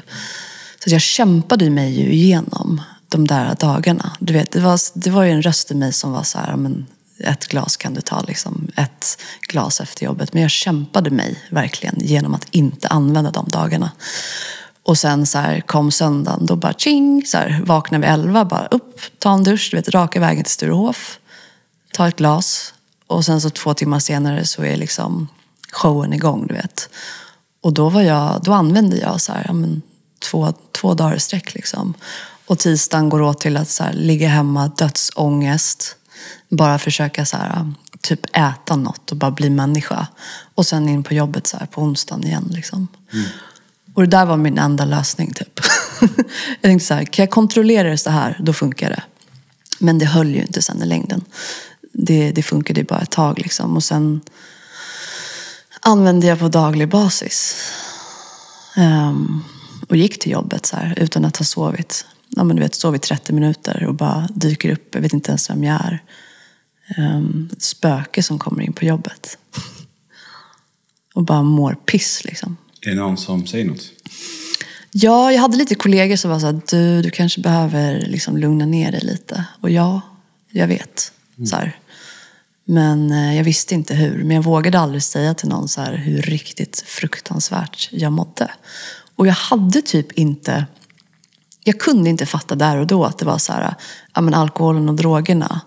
Så 0.84 0.90
jag 0.90 1.00
kämpade 1.00 1.70
mig 1.70 2.00
ju 2.00 2.12
igenom 2.12 2.82
de 3.08 3.26
där 3.26 3.56
dagarna. 3.60 4.16
Du 4.18 4.32
vet, 4.32 4.50
det, 4.50 4.60
var, 4.60 4.78
det 4.94 5.10
var 5.10 5.24
ju 5.24 5.30
en 5.30 5.42
röst 5.42 5.70
i 5.70 5.74
mig 5.74 5.92
som 5.92 6.12
var 6.12 6.22
så 6.22 6.38
här, 6.38 6.56
men 6.56 6.86
ett 7.18 7.46
glas 7.46 7.76
kan 7.76 7.94
du 7.94 8.00
ta, 8.00 8.20
liksom, 8.20 8.68
ett 8.76 9.18
glas 9.48 9.80
efter 9.80 10.04
jobbet. 10.04 10.32
Men 10.32 10.42
jag 10.42 10.50
kämpade 10.50 11.10
mig 11.10 11.38
verkligen 11.50 11.94
genom 11.98 12.34
att 12.34 12.46
inte 12.50 12.88
använda 12.88 13.30
de 13.30 13.48
dagarna. 13.48 13.90
Och 14.90 14.98
sen 14.98 15.26
så 15.26 15.38
här, 15.38 15.60
kom 15.60 15.90
söndagen, 15.90 16.46
då 16.46 16.56
bara 16.56 16.72
tjing, 16.72 17.26
så 17.26 17.38
här, 17.38 17.62
vaknade 17.64 18.06
vi 18.06 18.12
elva, 18.12 18.44
bara 18.44 18.66
upp, 18.66 19.00
ta 19.18 19.32
en 19.32 19.44
dusch, 19.44 19.68
du 19.70 19.76
vet, 19.76 19.88
raka 19.88 20.20
vägen 20.20 20.44
till 20.44 20.52
Sturehof, 20.52 21.18
ta 21.92 22.08
ett 22.08 22.16
glas 22.16 22.74
och 23.06 23.24
sen 23.24 23.40
så 23.40 23.50
två 23.50 23.74
timmar 23.74 23.98
senare 23.98 24.46
så 24.46 24.62
är 24.62 24.76
liksom 24.76 25.28
showen 25.72 26.12
igång, 26.12 26.46
du 26.46 26.54
vet. 26.54 26.88
Och 27.60 27.72
då, 27.72 27.88
var 27.88 28.02
jag, 28.02 28.42
då 28.42 28.52
använde 28.52 28.96
jag 28.96 29.20
så 29.20 29.32
här, 29.32 29.44
ja, 29.46 29.52
men, 29.52 29.82
två, 30.18 30.52
två 30.72 30.94
dagar 30.94 31.16
i 31.16 31.20
sträck 31.20 31.54
liksom. 31.54 31.94
Och 32.46 32.58
tisdagen 32.58 33.08
går 33.08 33.22
åt 33.22 33.40
till 33.40 33.56
att 33.56 33.68
så 33.68 33.84
här, 33.84 33.92
ligga 33.92 34.28
hemma, 34.28 34.68
dödsångest, 34.68 35.96
bara 36.48 36.78
försöka 36.78 37.26
så 37.26 37.36
här, 37.36 37.72
typ 38.00 38.36
äta 38.36 38.76
något 38.76 39.10
och 39.10 39.16
bara 39.16 39.30
bli 39.30 39.50
människa. 39.50 40.06
Och 40.54 40.66
sen 40.66 40.88
in 40.88 41.02
på 41.02 41.14
jobbet 41.14 41.46
så 41.46 41.56
här, 41.56 41.66
på 41.66 41.82
onsdagen 41.82 42.24
igen. 42.24 42.48
Liksom. 42.50 42.88
Mm. 43.12 43.26
Och 43.94 44.02
det 44.02 44.08
där 44.08 44.26
var 44.26 44.36
min 44.36 44.58
enda 44.58 44.84
lösning 44.84 45.32
typ. 45.32 45.60
jag 46.50 46.62
tänkte 46.62 46.86
så 46.86 46.94
här, 46.94 47.04
kan 47.04 47.22
jag 47.22 47.30
kontrollera 47.30 47.90
det 47.90 47.98
så 47.98 48.10
här, 48.10 48.36
då 48.40 48.52
funkar 48.52 48.90
det. 48.90 49.02
Men 49.78 49.98
det 49.98 50.06
höll 50.06 50.34
ju 50.34 50.40
inte 50.42 50.62
sen 50.62 50.82
i 50.82 50.86
längden. 50.86 51.24
Det, 51.92 52.30
det 52.30 52.42
funkade 52.42 52.80
ju 52.80 52.86
bara 52.86 53.00
ett 53.00 53.10
tag 53.10 53.38
liksom. 53.38 53.76
Och 53.76 53.84
sen 53.84 54.20
använde 55.80 56.26
jag 56.26 56.38
på 56.38 56.48
daglig 56.48 56.88
basis. 56.88 57.56
Um, 58.76 59.44
och 59.88 59.96
gick 59.96 60.18
till 60.18 60.32
jobbet 60.32 60.66
så 60.66 60.76
här, 60.76 60.94
utan 60.96 61.24
att 61.24 61.36
ha 61.36 61.44
sovit. 61.44 62.06
Ja, 62.28 62.44
men 62.44 62.56
du 62.56 62.62
vet, 62.62 62.74
sovit 62.74 63.02
30 63.02 63.32
minuter 63.32 63.86
och 63.86 63.94
bara 63.94 64.28
dyker 64.34 64.72
upp. 64.72 64.94
Jag 64.94 65.00
vet 65.02 65.12
inte 65.12 65.30
ens 65.30 65.50
vem 65.50 65.64
jag 65.64 65.80
är. 65.84 66.02
Um, 66.98 67.48
ett 67.52 67.62
spöke 67.62 68.22
som 68.22 68.38
kommer 68.38 68.62
in 68.62 68.72
på 68.72 68.84
jobbet. 68.84 69.38
och 71.14 71.24
bara 71.24 71.42
mår 71.42 71.74
piss 71.74 72.24
liksom. 72.24 72.56
Är 72.82 72.90
det 72.90 72.96
någon 72.96 73.16
som 73.16 73.46
säger 73.46 73.64
något? 73.64 73.90
Ja, 74.92 75.32
jag 75.32 75.40
hade 75.40 75.56
lite 75.56 75.74
kollegor 75.74 76.16
som 76.16 76.30
var 76.30 76.38
så 76.38 76.46
här, 76.46 76.60
du, 76.70 77.02
du 77.02 77.10
kanske 77.10 77.40
behöver 77.40 78.00
liksom 78.00 78.36
lugna 78.36 78.66
ner 78.66 78.92
dig 78.92 79.00
lite. 79.00 79.44
Och 79.60 79.70
ja, 79.70 80.00
jag 80.50 80.68
vet. 80.68 81.12
Mm. 81.36 81.46
Så 81.46 81.56
här. 81.56 81.76
Men 82.64 83.10
eh, 83.10 83.36
jag 83.36 83.44
visste 83.44 83.74
inte 83.74 83.94
hur. 83.94 84.24
Men 84.24 84.36
jag 84.36 84.42
vågade 84.42 84.78
aldrig 84.78 85.02
säga 85.02 85.34
till 85.34 85.48
någon 85.48 85.68
så 85.68 85.80
här 85.80 85.96
hur 85.96 86.22
riktigt 86.22 86.84
fruktansvärt 86.86 87.88
jag 87.92 88.12
mådde. 88.12 88.50
Och 89.16 89.26
jag 89.26 89.34
hade 89.34 89.82
typ 89.82 90.12
inte... 90.12 90.66
Jag 91.64 91.80
kunde 91.80 92.10
inte 92.10 92.26
fatta 92.26 92.54
där 92.54 92.76
och 92.76 92.86
då 92.86 93.04
att 93.04 93.18
det 93.18 93.24
var 93.24 93.38
så 93.38 93.52
här, 93.52 93.74
ja 94.14 94.20
men 94.20 94.34
alkoholen 94.34 94.88
och 94.88 94.94
drogerna 94.94 95.60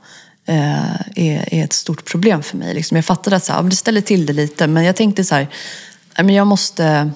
eh, 0.46 1.02
är, 1.16 1.54
är 1.54 1.64
ett 1.64 1.74
stort 1.74 2.06
problem 2.06 2.44
för 2.44 2.58
mig. 2.58 2.74
Liksom 2.74 2.96
jag 2.96 3.06
fattade 3.06 3.36
att 3.36 3.44
så 3.44 3.54
här, 3.54 3.64
det 3.64 3.76
ställer 3.76 4.02
till 4.02 4.26
det 4.26 4.34
lite, 4.34 4.68
men 4.68 4.84
jag 4.84 4.96
tänkte 4.96 5.24
så 5.24 5.36
här, 5.36 5.48
men 6.18 6.30
jag 6.30 6.48
måste 6.48 7.12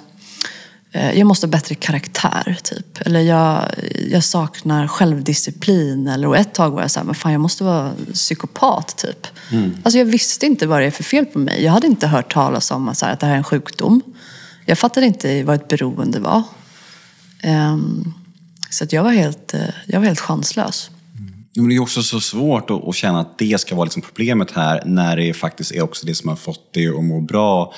eh, 0.91 1.17
jag 1.17 1.27
måste 1.27 1.47
ha 1.47 1.51
bättre 1.51 1.75
karaktär, 1.75 2.57
typ. 2.63 3.01
Eller 3.01 3.19
jag, 3.19 3.63
jag 4.11 4.23
saknar 4.23 4.87
självdisciplin. 4.87 6.07
Eller, 6.07 6.27
och 6.27 6.37
ett 6.37 6.53
tag 6.53 6.71
var 6.71 6.81
jag 6.81 6.91
så 6.91 6.99
här, 6.99 7.05
men 7.05 7.15
fan 7.15 7.31
jag 7.31 7.41
måste 7.41 7.63
vara 7.63 7.91
psykopat, 8.13 8.97
typ. 8.97 9.27
Mm. 9.51 9.77
Alltså 9.83 9.97
jag 9.97 10.05
visste 10.05 10.45
inte 10.45 10.67
vad 10.67 10.81
det 10.81 10.85
är 10.85 10.91
för 10.91 11.03
fel 11.03 11.25
på 11.25 11.39
mig. 11.39 11.63
Jag 11.63 11.71
hade 11.71 11.87
inte 11.87 12.07
hört 12.07 12.33
talas 12.33 12.71
om 12.71 12.95
så 12.95 13.05
här, 13.05 13.13
att 13.13 13.19
det 13.19 13.25
här 13.25 13.33
är 13.33 13.37
en 13.37 13.43
sjukdom. 13.43 14.01
Jag 14.65 14.77
fattade 14.77 15.05
inte 15.05 15.43
vad 15.43 15.55
ett 15.55 15.67
beroende 15.67 16.19
var. 16.19 16.43
Um, 17.43 18.13
så 18.69 18.83
att 18.83 18.93
jag, 18.93 19.03
var 19.03 19.11
helt, 19.11 19.53
eh, 19.53 19.61
jag 19.85 19.99
var 19.99 20.07
helt 20.07 20.19
chanslös. 20.19 20.91
Men 21.55 21.69
det 21.69 21.75
är 21.75 21.79
också 21.79 22.03
så 22.03 22.19
svårt 22.19 22.69
att, 22.69 22.95
känna 22.95 23.19
att 23.19 23.37
det 23.37 23.61
ska 23.61 23.75
vara 23.75 23.85
liksom 23.85 24.01
problemet 24.01 24.51
här 24.51 24.83
när 24.85 25.17
det 25.17 25.33
faktiskt 25.33 25.71
är 25.71 25.81
också 25.81 26.05
det 26.05 26.15
som 26.15 26.29
har 26.29 26.35
fått 26.35 26.73
dig 26.73 26.87
att 26.87 27.03
må 27.03 27.21
bra 27.21 27.73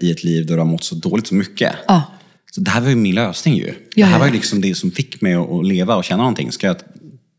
i 0.00 0.10
ett 0.10 0.24
liv 0.24 0.46
där 0.46 0.54
du 0.54 0.60
har 0.60 0.66
mått 0.66 0.84
så 0.84 0.94
dåligt 0.94 1.26
så 1.26 1.34
mycket. 1.34 1.72
Ja. 1.86 2.02
Så 2.50 2.60
det 2.60 2.70
här 2.70 2.80
var 2.80 2.88
ju 2.88 2.96
min 2.96 3.14
lösning 3.14 3.54
ju. 3.54 3.74
det 3.94 4.04
här 4.04 4.18
var 4.18 4.26
ju 4.26 4.32
liksom 4.32 4.60
det 4.60 4.74
som 4.74 4.90
fick 4.90 5.20
mig 5.20 5.34
att 5.34 5.66
leva 5.66 5.96
och 5.96 6.04
känna 6.04 6.22
någonting. 6.22 6.52
Ska 6.52 6.66
jag, 6.66 6.76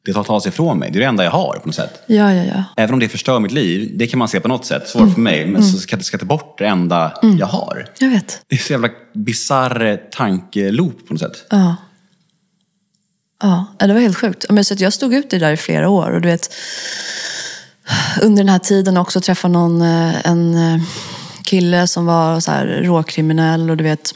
det 0.06 0.14
tar 0.14 0.24
tas 0.24 0.48
ifrån 0.48 0.80
mig. 0.80 0.92
Det 0.92 0.98
är 0.98 1.00
det 1.00 1.06
enda 1.06 1.24
jag 1.24 1.32
har 1.32 1.60
på 1.60 1.68
något 1.68 1.76
sätt. 1.76 2.02
Ja, 2.08 2.34
ja, 2.34 2.44
ja. 2.44 2.64
Även 2.78 2.94
om 2.94 3.00
det 3.00 3.10
förstör 3.10 3.40
mitt 3.40 3.52
liv, 3.52 3.92
det 3.96 4.08
kan 4.08 4.20
man 4.20 4.28
se 4.28 4.40
på 4.40 4.48
något 4.48 4.66
sätt. 4.66 4.88
Svårt 4.88 5.02
mm. 5.02 5.14
för 5.14 5.22
mig, 5.22 5.46
men 5.46 5.56
mm. 5.56 5.64
så 5.64 5.78
ska 5.78 5.96
det 5.96 6.04
ska 6.04 6.18
ta 6.18 6.26
bort 6.26 6.58
det 6.58 6.68
enda 6.68 7.20
mm. 7.24 7.38
jag 7.38 7.48
har. 7.48 7.90
Jag 8.00 8.10
vet. 8.10 8.42
Det 8.48 8.56
är 8.56 8.60
så 8.60 8.74
jävla 8.74 8.90
bisarr 9.14 10.02
tankeloop 10.12 11.08
på 11.08 11.14
något 11.14 11.22
sätt. 11.22 11.46
Ja. 11.50 11.76
Ja, 13.42 13.66
det 13.80 13.94
var 13.94 14.00
helt 14.00 14.18
sjukt. 14.18 14.46
Men 14.50 14.66
så 14.66 14.76
jag 14.78 14.94
stod 14.94 15.14
ut 15.14 15.30
det 15.30 15.38
där 15.38 15.52
i 15.52 15.58
flera 15.58 15.90
år 15.90 16.12
och 16.12 16.22
du 16.22 16.28
vet, 16.28 16.54
under 18.22 18.44
den 18.44 18.50
här 18.50 18.60
tiden 18.60 18.98
också 18.98 19.22
träffade 19.22 19.54
någon, 19.54 19.82
eh, 19.82 20.28
en 20.28 20.56
eh, 20.56 20.82
kille 21.46 21.88
som 21.88 22.06
var 22.06 22.40
så 22.40 22.52
här 22.52 22.66
råkriminell 22.68 23.70
och 23.70 23.78
du 23.78 23.84
vet, 23.84 24.16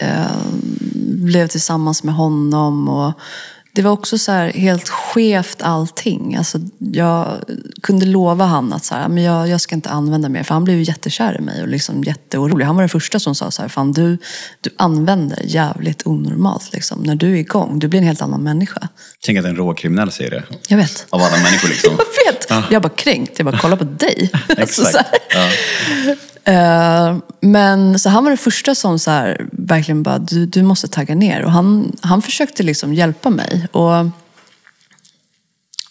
eh, 0.00 0.42
blev 1.24 1.46
tillsammans 1.46 2.02
med 2.02 2.14
honom 2.14 2.88
och 2.88 3.12
det 3.72 3.82
var 3.82 3.90
också 3.90 4.18
så 4.18 4.32
helt 4.32 4.88
skevt 4.88 5.62
allting. 5.62 6.36
Alltså, 6.36 6.58
jag 6.78 7.38
kunde 7.82 8.06
lova 8.06 8.44
han 8.44 8.72
att 8.72 8.84
så 8.84 8.94
här, 8.94 9.08
men 9.08 9.22
jag, 9.22 9.48
jag 9.48 9.60
ska 9.60 9.74
inte 9.74 9.90
använda 9.90 10.28
mer. 10.28 10.42
För 10.42 10.54
han 10.54 10.64
blev 10.64 10.76
ju 10.76 10.82
jättekär 10.82 11.36
i 11.38 11.40
mig 11.42 11.62
och 11.62 11.68
liksom 11.68 12.04
jätteorolig. 12.04 12.64
Han 12.64 12.76
var 12.76 12.82
den 12.82 12.88
första 12.88 13.18
som 13.18 13.34
sa 13.34 13.50
så 13.50 13.62
här, 13.62 13.68
fan 13.68 13.92
du, 13.92 14.18
du 14.60 14.70
använder 14.76 15.42
jävligt 15.44 16.06
onormalt 16.06 16.72
liksom. 16.72 17.02
När 17.02 17.14
du 17.14 17.32
är 17.32 17.36
igång. 17.36 17.78
Du 17.78 17.88
blir 17.88 18.00
en 18.00 18.06
helt 18.06 18.22
annan 18.22 18.42
människa. 18.42 18.88
Tänk 19.24 19.38
att 19.38 19.44
en 19.44 19.56
råkriminell 19.56 20.12
säger 20.12 20.30
det. 20.30 20.44
Jag 20.68 20.76
vet. 20.76 21.06
Av 21.10 21.22
alla 21.22 21.36
människor 21.36 21.68
liksom. 21.68 21.90
jag 22.24 22.32
vet. 22.32 22.46
Ja. 22.48 22.62
Jag 22.70 22.82
bara 22.82 22.92
kränkt. 22.92 23.38
Jag 23.38 23.46
bara, 23.46 23.58
kolla 23.58 23.76
på 23.76 23.84
dig. 23.84 24.30
Exakt. 24.48 24.80
alltså, 24.80 25.02
ja. 25.30 25.50
Eh, 26.44 27.16
men 27.40 27.98
så 27.98 28.08
han 28.08 28.24
var 28.24 28.30
den 28.30 28.38
första 28.38 28.74
som 28.74 28.98
så 28.98 29.10
här, 29.10 29.48
verkligen 29.52 30.02
bara, 30.02 30.18
du, 30.18 30.46
du 30.46 30.62
måste 30.62 30.88
tagga 30.88 31.14
ner. 31.14 31.42
Och 31.42 31.52
han, 31.52 31.96
han 32.00 32.22
försökte 32.22 32.62
liksom 32.62 32.94
hjälpa 32.94 33.30
mig. 33.30 33.68
Och, 33.72 34.06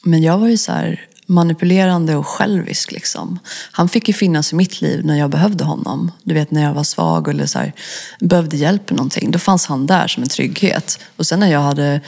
men 0.03 0.21
jag 0.21 0.37
var 0.37 0.47
ju 0.47 0.57
så 0.57 0.71
här 0.71 1.05
manipulerande 1.29 2.15
och 2.15 2.27
självisk. 2.27 2.91
Liksom. 2.91 3.39
Han 3.71 3.89
fick 3.89 4.07
ju 4.07 4.13
finnas 4.13 4.53
i 4.53 4.55
mitt 4.55 4.81
liv 4.81 5.05
när 5.05 5.15
jag 5.15 5.29
behövde 5.29 5.63
honom. 5.63 6.11
Du 6.23 6.33
vet 6.33 6.51
när 6.51 6.63
jag 6.63 6.73
var 6.73 6.83
svag 6.83 7.27
eller 7.27 7.45
så 7.45 7.59
här, 7.59 7.73
behövde 8.19 8.57
hjälp 8.57 8.89
med 8.89 8.97
någonting. 8.97 9.31
Då 9.31 9.39
fanns 9.39 9.65
han 9.65 9.85
där 9.85 10.07
som 10.07 10.23
en 10.23 10.29
trygghet. 10.29 10.99
Och 11.15 11.27
sen 11.27 11.39
när 11.39 11.51
jag 11.51 11.59
hade 11.59 12.01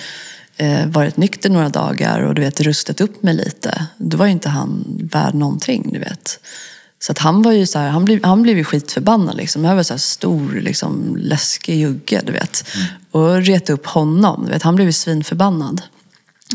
eh, 0.58 0.86
varit 0.86 1.18
nykter 1.18 1.50
några 1.50 1.70
dagar 1.70 2.22
och 2.22 2.36
du 2.36 2.42
vet 2.42 2.62
rustat 2.62 3.02
upp 3.02 3.24
mig 3.24 3.34
lite. 3.34 3.86
Då 3.98 4.18
var 4.18 4.26
ju 4.26 4.32
inte 4.32 4.50
han 4.50 4.84
värd 5.12 5.34
någonting. 5.34 5.90
Du 5.94 6.00
vet. 6.00 6.40
Så 7.02 7.12
att 7.12 7.18
han 7.18 7.42
var 7.42 7.52
ju 7.52 7.66
så 7.66 7.80
här, 7.80 7.90
han 7.90 8.06
blev, 8.06 8.24
han 8.24 8.42
blev 8.42 8.58
ju 8.58 8.64
skitförbannad 8.64 9.36
liksom. 9.36 9.66
Jag 9.66 9.76
var 9.76 9.84
så 9.84 9.98
stor, 9.98 10.54
liksom, 10.54 11.18
läskig 11.20 11.76
jugge, 11.76 12.22
du 12.26 12.32
vet. 12.32 12.66
Mm. 12.76 12.88
Och 13.12 13.36
reta 13.36 13.74
upp 13.74 13.86
honom, 13.86 14.46
du 14.46 14.52
vet. 14.52 14.64
Han 14.64 14.76
blev 14.76 14.88
ju 14.88 14.94
svinförbannad. 14.94 15.82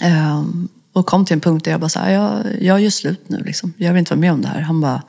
Um, 0.04 0.68
och 0.92 1.06
kom 1.06 1.24
till 1.24 1.34
en 1.34 1.40
punkt 1.40 1.64
där 1.64 1.70
jag 1.70 1.80
bara 1.80 1.88
så 1.88 1.98
här, 1.98 2.10
jag, 2.10 2.44
jag 2.60 2.80
gör 2.80 2.90
slut 2.90 3.28
nu 3.28 3.42
liksom. 3.46 3.72
Jag 3.76 3.92
vill 3.92 3.98
inte 3.98 4.12
vara 4.12 4.20
med 4.20 4.32
om 4.32 4.42
det 4.42 4.48
här. 4.48 4.60
Han 4.60 4.80
bara, 4.80 5.02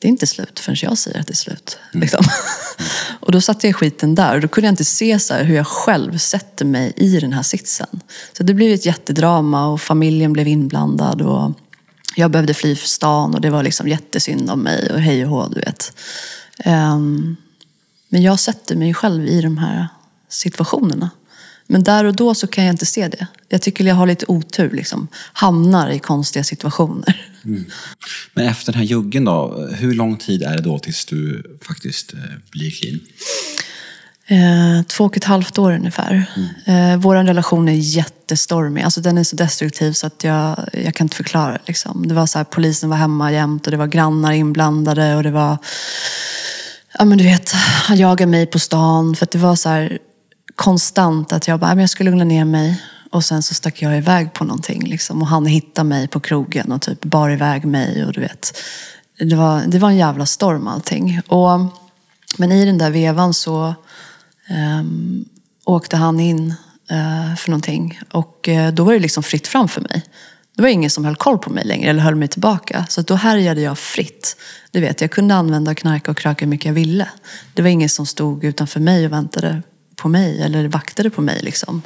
det 0.00 0.08
är 0.08 0.10
inte 0.10 0.26
slut 0.26 0.60
förrän 0.60 0.76
jag 0.82 0.98
säger 0.98 1.20
att 1.20 1.26
det 1.26 1.32
är 1.32 1.36
slut. 1.36 1.78
Mm. 1.92 2.00
Liksom. 2.00 2.24
Mm. 2.24 2.90
och 3.20 3.32
då 3.32 3.40
satte 3.40 3.66
jag 3.66 3.76
skiten 3.76 4.14
där 4.14 4.34
och 4.34 4.40
då 4.40 4.48
kunde 4.48 4.66
jag 4.66 4.72
inte 4.72 4.84
se 4.84 5.18
så 5.18 5.34
hur 5.34 5.56
jag 5.56 5.66
själv 5.66 6.18
sätter 6.18 6.64
mig 6.64 6.92
i 6.96 7.20
den 7.20 7.32
här 7.32 7.42
sitsen. 7.42 8.00
Så 8.36 8.42
det 8.42 8.54
blev 8.54 8.74
ett 8.74 8.86
jättedrama 8.86 9.66
och 9.66 9.80
familjen 9.80 10.32
blev 10.32 10.48
inblandad. 10.48 11.22
Och 11.22 11.52
jag 12.16 12.30
behövde 12.30 12.54
fly 12.54 12.76
för 12.76 12.88
stan 12.88 13.34
och 13.34 13.40
det 13.40 13.50
var 13.50 13.62
liksom 13.62 13.88
jättesynd 13.88 14.50
om 14.50 14.60
mig 14.60 14.90
och 14.92 15.00
hej 15.00 15.24
och 15.24 15.30
hå, 15.30 15.48
du 15.48 15.60
vet. 15.60 15.92
Um, 16.64 17.36
men 18.08 18.22
jag 18.22 18.40
sätter 18.40 18.76
mig 18.76 18.94
själv 18.94 19.26
i 19.26 19.40
de 19.40 19.58
här 19.58 19.88
situationerna. 20.28 21.10
Men 21.66 21.82
där 21.82 22.04
och 22.04 22.16
då 22.16 22.34
så 22.34 22.46
kan 22.46 22.64
jag 22.64 22.72
inte 22.72 22.86
se 22.86 23.08
det. 23.08 23.26
Jag 23.48 23.62
tycker 23.62 23.84
jag 23.84 23.94
har 23.94 24.06
lite 24.06 24.26
otur, 24.28 24.70
liksom. 24.70 25.08
hamnar 25.32 25.90
i 25.90 25.98
konstiga 25.98 26.44
situationer. 26.44 27.30
Mm. 27.44 27.64
Men 28.34 28.46
efter 28.46 28.72
den 28.72 28.78
här 28.78 28.86
juggen 28.86 29.24
då, 29.24 29.68
hur 29.72 29.94
lång 29.94 30.16
tid 30.16 30.42
är 30.42 30.56
det 30.56 30.62
då 30.62 30.78
tills 30.78 31.04
du 31.04 31.42
faktiskt 31.62 32.14
eh, 32.14 32.20
blir 32.50 32.70
clean? 32.70 33.00
Eh, 34.26 34.82
två 34.86 35.04
och 35.04 35.16
ett 35.16 35.24
halvt 35.24 35.58
år 35.58 35.72
ungefär. 35.72 36.26
Mm. 36.36 36.92
Eh, 36.92 36.98
Vår 36.98 37.16
relation 37.16 37.68
är 37.68 37.72
jättestormig. 37.72 38.82
Alltså, 38.82 39.00
den 39.00 39.18
är 39.18 39.24
så 39.24 39.36
destruktiv 39.36 39.92
så 39.92 40.06
att 40.06 40.24
jag, 40.24 40.68
jag 40.72 40.94
kan 40.94 41.04
inte 41.04 41.16
förklara. 41.16 41.58
Liksom. 41.66 42.08
Det 42.08 42.14
var 42.14 42.26
så 42.26 42.38
här, 42.38 42.44
polisen 42.44 42.90
var 42.90 42.96
hemma 42.96 43.32
jämt 43.32 43.66
och 43.66 43.70
det 43.70 43.76
var 43.76 43.86
grannar 43.86 44.32
inblandade 44.32 45.16
och 45.16 45.22
det 45.22 45.30
var... 45.30 45.58
Ja 46.98 47.04
men 47.04 47.18
du 47.18 47.24
vet, 47.24 47.52
han 47.52 47.96
jagade 47.96 48.30
mig 48.30 48.46
på 48.46 48.58
stan 48.58 49.16
för 49.16 49.24
att 49.24 49.30
det 49.30 49.38
var 49.38 49.56
så 49.56 49.68
här 49.68 49.98
konstant 50.56 51.32
att 51.32 51.48
jag 51.48 51.60
bara, 51.60 51.80
jag 51.80 51.90
skulle 51.90 52.10
lugna 52.10 52.24
ner 52.24 52.44
mig. 52.44 52.82
Och 53.10 53.24
sen 53.24 53.42
så 53.42 53.54
stack 53.54 53.82
jag 53.82 53.96
iväg 53.96 54.32
på 54.32 54.44
någonting. 54.44 54.84
Liksom. 54.84 55.22
Och 55.22 55.28
han 55.28 55.46
hittade 55.46 55.88
mig 55.88 56.08
på 56.08 56.20
krogen 56.20 56.72
och 56.72 56.82
typ 56.82 57.04
bar 57.04 57.30
iväg 57.30 57.64
mig. 57.64 58.04
Och 58.04 58.12
du 58.12 58.20
vet, 58.20 58.58
det 59.18 59.36
var, 59.36 59.62
det 59.66 59.78
var 59.78 59.88
en 59.88 59.96
jävla 59.96 60.26
storm 60.26 60.68
allting. 60.68 61.20
Och, 61.28 61.60
men 62.38 62.52
i 62.52 62.64
den 62.64 62.78
där 62.78 62.90
vevan 62.90 63.34
så 63.34 63.74
um, 64.50 65.24
åkte 65.64 65.96
han 65.96 66.20
in 66.20 66.54
uh, 66.92 67.36
för 67.36 67.50
någonting. 67.50 68.00
Och 68.12 68.48
uh, 68.48 68.68
då 68.68 68.84
var 68.84 68.92
det 68.92 68.98
liksom 68.98 69.22
fritt 69.22 69.46
fram 69.46 69.68
för 69.68 69.80
mig. 69.80 70.02
Det 70.56 70.62
var 70.62 70.68
ingen 70.68 70.90
som 70.90 71.04
höll 71.04 71.16
koll 71.16 71.38
på 71.38 71.50
mig 71.50 71.64
längre 71.64 71.90
eller 71.90 72.02
höll 72.02 72.14
mig 72.14 72.28
tillbaka. 72.28 72.86
Så 72.88 73.02
då 73.02 73.14
härjade 73.14 73.60
jag 73.60 73.78
fritt. 73.78 74.36
Du 74.70 74.80
vet, 74.80 75.00
jag 75.00 75.10
kunde 75.10 75.34
använda 75.34 75.74
knarka 75.74 76.10
och 76.10 76.16
kröka 76.16 76.44
hur 76.44 76.50
mycket 76.50 76.66
jag 76.66 76.72
ville. 76.72 77.08
Det 77.54 77.62
var 77.62 77.68
ingen 77.68 77.88
som 77.88 78.06
stod 78.06 78.44
utanför 78.44 78.80
mig 78.80 79.06
och 79.06 79.12
väntade 79.12 79.62
på 79.96 80.08
mig 80.08 80.42
eller 80.42 80.68
vaktade 80.68 81.10
på 81.10 81.22
mig. 81.22 81.40
Liksom. 81.42 81.82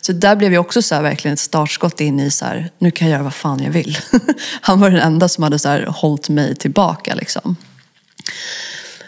Så 0.00 0.12
där 0.12 0.36
blev 0.36 0.52
jag 0.52 0.60
också 0.60 0.82
så 0.82 0.94
här, 0.94 1.02
verkligen 1.02 1.32
ett 1.32 1.40
startskott 1.40 2.00
in 2.00 2.20
i 2.20 2.30
så 2.30 2.44
här, 2.44 2.70
nu 2.78 2.90
kan 2.90 3.08
jag 3.08 3.12
göra 3.12 3.22
vad 3.22 3.34
fan 3.34 3.62
jag 3.62 3.70
vill. 3.70 3.98
han 4.60 4.80
var 4.80 4.90
den 4.90 5.00
enda 5.00 5.28
som 5.28 5.44
hade 5.44 5.58
så 5.58 5.68
här, 5.68 5.86
hållit 5.86 6.28
mig 6.28 6.56
tillbaka. 6.56 7.14
Liksom. 7.14 7.56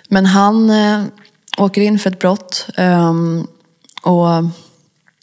Men 0.08 0.26
han, 0.26 0.70
eh, 0.70 1.04
åker 1.58 1.82
in 1.82 1.98
för 1.98 2.10
ett 2.10 2.18
brott. 2.18 2.66
Um, 2.76 3.46
och 4.02 4.26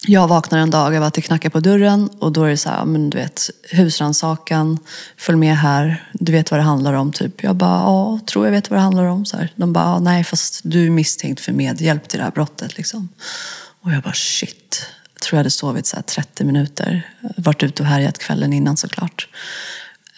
jag 0.08 0.28
vaknar 0.28 0.60
en 0.60 0.70
dag 0.70 0.96
av 0.96 1.04
att 1.04 1.14
det 1.14 1.22
knackar 1.22 1.50
på 1.50 1.60
dörren 1.60 2.10
och 2.20 2.32
då 2.32 2.44
är 2.44 2.50
det 2.50 2.58
så 2.58 2.70
här, 2.70 2.86
men 2.86 3.10
du 3.10 3.18
vet, 3.18 3.50
husransakan, 3.72 4.80
följ 5.18 5.38
med 5.38 5.58
här, 5.58 6.10
du 6.14 6.32
vet 6.32 6.52
vad 6.52 6.60
det 6.60 6.64
handlar 6.64 6.94
om. 6.94 7.12
Typ. 7.12 7.44
Jag 7.44 7.56
bara, 7.56 7.80
ja, 7.80 8.20
tror 8.26 8.46
jag 8.46 8.52
vet 8.52 8.70
vad 8.70 8.80
det 8.80 8.84
handlar 8.84 9.06
om. 9.06 9.26
Så 9.26 9.38
här. 9.38 9.54
De 9.56 9.74
bara, 9.74 10.00
nej 10.00 10.24
fast 10.24 10.62
du 10.64 10.86
är 10.86 10.90
misstänkt 10.90 11.42
för 11.42 11.52
medhjälp 11.52 12.08
till 12.08 12.20
det 12.20 12.24
här 12.24 12.32
brottet. 12.32 12.78
Liksom. 12.78 13.10
Och 13.82 13.92
jag 13.92 14.04
bara, 14.04 14.14
shit. 14.14 14.86
Jag 15.14 15.22
tror 15.22 15.38
jag 15.38 15.40
hade 15.40 15.52
sovit 15.52 15.86
så 15.86 15.98
30 16.06 16.44
minuter. 16.44 17.10
Varit 17.38 17.64
ute 17.64 17.84
och 17.84 17.90
härjat 17.90 18.18
kvällen 18.18 18.54
innan 18.54 18.78
såklart. 18.78 19.28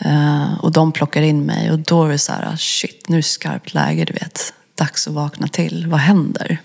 Uh, 0.06 0.60
och 0.60 0.72
de 0.72 0.92
plockar 0.92 1.22
in 1.22 1.46
mig 1.46 1.72
och 1.72 1.80
då 1.80 2.06
är 2.06 2.10
det 2.10 2.18
så 2.18 2.32
här, 2.32 2.56
shit, 2.58 3.10
nu 3.10 3.16
är 3.16 3.20
det 3.20 3.24
skarpt 3.24 3.74
läge, 3.74 4.06
du 4.06 4.14
vet 4.14 4.54
dags 4.82 5.08
att 5.08 5.14
vakna 5.14 5.48
till. 5.48 5.88
Vad 5.88 6.00
händer? 6.00 6.62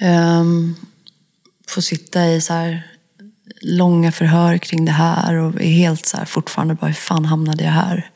Um, 0.00 0.76
får 1.68 1.80
sitta 1.80 2.26
i 2.26 2.40
så 2.40 2.52
här 2.52 2.86
långa 3.62 4.12
förhör 4.12 4.58
kring 4.58 4.84
det 4.84 4.92
här 4.92 5.34
och 5.34 5.60
är 5.60 5.72
helt 5.72 6.06
så 6.06 6.16
här 6.16 6.24
fortfarande 6.24 6.74
bara, 6.74 6.86
hur 6.86 6.94
fan 6.94 7.24
hamnade 7.24 7.64
jag 7.64 7.72
här? 7.72 8.10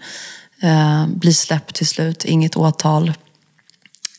Uh, 0.64 1.06
blir 1.08 1.32
släppt 1.32 1.74
till 1.74 1.86
slut, 1.86 2.24
inget 2.24 2.56
åtal. 2.56 3.12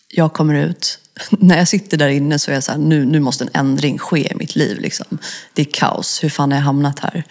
Jag 0.10 0.34
kommer 0.34 0.56
ut. 0.56 1.00
När 1.30 1.58
jag 1.58 1.68
sitter 1.68 1.98
där 1.98 2.10
inne 2.10 2.40
så 2.40 2.52
är 2.52 2.56
jag 2.56 2.64
så 2.64 2.72
här, 2.72 2.80
nu, 2.80 3.06
nu 3.06 3.20
måste 3.20 3.44
en 3.44 3.50
ändring 3.54 3.98
ske 4.00 4.32
i 4.32 4.36
mitt 4.36 4.56
liv. 4.56 4.80
Liksom. 4.80 5.18
Det 5.54 5.62
är 5.62 5.72
kaos, 5.72 6.24
hur 6.24 6.30
fan 6.30 6.52
har 6.52 6.58
jag 6.58 6.66
hamnat 6.66 7.00
här? 7.00 7.24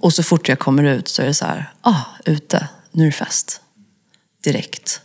Och 0.00 0.12
så 0.12 0.22
fort 0.22 0.48
jag 0.48 0.58
kommer 0.58 0.84
ut 0.84 1.08
så 1.08 1.22
är 1.22 1.26
det 1.26 1.34
så 1.34 1.44
här, 1.44 1.72
ah, 1.80 2.04
ute. 2.24 2.68
nu 2.92 3.02
är 3.02 3.06
det 3.06 3.12
fest. 3.12 3.60
Direkt. 4.44 5.00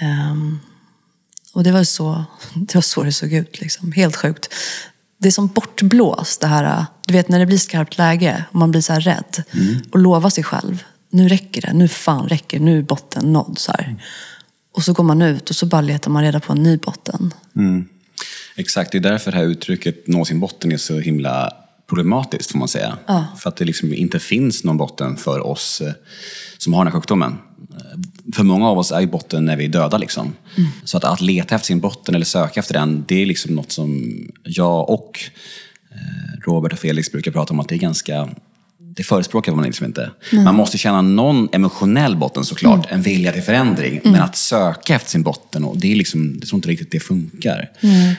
Ehm, 0.00 0.58
och 1.52 1.64
det 1.64 1.72
var, 1.72 1.84
så, 1.84 2.24
det 2.54 2.74
var 2.74 2.82
så 2.82 3.02
det 3.02 3.12
såg 3.12 3.32
ut. 3.32 3.60
Liksom. 3.60 3.92
Helt 3.92 4.16
sjukt. 4.16 4.54
Det 5.18 5.28
är 5.28 5.32
som 5.32 5.46
bortblåst, 5.46 6.40
det 6.40 6.46
här, 6.46 6.86
du 7.06 7.12
vet 7.12 7.28
när 7.28 7.38
det 7.38 7.46
blir 7.46 7.58
skarpt 7.58 7.98
läge 7.98 8.44
och 8.50 8.54
man 8.54 8.70
blir 8.70 8.80
så 8.80 8.94
rädd. 8.94 9.42
Och 9.92 9.98
lova 9.98 10.30
sig 10.30 10.44
själv, 10.44 10.84
nu 11.10 11.28
räcker 11.28 11.62
det, 11.62 11.72
nu 11.72 11.88
fan 11.88 12.28
räcker 12.28 12.60
nu 12.60 12.78
är 12.78 12.82
botten 12.82 13.32
nådd. 13.32 13.58
Så 13.58 13.72
här. 13.72 14.02
Och 14.72 14.82
så 14.84 14.92
går 14.92 15.04
man 15.04 15.22
ut 15.22 15.50
och 15.50 15.56
så 15.56 15.66
bara 15.66 15.80
letar 15.80 16.10
man 16.10 16.22
reda 16.22 16.40
på 16.40 16.52
en 16.52 16.62
ny 16.62 16.76
botten. 16.76 17.34
Exakt, 18.56 18.92
det 18.92 18.98
är 18.98 19.02
därför 19.02 19.30
det 19.30 19.36
här 19.36 19.44
uttrycket 19.44 20.06
nå 20.06 20.24
sin 20.24 20.40
botten 20.40 20.72
är 20.72 20.76
så 20.76 20.98
himla 20.98 21.52
problematiskt 21.88 22.50
får 22.50 22.58
man 22.58 22.68
säga. 22.68 22.98
Ja. 23.06 23.26
För 23.38 23.48
att 23.48 23.56
det 23.56 23.64
liksom 23.64 23.94
inte 23.94 24.18
finns 24.18 24.64
någon 24.64 24.76
botten 24.76 25.16
för 25.16 25.46
oss 25.46 25.80
eh, 25.80 25.92
som 26.62 26.74
har 26.74 26.84
den 26.84 26.92
här 26.92 27.00
sjukdomen. 27.00 27.38
För 28.34 28.42
många 28.42 28.68
av 28.68 28.78
oss 28.78 28.92
är 28.92 29.00
ju 29.00 29.06
botten 29.06 29.44
när 29.44 29.56
vi 29.56 29.64
är 29.64 29.68
döda. 29.68 29.98
Liksom. 29.98 30.32
Så 30.84 30.96
att, 30.96 31.04
att 31.04 31.20
leta 31.20 31.54
efter 31.54 31.66
sin 31.66 31.80
botten 31.80 32.14
eller 32.14 32.24
söka 32.24 32.60
efter 32.60 32.74
den, 32.74 33.04
det 33.08 33.22
är 33.22 33.26
liksom 33.26 33.54
något 33.54 33.72
som 33.72 34.02
jag 34.44 34.90
och 34.90 35.20
eh, 35.90 36.46
Robert 36.46 36.72
och 36.72 36.78
Felix 36.78 37.12
brukar 37.12 37.30
prata 37.30 37.52
om 37.52 37.60
att 37.60 37.68
det 37.68 37.74
är 37.74 37.78
ganska 37.78 38.28
det 38.96 39.02
förespråkar 39.02 39.52
man 39.52 39.64
liksom 39.64 39.86
inte. 39.86 40.10
Man 40.32 40.54
måste 40.54 40.78
känna 40.78 41.02
någon 41.02 41.48
emotionell 41.52 42.16
botten 42.16 42.44
såklart, 42.44 42.86
en 42.90 43.02
vilja 43.02 43.32
till 43.32 43.42
förändring. 43.42 44.00
Men 44.04 44.22
att 44.22 44.36
söka 44.36 44.94
efter 44.94 45.10
sin 45.10 45.22
botten, 45.22 45.64
och 45.64 45.78
det 45.78 45.92
är 45.92 45.96
liksom, 45.96 46.36
jag 46.40 46.48
tror 46.48 46.58
inte 46.58 46.68
riktigt 46.68 46.90
det 46.90 47.00
funkar. 47.00 47.70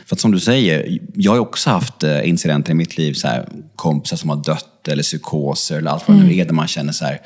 För 0.05 0.15
att 0.15 0.19
som 0.19 0.31
du 0.31 0.39
säger, 0.39 0.99
jag 1.15 1.31
har 1.31 1.39
också 1.39 1.69
haft 1.69 2.03
eh, 2.03 2.29
incidenter 2.29 2.71
i 2.71 2.75
mitt 2.75 2.97
liv, 2.97 3.13
så 3.13 3.27
här, 3.27 3.49
kompisar 3.75 4.17
som 4.17 4.29
har 4.29 4.43
dött 4.43 4.87
eller 4.87 5.03
psykoser 5.03 5.77
eller 5.77 5.91
allt 5.91 6.07
vad 6.07 6.17
det 6.17 6.23
nu 6.23 6.37
är, 6.37 6.45
där 6.45 6.53
man 6.53 6.67
känner 6.67 6.93
så 6.93 7.05
här, 7.05 7.21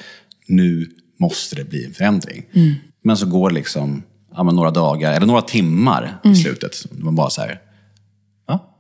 nu 0.48 0.90
måste 1.20 1.56
det 1.56 1.64
bli 1.64 1.86
en 1.86 1.94
förändring. 1.94 2.46
Men 3.04 3.18
så 3.18 3.26
går 3.26 3.50
det 3.50 3.56
liksom 3.56 4.04
ja, 4.36 4.44
några 4.44 4.72
dagar, 4.72 5.14
eller 5.14 5.28
några 5.28 5.42
timmar 5.42 6.20
i 6.24 6.36
slutet. 6.36 6.86
Man 6.92 7.16
bara 7.16 7.30
så 7.30 7.42
här, 7.42 7.60
ja, 8.48 8.76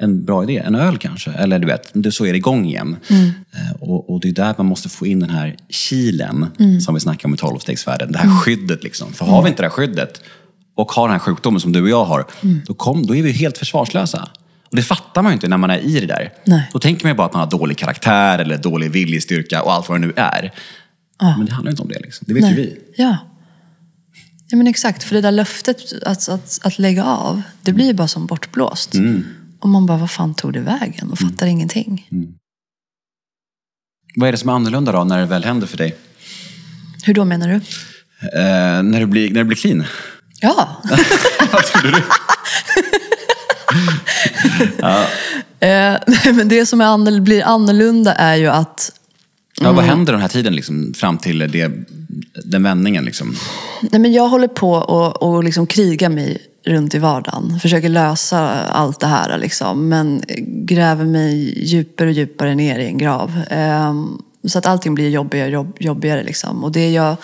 en 0.00 0.24
bra 0.24 0.42
idé. 0.42 0.58
En 0.58 0.74
öl 0.74 0.98
kanske. 0.98 1.30
Eller 1.30 1.58
du 1.58 1.66
vet, 1.66 2.14
så 2.14 2.26
är 2.26 2.32
det 2.32 2.36
igång 2.38 2.66
igen. 2.66 2.96
Eh, 3.08 3.82
Och, 3.82 4.10
och 4.10 4.20
det 4.20 4.28
är 4.28 4.32
där 4.32 4.54
man 4.58 4.66
måste 4.66 4.88
få 4.88 5.06
in 5.06 5.20
den 5.20 5.30
här 5.30 5.56
kilen 5.68 6.46
som 6.80 6.94
vi 6.94 7.00
snackar 7.00 7.28
om 7.28 7.34
i 7.34 7.36
tolvstegsvärlden. 7.36 8.12
Det 8.12 8.18
här 8.18 8.40
skyddet. 8.40 8.84
Liksom. 8.84 9.12
För 9.12 9.24
har 9.24 9.42
vi 9.42 9.48
inte 9.48 9.62
det 9.62 9.66
här 9.66 9.70
skyddet 9.70 10.20
och 10.76 10.92
har 10.92 11.08
den 11.08 11.12
här 11.12 11.18
sjukdomen 11.18 11.60
som 11.60 11.72
du 11.72 11.82
och 11.82 11.88
jag 11.88 12.04
har, 12.04 12.26
då, 12.66 12.74
kom, 12.74 13.06
då 13.06 13.14
är 13.16 13.22
vi 13.22 13.32
helt 13.32 13.58
försvarslösa. 13.58 14.28
Och 14.70 14.76
det 14.76 14.82
fattar 14.82 15.22
man 15.22 15.32
ju 15.32 15.34
inte 15.34 15.48
när 15.48 15.56
man 15.56 15.70
är 15.70 15.78
i 15.78 16.00
det 16.00 16.06
där. 16.06 16.32
Nej. 16.44 16.70
Då 16.72 16.78
tänker 16.78 17.04
man 17.04 17.10
ju 17.10 17.16
bara 17.16 17.26
att 17.26 17.32
man 17.32 17.40
har 17.40 17.50
dålig 17.58 17.78
karaktär 17.78 18.38
eller 18.38 18.58
dålig 18.58 18.90
viljestyrka 18.90 19.62
och 19.62 19.72
allt 19.72 19.88
vad 19.88 20.00
det 20.00 20.06
nu 20.06 20.12
är. 20.16 20.52
Men 21.20 21.46
det 21.46 21.52
handlar 21.52 21.70
inte 21.70 21.82
om 21.82 21.88
det. 21.88 21.98
Liksom. 22.00 22.24
Det 22.28 22.34
vet 22.34 22.50
ju 22.50 22.54
vi. 22.54 22.78
Ja. 22.96 23.16
ja, 24.48 24.56
men 24.56 24.66
exakt. 24.66 25.02
För 25.02 25.14
det 25.14 25.20
där 25.20 25.32
löftet 25.32 26.02
att, 26.02 26.28
att, 26.28 26.58
att 26.62 26.78
lägga 26.78 27.04
av, 27.04 27.42
det 27.62 27.72
blir 27.72 27.86
ju 27.86 27.92
bara 27.92 28.08
som 28.08 28.26
bortblåst. 28.26 28.94
Och 29.60 29.68
man 29.68 29.86
bara, 29.86 29.98
vad 29.98 30.10
fan 30.10 30.34
tog 30.34 30.52
det 30.52 30.60
vägen? 30.60 31.10
Och 31.10 31.18
fattar 31.18 31.46
ingenting. 31.46 32.08
Vad 34.16 34.28
är 34.28 34.32
det 34.32 34.38
som 34.38 34.48
är 34.48 34.52
annorlunda 34.52 34.92
då 34.92 35.04
när 35.04 35.18
det 35.18 35.26
väl 35.26 35.44
händer 35.44 35.66
för 35.66 35.76
dig? 35.76 35.96
Hur 37.04 37.14
då 37.14 37.24
menar 37.24 37.48
du? 37.48 37.54
Eh, 38.38 38.82
när, 38.82 39.00
du 39.00 39.06
blir, 39.06 39.30
när 39.30 39.40
du 39.40 39.44
blir 39.44 39.56
clean? 39.56 39.84
Ja. 40.40 40.82
Vad 41.52 41.64
trodde 41.64 41.90
du? 41.90 42.02
Eh, 45.60 45.98
nej, 46.06 46.32
men 46.32 46.48
det 46.48 46.66
som 46.66 46.80
är 46.80 46.84
annorl- 46.84 47.20
blir 47.20 47.42
annorlunda 47.42 48.14
är 48.14 48.34
ju 48.36 48.46
att 48.46 48.92
Ja, 49.60 49.72
vad 49.72 49.84
händer 49.84 50.12
den 50.12 50.22
här 50.22 50.28
tiden 50.28 50.56
liksom, 50.56 50.94
fram 50.96 51.18
till 51.18 51.38
det, 51.38 51.72
den 52.44 52.62
vändningen? 52.62 53.04
Liksom? 53.04 53.36
Nej, 53.82 54.00
men 54.00 54.12
jag 54.12 54.28
håller 54.28 54.48
på 54.48 54.72
och, 54.72 55.22
och 55.22 55.44
liksom 55.44 55.66
krigar 55.66 56.08
mig 56.08 56.38
runt 56.64 56.94
i 56.94 56.98
vardagen. 56.98 57.60
Försöker 57.60 57.88
lösa 57.88 58.38
allt 58.62 59.00
det 59.00 59.06
här. 59.06 59.38
Liksom, 59.38 59.88
men 59.88 60.22
gräver 60.46 61.04
mig 61.04 61.64
djupare 61.64 62.08
och 62.08 62.14
djupare 62.14 62.54
ner 62.54 62.78
i 62.78 62.86
en 62.86 62.98
grav. 62.98 63.40
Ehm, 63.50 64.18
så 64.44 64.58
att 64.58 64.66
allting 64.66 64.94
blir 64.94 65.08
jobbigare 65.08 65.46
och 65.46 65.52
jobb, 65.52 65.76
jobbigare. 65.80 66.22
Liksom. 66.22 66.64
Och 66.64 66.72
det 66.72 66.90
jag 66.90 67.16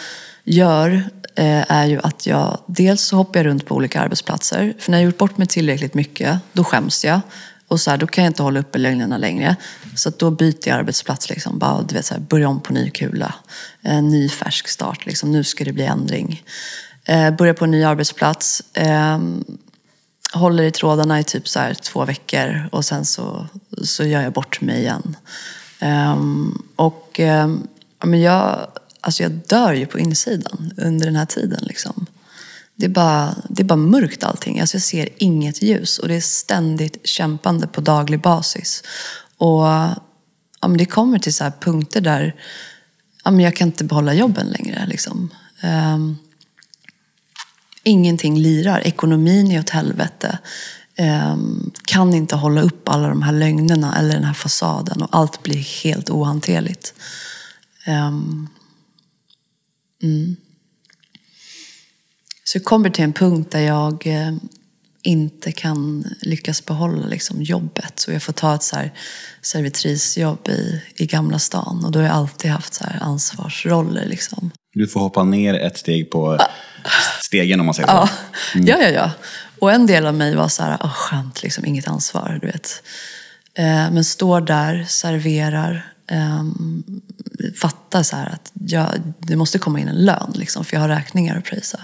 gör 0.45 1.03
eh, 1.35 1.73
är 1.73 1.87
ju 1.87 2.01
att 2.03 2.27
jag 2.27 2.59
dels 2.67 3.13
hoppar 3.13 3.41
jag 3.41 3.47
runt 3.47 3.67
på 3.67 3.75
olika 3.75 4.01
arbetsplatser. 4.01 4.75
För 4.79 4.91
när 4.91 4.99
jag 4.99 5.05
gjort 5.05 5.19
bort 5.19 5.39
mig 5.39 5.47
tillräckligt 5.47 5.95
mycket, 5.95 6.39
då 6.53 6.65
skäms 6.65 7.05
jag. 7.05 7.21
Och 7.71 7.81
så 7.81 7.91
här, 7.91 7.99
då 7.99 8.07
kan 8.07 8.25
jag 8.25 8.31
inte 8.31 8.43
hålla 8.43 8.61
uppe 8.61 8.79
lögnerna 8.79 9.19
längre. 9.19 9.57
Så 9.95 10.09
att 10.09 10.19
då 10.19 10.31
byter 10.31 10.69
jag 10.69 10.79
arbetsplats. 10.79 11.31
Liksom. 11.31 11.59
Bara, 11.59 11.83
du 11.83 11.95
vet, 11.95 12.07
så 12.07 12.15
här, 12.15 12.21
börja 12.21 12.49
om 12.49 12.61
på 12.61 12.73
ny 12.73 12.91
kula. 12.91 13.35
En 13.83 14.09
ny 14.09 14.29
färsk 14.29 14.69
start. 14.69 15.07
Liksom. 15.07 15.33
Nu 15.33 15.45
ska 15.45 15.65
det 15.65 15.73
bli 15.73 15.85
ändring. 15.85 16.43
Eh, 17.05 17.31
börjar 17.31 17.55
på 17.55 17.65
en 17.65 17.71
ny 17.71 17.85
arbetsplats. 17.85 18.63
Eh, 18.73 19.19
håller 20.33 20.65
i 20.65 20.71
trådarna 20.71 21.21
i 21.21 21.25
typ 21.25 21.49
så 21.49 21.59
här 21.59 21.75
två 21.75 22.05
veckor. 22.05 22.69
Och 22.73 22.85
sen 22.85 23.05
så, 23.05 23.47
så 23.83 24.05
gör 24.05 24.23
jag 24.23 24.33
bort 24.33 24.61
mig 24.61 24.81
igen. 24.81 25.17
Eh, 25.79 26.17
och 26.77 27.21
ehm, 27.21 27.67
men 28.05 28.21
jag, 28.21 28.67
alltså 29.01 29.23
jag 29.23 29.33
dör 29.33 29.73
ju 29.73 29.87
på 29.87 29.99
insidan 29.99 30.73
under 30.77 31.07
den 31.07 31.17
här 31.17 31.27
tiden. 31.27 31.61
Liksom. 31.63 32.07
Det 32.81 32.87
är, 32.87 32.91
bara, 32.91 33.35
det 33.49 33.63
är 33.63 33.65
bara 33.65 33.77
mörkt 33.77 34.25
allting. 34.25 34.61
Alltså 34.61 34.75
jag 34.75 34.83
ser 34.83 35.09
inget 35.17 35.63
ljus. 35.63 35.99
Och 35.99 36.09
det 36.09 36.15
är 36.15 36.21
ständigt 36.21 37.07
kämpande 37.07 37.67
på 37.67 37.81
daglig 37.81 38.21
basis. 38.21 38.83
Och 39.37 39.65
ja, 40.61 40.69
men 40.69 40.77
det 40.77 40.85
kommer 40.85 41.19
till 41.19 41.35
så 41.35 41.45
här 41.45 41.53
punkter 41.61 42.01
där 42.01 42.35
ja, 43.25 43.31
men 43.31 43.41
jag 43.41 43.57
kan 43.57 43.69
inte 43.69 43.85
behålla 43.85 44.15
jobben 44.15 44.47
längre. 44.47 44.87
Liksom. 44.87 45.31
Um, 45.95 46.19
ingenting 47.83 48.39
lirar. 48.39 48.81
Ekonomin 48.81 49.53
är 49.53 49.61
åt 49.61 49.71
helvete. 49.71 50.39
Um, 50.99 51.71
kan 51.85 52.15
inte 52.15 52.37
hålla 52.37 52.61
upp 52.61 52.89
alla 52.89 53.09
de 53.09 53.23
här 53.23 53.33
lögnerna 53.33 53.99
eller 53.99 54.15
den 54.15 54.25
här 54.25 54.35
fasaden. 54.35 55.03
Och 55.03 55.09
allt 55.13 55.43
blir 55.43 55.83
helt 55.85 56.11
ohanterligt. 56.11 56.95
Um, 57.87 58.49
mm. 60.03 60.37
Så 62.51 62.59
jag 62.59 62.65
kommer 62.65 62.91
till 62.91 63.05
en 63.05 63.13
punkt 63.13 63.53
där 63.53 63.61
jag 63.61 64.07
eh, 64.07 64.33
inte 65.03 65.53
kan 65.53 66.05
lyckas 66.21 66.67
behålla 66.67 67.07
liksom, 67.07 67.43
jobbet. 67.43 67.93
Så 68.01 68.13
jag 68.13 68.23
får 68.23 68.33
ta 68.33 68.55
ett 68.55 68.63
så 68.63 68.77
här, 68.77 68.93
servitrisjobb 69.43 70.49
i, 70.49 70.83
i 70.97 71.07
Gamla 71.07 71.39
stan. 71.39 71.85
Och 71.85 71.93
då 71.93 71.99
har 71.99 72.07
jag 72.07 72.15
alltid 72.15 72.51
haft 72.51 72.75
så 72.75 72.85
ansvarsroller. 73.01 74.07
Liksom. 74.07 74.51
Du 74.73 74.89
får 74.89 75.01
hoppa 75.01 75.23
ner 75.23 75.55
ett 75.55 75.79
steg 75.79 76.11
på 76.11 76.39
stegen 77.25 77.61
om 77.61 77.67
man 77.67 77.75
säger 77.75 77.89
så. 77.89 77.95
Ja. 77.95 78.09
ja, 78.55 78.79
ja, 78.79 78.89
ja. 78.89 79.11
Och 79.59 79.73
en 79.73 79.87
del 79.87 80.07
av 80.07 80.15
mig 80.15 80.35
var 80.35 80.49
så 80.49 80.63
här, 80.63 80.77
oh, 80.77 80.93
skönt, 80.93 81.43
liksom, 81.43 81.65
inget 81.65 81.89
ansvar, 81.89 82.39
du 82.41 82.47
vet. 82.47 82.83
Eh, 83.55 83.65
men 83.65 84.05
står 84.05 84.41
där, 84.41 84.85
serverar, 84.89 85.93
eh, 86.11 86.45
fattar 87.61 88.03
så 88.03 88.17
här 88.17 88.27
att 88.27 88.53
jag, 88.55 88.87
det 89.19 89.37
måste 89.37 89.59
komma 89.59 89.81
in 89.81 89.89
en 89.89 90.05
lön, 90.05 90.33
liksom, 90.35 90.65
för 90.65 90.77
jag 90.77 90.81
har 90.81 90.89
räkningar 90.89 91.39
att 91.39 91.45
prisa. 91.45 91.81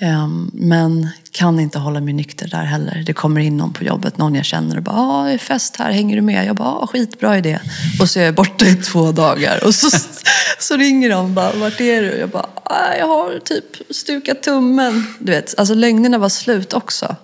Ehm, 0.00 0.50
men 0.54 1.08
kan 1.32 1.60
inte 1.60 1.78
hålla 1.78 2.00
mig 2.00 2.14
nykter 2.14 2.48
där 2.48 2.64
heller. 2.64 3.02
Det 3.06 3.12
kommer 3.12 3.40
in 3.40 3.56
någon 3.56 3.72
på 3.72 3.84
jobbet, 3.84 4.18
någon 4.18 4.34
jag 4.34 4.44
känner 4.44 4.76
och 4.76 4.82
bara, 4.82 4.96
ah, 4.96 5.24
det 5.24 5.32
är 5.32 5.38
fest 5.38 5.76
här, 5.76 5.92
hänger 5.92 6.16
du 6.16 6.22
med? 6.22 6.46
Jag 6.46 6.56
bara, 6.56 6.68
ah, 6.68 6.86
skitbra 6.86 7.38
idé. 7.38 7.60
Och 8.00 8.10
så 8.10 8.20
är 8.20 8.24
jag 8.24 8.34
borta 8.34 8.66
i 8.66 8.74
två 8.74 9.12
dagar. 9.12 9.64
Och 9.64 9.74
så, 9.74 9.98
så 10.58 10.76
ringer 10.76 11.10
de 11.10 11.34
bara, 11.34 11.52
vart 11.52 11.80
är 11.80 12.02
du? 12.02 12.18
Jag 12.18 12.30
bara, 12.30 12.48
ah, 12.64 12.94
jag 12.98 13.06
har 13.06 13.38
typ 13.38 13.64
stukat 13.90 14.42
tummen. 14.42 15.06
Du 15.18 15.32
vet, 15.32 15.58
alltså 15.58 15.74
lögnerna 15.74 16.18
var 16.18 16.28
slut 16.28 16.72
också. 16.72 17.16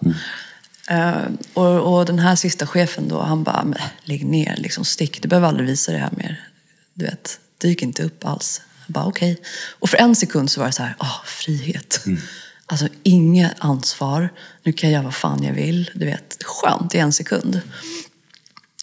Eh, 0.91 1.23
och, 1.55 1.97
och 1.97 2.07
den 2.07 2.19
här 2.19 2.37
sista 2.37 2.67
chefen 2.67 3.09
då, 3.09 3.21
han 3.21 3.43
bara, 3.45 3.75
lägg 4.05 4.27
ner, 4.27 4.57
liksom, 4.57 4.85
stick. 4.85 5.23
Du 5.23 5.29
behöver 5.29 5.49
aldrig 5.49 5.69
visa 5.69 5.93
det 5.93 5.99
här 5.99 6.13
mer. 6.17 6.49
Du 6.95 7.05
vet, 7.05 7.39
dyk 7.59 7.83
inte 7.83 8.03
upp 8.03 8.25
alls. 8.25 8.63
Jag 8.87 8.95
bara, 8.95 9.05
okej. 9.05 9.41
Och 9.79 9.91
för 9.91 9.97
en 9.97 10.17
sekund 10.17 10.51
så 10.51 10.61
var 10.61 10.67
det 10.67 10.73
så 10.73 10.83
här, 10.83 10.95
ah, 10.99 11.23
frihet. 11.25 12.01
Mm. 12.07 12.21
Alltså 12.75 12.89
inget 13.03 13.55
ansvar. 13.59 14.33
Nu 14.63 14.73
kan 14.73 14.91
jag 14.91 14.95
göra 14.95 15.05
vad 15.05 15.15
fan 15.15 15.43
jag 15.43 15.53
vill. 15.53 15.91
Du 15.95 16.07
vet, 16.07 16.37
skönt 16.45 16.95
i 16.95 16.99
en 16.99 17.13
sekund. 17.13 17.61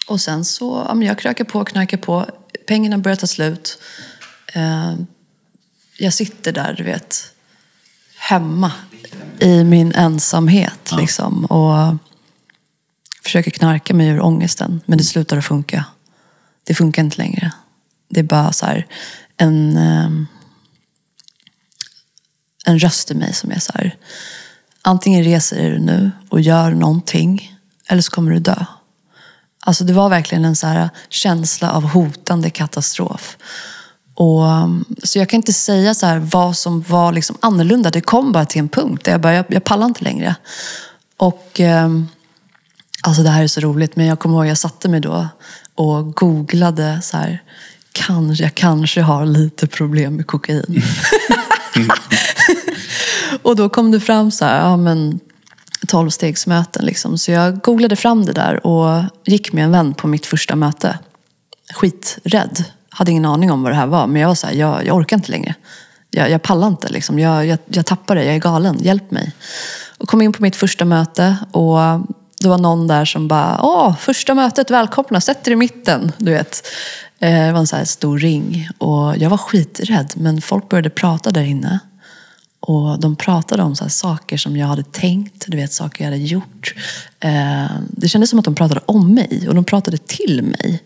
Och 0.08 0.22
sen 0.22 0.46
så, 0.46 0.86
ja, 0.88 0.94
men 0.94 1.08
jag 1.08 1.20
krökar 1.20 1.44
på, 1.44 1.66
knarkar 1.66 1.98
på. 1.98 2.26
Pengarna 2.68 2.98
börjar 2.98 3.16
ta 3.16 3.28
slut. 3.28 3.82
Eh, 4.54 4.94
jag 5.98 6.14
sitter 6.14 6.52
där, 6.52 6.74
du 6.74 6.84
vet, 6.84 7.34
hemma 8.18 8.72
i 9.40 9.64
min 9.64 9.92
ensamhet. 9.92 10.92
Liksom, 10.98 11.46
och 11.46 11.96
försöker 13.24 13.52
knarka 13.52 13.94
mig 13.94 14.08
ur 14.08 14.22
ångesten. 14.22 14.82
Men 14.86 14.98
det 14.98 15.04
slutar 15.04 15.38
att 15.38 15.46
funka. 15.46 15.86
Det 16.64 16.74
funkar 16.74 17.04
inte 17.04 17.18
längre. 17.18 17.52
Det 18.10 18.20
är 18.20 18.24
bara 18.24 18.54
så 18.54 18.66
här 18.66 18.88
en, 19.38 19.78
ehm, 19.78 20.28
en 22.66 22.80
röst 22.80 23.12
i 23.12 23.14
mig 23.14 23.34
som 23.34 23.52
är 23.52 23.60
så 23.60 23.72
här. 23.76 23.96
Antingen 24.82 25.24
reser 25.24 25.72
du 25.72 25.80
nu 25.80 26.12
och 26.30 26.42
gör 26.42 26.72
någonting. 26.72 27.58
Eller 27.88 28.02
så 28.02 28.12
kommer 28.12 28.32
du 28.32 28.40
dö. 28.40 28.66
Alltså 29.60 29.84
det 29.84 29.94
var 29.94 30.10
verkligen 30.10 30.46
en 30.46 30.56
så 30.56 30.68
här 30.68 30.90
känsla 31.10 31.72
av 31.72 31.84
hotande 31.84 32.50
katastrof. 32.50 33.38
Och, 34.16 34.52
mm, 34.52 34.86
så 35.04 35.20
jag 35.20 35.30
kan 35.30 35.38
inte 35.38 35.54
säga 35.54 35.94
så 35.94 36.06
här 36.06 36.20
vad 36.20 36.58
som 36.58 36.82
var 36.82 37.12
liksom 37.12 37.38
annorlunda. 37.40 37.90
Det 37.90 38.02
kom 38.02 38.32
bara 38.32 38.46
till 38.46 38.60
en 38.60 38.70
punkt 38.70 39.06
där 39.06 39.12
jag 39.12 39.22
bara, 39.22 39.34
jag, 39.34 39.46
jag 39.50 39.64
pallar 39.64 39.86
inte 39.86 40.04
längre. 40.04 40.36
Och 41.18 41.60
ehm, 41.60 42.08
alltså 43.02 43.24
det 43.24 43.30
här 43.30 43.44
är 43.44 43.48
så 43.48 43.62
roligt, 43.62 43.96
men 43.96 44.06
jag 44.06 44.20
kommer 44.20 44.36
ihåg 44.36 44.48
jag 44.48 44.58
satte 44.58 44.90
mig 44.90 45.00
då 45.00 45.28
och 45.76 46.16
googlade 46.16 47.00
så 47.02 47.18
här, 47.18 47.44
kanske, 47.92 48.44
jag 48.44 48.56
kanske 48.56 49.02
har 49.02 49.26
lite 49.26 49.68
problem 49.68 50.16
med 50.16 50.28
kokain. 50.28 50.84
och 53.42 53.56
då 53.56 53.70
kom 53.70 53.92
det 53.92 54.00
fram 54.00 54.32
så 54.32 54.46
här, 54.46 54.60
ja 54.60 54.78
men 54.78 55.20
tolvstegsmöten 55.88 56.86
liksom. 56.86 57.18
Så 57.18 57.32
jag 57.32 57.62
googlade 57.62 57.96
fram 57.96 58.26
det 58.26 58.34
där 58.34 58.68
och 58.68 59.04
gick 59.26 59.54
med 59.54 59.64
en 59.64 59.72
vän 59.72 59.94
på 59.94 60.08
mitt 60.08 60.26
första 60.26 60.56
möte. 60.56 61.00
Skiträdd. 61.74 62.64
Hade 62.90 63.12
ingen 63.12 63.26
aning 63.26 63.52
om 63.52 63.64
vad 63.64 63.72
det 63.72 63.76
här 63.76 63.88
var, 63.88 64.08
men 64.08 64.22
jag 64.22 64.28
var 64.28 64.36
så 64.36 64.48
här, 64.48 64.54
jag, 64.54 64.86
jag 64.86 64.96
orkar 64.96 65.18
inte 65.18 65.32
längre. 65.32 65.56
Jag, 66.10 66.30
jag 66.30 66.42
pallar 66.42 66.68
inte, 66.68 66.90
liksom. 66.90 67.20
jag, 67.20 67.46
jag, 67.46 67.60
jag 67.66 67.86
tappar 67.86 68.16
det, 68.16 68.24
jag 68.24 68.36
är 68.36 68.40
galen, 68.40 68.78
hjälp 68.80 69.12
mig. 69.12 69.32
Och 69.98 70.10
kom 70.10 70.22
in 70.22 70.34
på 70.34 70.42
mitt 70.42 70.56
första 70.56 70.86
möte 70.86 71.38
och 71.52 71.78
det 72.40 72.50
var 72.50 72.58
någon 72.58 72.88
där 72.88 73.06
som 73.06 73.28
bara, 73.28 73.60
åh, 73.62 73.96
första 73.98 74.36
mötet, 74.36 74.72
välkomna, 74.72 75.22
sätt 75.22 75.48
er 75.48 75.52
i 75.52 75.56
mitten. 75.56 76.12
Du 76.18 76.32
vet. 76.32 76.68
Eh, 77.22 77.46
det 77.46 77.52
var 77.52 77.60
en 77.60 77.68
så 77.68 77.76
här 77.76 77.86
stor 77.86 78.20
ring 78.20 78.70
och 78.78 79.18
jag 79.18 79.30
var 79.30 79.38
skiträdd, 79.38 80.14
men 80.16 80.42
folk 80.42 80.70
började 80.70 80.90
prata 80.90 81.32
där 81.32 81.44
inne. 81.44 81.80
Och 82.60 83.00
de 83.00 83.16
pratade 83.16 83.64
om 83.64 83.76
så 83.76 83.90
saker 83.90 84.38
som 84.38 84.58
jag 84.58 84.68
hade 84.68 84.84
tänkt, 84.84 85.46
du 85.48 85.58
vet, 85.58 85.74
saker 85.74 86.04
jag 86.04 86.12
hade 86.12 86.24
gjort. 86.24 86.74
Eh, 87.20 87.66
det 87.90 88.10
kändes 88.10 88.30
som 88.30 88.40
att 88.40 88.46
de 88.46 88.56
pratade 88.56 88.82
om 88.86 89.14
mig 89.14 89.46
och 89.48 89.56
de 89.56 89.64
pratade 89.64 89.98
till 89.98 90.44
mig. 90.44 90.84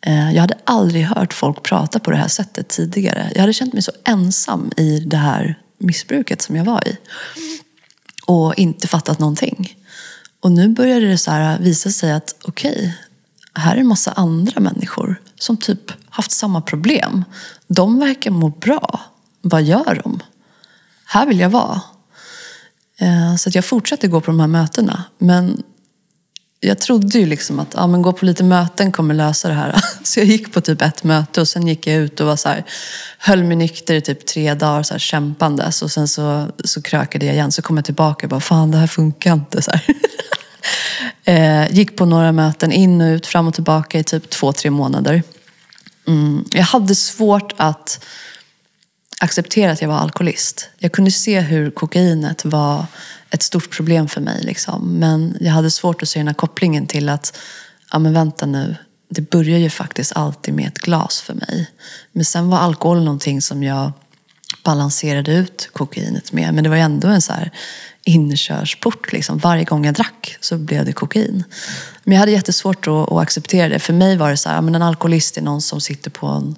Eh, 0.00 0.32
jag 0.32 0.40
hade 0.40 0.58
aldrig 0.64 1.04
hört 1.04 1.32
folk 1.32 1.62
prata 1.62 1.98
på 1.98 2.10
det 2.10 2.16
här 2.16 2.28
sättet 2.28 2.68
tidigare. 2.68 3.30
Jag 3.34 3.40
hade 3.40 3.52
känt 3.52 3.72
mig 3.72 3.82
så 3.82 3.92
ensam 4.04 4.70
i 4.76 5.00
det 5.00 5.16
här 5.16 5.58
missbruket 5.78 6.42
som 6.42 6.56
jag 6.56 6.64
var 6.64 6.88
i. 6.88 6.96
Och 8.26 8.54
inte 8.54 8.88
fattat 8.88 9.18
någonting. 9.18 9.76
Och 10.40 10.52
nu 10.52 10.68
började 10.68 11.06
det 11.06 11.18
så 11.18 11.30
här 11.30 11.58
visa 11.58 11.90
sig 11.90 12.12
att 12.12 12.34
okej, 12.44 12.70
okay, 12.70 12.92
här 13.54 13.76
är 13.76 13.80
en 13.80 13.86
massa 13.86 14.12
andra 14.12 14.60
människor 14.60 15.20
som 15.38 15.56
typ 15.56 15.92
haft 16.10 16.30
samma 16.30 16.60
problem. 16.60 17.24
De 17.66 17.98
verkar 17.98 18.30
må 18.30 18.48
bra. 18.48 19.00
Vad 19.42 19.62
gör 19.62 20.00
de? 20.04 20.20
Här 21.04 21.26
vill 21.26 21.40
jag 21.40 21.50
vara. 21.50 21.80
Eh, 22.98 23.36
så 23.36 23.48
att 23.48 23.54
jag 23.54 23.64
fortsatte 23.64 24.08
gå 24.08 24.20
på 24.20 24.30
de 24.30 24.40
här 24.40 24.46
mötena. 24.46 25.04
Men 25.18 25.62
jag 26.60 26.78
trodde 26.78 27.18
ju 27.18 27.26
liksom 27.26 27.60
att 27.60 27.74
ja, 27.74 27.86
men 27.86 28.02
gå 28.02 28.12
på 28.12 28.24
lite 28.24 28.44
möten 28.44 28.92
kommer 28.92 29.14
lösa 29.14 29.48
det 29.48 29.54
här. 29.54 29.80
Så 30.02 30.20
jag 30.20 30.26
gick 30.26 30.52
på 30.52 30.60
typ 30.60 30.82
ett 30.82 31.04
möte 31.04 31.40
och 31.40 31.48
sen 31.48 31.66
gick 31.66 31.86
jag 31.86 31.96
ut 31.96 32.20
och 32.20 32.26
var 32.26 32.36
så 32.36 32.48
här, 32.48 32.64
höll 33.18 33.44
mig 33.44 33.56
nykter 33.56 33.94
i 33.94 34.00
typ 34.00 34.26
tre 34.26 34.54
dagar 34.54 34.82
så 34.82 34.94
här, 34.94 34.98
kämpandes. 34.98 35.82
Och 35.82 35.90
sen 35.90 36.08
så, 36.08 36.46
så 36.64 36.82
krökade 36.82 37.26
jag 37.26 37.34
igen. 37.34 37.52
Så 37.52 37.62
kom 37.62 37.76
jag 37.76 37.84
tillbaka 37.84 38.26
och 38.26 38.30
bara, 38.30 38.40
fan 38.40 38.70
det 38.70 38.78
här 38.78 38.86
funkar 38.86 39.32
inte. 39.32 39.62
Så 39.62 39.70
eh, 41.24 41.72
gick 41.72 41.96
på 41.96 42.04
några 42.04 42.32
möten 42.32 42.72
in 42.72 43.00
och 43.00 43.06
ut, 43.06 43.26
fram 43.26 43.48
och 43.48 43.54
tillbaka 43.54 43.98
i 43.98 44.04
typ 44.04 44.30
två, 44.30 44.52
tre 44.52 44.70
månader. 44.70 45.22
Mm. 46.06 46.44
Jag 46.50 46.62
hade 46.62 46.94
svårt 46.94 47.54
att 47.56 48.04
acceptera 49.20 49.72
att 49.72 49.82
jag 49.82 49.88
var 49.88 49.98
alkoholist. 49.98 50.68
Jag 50.78 50.92
kunde 50.92 51.10
se 51.10 51.40
hur 51.40 51.70
kokainet 51.70 52.44
var 52.44 52.86
ett 53.30 53.42
stort 53.42 53.70
problem 53.70 54.08
för 54.08 54.20
mig. 54.20 54.44
Liksom. 54.44 54.88
Men 54.98 55.36
jag 55.40 55.52
hade 55.52 55.70
svårt 55.70 56.02
att 56.02 56.08
se 56.08 56.20
den 56.20 56.26
här 56.28 56.34
kopplingen 56.34 56.86
till 56.86 57.08
att, 57.08 57.38
ja 57.92 57.98
men 57.98 58.12
vänta 58.12 58.46
nu, 58.46 58.76
det 59.08 59.30
börjar 59.30 59.58
ju 59.58 59.70
faktiskt 59.70 60.12
alltid 60.16 60.54
med 60.54 60.68
ett 60.68 60.78
glas 60.78 61.20
för 61.20 61.34
mig. 61.34 61.70
Men 62.12 62.24
sen 62.24 62.48
var 62.48 62.58
alkohol 62.58 63.04
någonting 63.04 63.42
som 63.42 63.62
jag 63.62 63.92
balanserade 64.66 65.32
ut 65.32 65.68
kokainet 65.72 66.32
med. 66.32 66.54
Men 66.54 66.64
det 66.64 66.70
var 66.70 66.76
ändå 66.76 67.08
en 67.08 67.22
så 67.22 67.32
här 67.32 67.50
inkörsport. 68.04 69.12
Liksom. 69.12 69.38
Varje 69.38 69.64
gång 69.64 69.84
jag 69.84 69.94
drack 69.94 70.36
så 70.40 70.58
blev 70.58 70.84
det 70.84 70.92
kokain. 70.92 71.44
Men 72.04 72.12
jag 72.12 72.20
hade 72.20 72.32
jättesvårt 72.32 72.86
att, 72.86 73.12
att 73.12 73.18
acceptera 73.18 73.68
det. 73.68 73.78
För 73.78 73.92
mig 73.92 74.16
var 74.16 74.30
det 74.30 74.36
så 74.36 74.48
här, 74.48 74.60
men 74.60 74.74
en 74.74 74.82
alkoholist 74.82 75.36
är 75.36 75.42
någon 75.42 75.62
som 75.62 75.80
sitter 75.80 76.10
på 76.10 76.26
en 76.26 76.56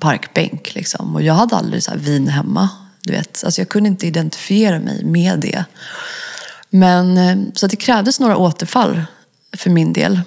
parkbänk. 0.00 0.74
Liksom. 0.74 1.14
Och 1.14 1.22
jag 1.22 1.34
hade 1.34 1.56
aldrig 1.56 1.82
så 1.82 1.92
vin 1.96 2.28
hemma. 2.28 2.68
Du 3.02 3.12
vet. 3.12 3.44
Alltså 3.44 3.60
jag 3.60 3.68
kunde 3.68 3.88
inte 3.88 4.06
identifiera 4.06 4.78
mig 4.80 5.04
med 5.04 5.38
det. 5.38 5.64
Men, 6.70 7.18
eh, 7.18 7.36
så 7.54 7.66
det 7.66 7.76
krävdes 7.76 8.20
några 8.20 8.36
återfall 8.36 9.02
för 9.56 9.70
min 9.70 9.92
del. 9.92 10.20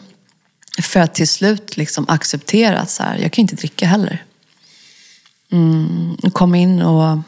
För 0.81 0.99
att 0.99 1.13
till 1.13 1.27
slut 1.27 1.77
liksom 1.77 2.05
acceptera 2.07 2.79
att 2.79 2.89
så 2.89 3.03
här, 3.03 3.17
jag 3.17 3.31
kan 3.31 3.41
inte 3.41 3.55
dricka 3.55 3.85
heller. 3.85 4.25
Mm, 5.51 6.17
kom 6.33 6.55
in 6.55 6.81
och 6.81 7.19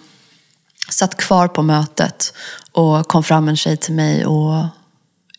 satt 0.90 1.18
kvar 1.18 1.48
på 1.48 1.62
mötet 1.62 2.34
och 2.72 3.08
kom 3.08 3.24
fram 3.24 3.50
en 3.50 3.58
tjej 3.58 3.78
till 3.78 3.94
mig 3.94 4.26
och 4.26 4.66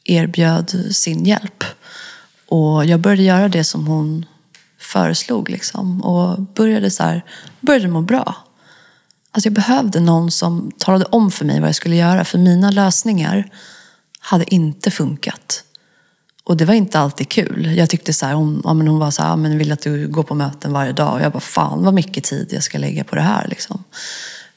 erbjöd 0.04 0.94
sin 0.96 1.24
hjälp. 1.24 1.64
Och 2.48 2.84
jag 2.84 3.00
började 3.00 3.22
göra 3.22 3.48
det 3.48 3.64
som 3.64 3.86
hon 3.86 4.26
föreslog 4.78 5.50
liksom. 5.50 6.02
Och 6.02 6.40
började, 6.40 6.90
så 6.90 7.02
här, 7.02 7.24
började 7.60 7.88
må 7.88 8.00
bra. 8.02 8.34
Alltså 9.30 9.46
jag 9.46 9.54
behövde 9.54 10.00
någon 10.00 10.30
som 10.30 10.72
talade 10.78 11.04
om 11.04 11.30
för 11.30 11.44
mig 11.44 11.60
vad 11.60 11.68
jag 11.68 11.76
skulle 11.76 11.96
göra. 11.96 12.24
För 12.24 12.38
mina 12.38 12.70
lösningar 12.70 13.50
hade 14.20 14.54
inte 14.54 14.90
funkat. 14.90 15.64
Och 16.44 16.56
det 16.56 16.64
var 16.64 16.74
inte 16.74 16.98
alltid 16.98 17.28
kul. 17.28 17.76
Jag 17.76 17.90
tyckte 17.90 18.12
så 18.12 18.26
här, 18.26 18.34
hon, 18.34 18.62
ja, 18.64 18.74
men 18.74 18.88
hon 18.88 18.98
var 18.98 19.10
så 19.10 19.22
här, 19.22 19.36
men 19.36 19.58
vill 19.58 19.72
att 19.72 19.82
du 19.82 20.08
går 20.08 20.22
på 20.22 20.34
möten 20.34 20.72
varje 20.72 20.92
dag. 20.92 21.14
Och 21.14 21.20
jag 21.20 21.32
bara, 21.32 21.40
fan 21.40 21.84
vad 21.84 21.94
mycket 21.94 22.24
tid 22.24 22.48
jag 22.50 22.62
ska 22.62 22.78
lägga 22.78 23.04
på 23.04 23.14
det 23.14 23.22
här. 23.22 23.48
Liksom. 23.48 23.84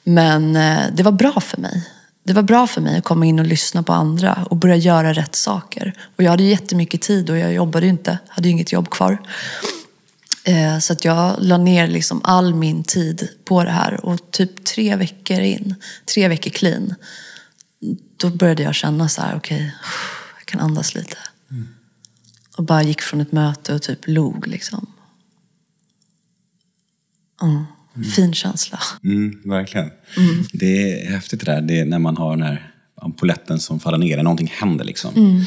Men 0.04 0.56
eh, 0.56 0.80
det 0.94 1.04
var 1.04 1.12
bra 1.12 1.40
för 1.40 1.62
mig. 1.62 1.90
Det 2.24 2.34
var 2.34 2.42
bra 2.42 2.68
för 2.68 2.82
mig 2.82 2.98
att 2.98 3.04
komma 3.04 3.26
in 3.26 3.40
och 3.40 3.46
lyssna 3.46 3.84
på 3.84 3.94
andra 3.94 4.46
och 4.50 4.58
börja 4.58 4.76
göra 4.76 5.14
rätt 5.14 5.36
saker. 5.36 5.94
Och 6.16 6.24
jag 6.24 6.32
hade 6.32 6.44
jättemycket 6.44 7.02
tid 7.02 7.30
och 7.30 7.38
jag 7.38 7.54
jobbade 7.54 7.86
ju 7.86 7.90
inte, 7.90 8.18
hade 8.28 8.48
ju 8.48 8.52
inget 8.52 8.72
jobb 8.72 8.90
kvar. 8.90 9.18
Eh, 10.44 10.80
så 10.80 10.94
att 10.94 11.06
jag 11.06 11.36
la 11.40 11.58
ner 11.58 11.88
liksom 11.88 12.22
all 12.24 12.56
min 12.56 12.84
tid 12.84 13.30
på 13.46 13.64
det 13.64 13.72
här 13.72 14.06
och 14.06 14.32
typ 14.32 14.66
tre 14.66 14.96
veckor 14.96 15.40
in, 15.40 15.76
tre 16.14 16.28
veckor 16.28 16.52
clean, 16.52 16.96
då 18.18 18.30
började 18.30 18.64
jag 18.64 18.76
känna 18.76 19.10
så 19.10 19.22
här, 19.22 19.36
okej, 19.38 19.56
okay, 19.56 19.72
jag 20.38 20.46
kan 20.46 20.60
andas 20.60 20.96
lite. 20.96 21.18
Mm. 22.58 22.64
Och 22.64 22.64
bara 22.64 22.84
gick 22.84 23.02
från 23.02 23.22
ett 23.22 23.32
möte 23.32 23.74
och 23.74 23.82
typ 23.82 24.00
log 24.08 24.48
liksom. 24.48 24.88
Mm. 27.42 27.64
Mm. 27.96 28.10
Fin 28.10 28.34
känsla. 28.34 28.80
Mm, 29.04 29.42
verkligen. 29.46 29.92
Mm. 30.18 30.44
Det 30.54 31.04
är 31.06 31.12
häftigt 31.12 31.40
det 31.40 31.52
där, 31.52 31.62
det 31.62 31.80
är 31.80 31.86
när 31.86 32.00
man 32.00 32.18
har 32.18 32.32
den 32.32 32.42
här 32.42 32.72
ampoletten 33.02 33.60
som 33.60 33.80
faller 33.80 33.98
ner, 33.98 34.24
någonting 34.24 34.54
händer 34.60 34.86
liksom. 34.86 35.16
Mm. 35.16 35.42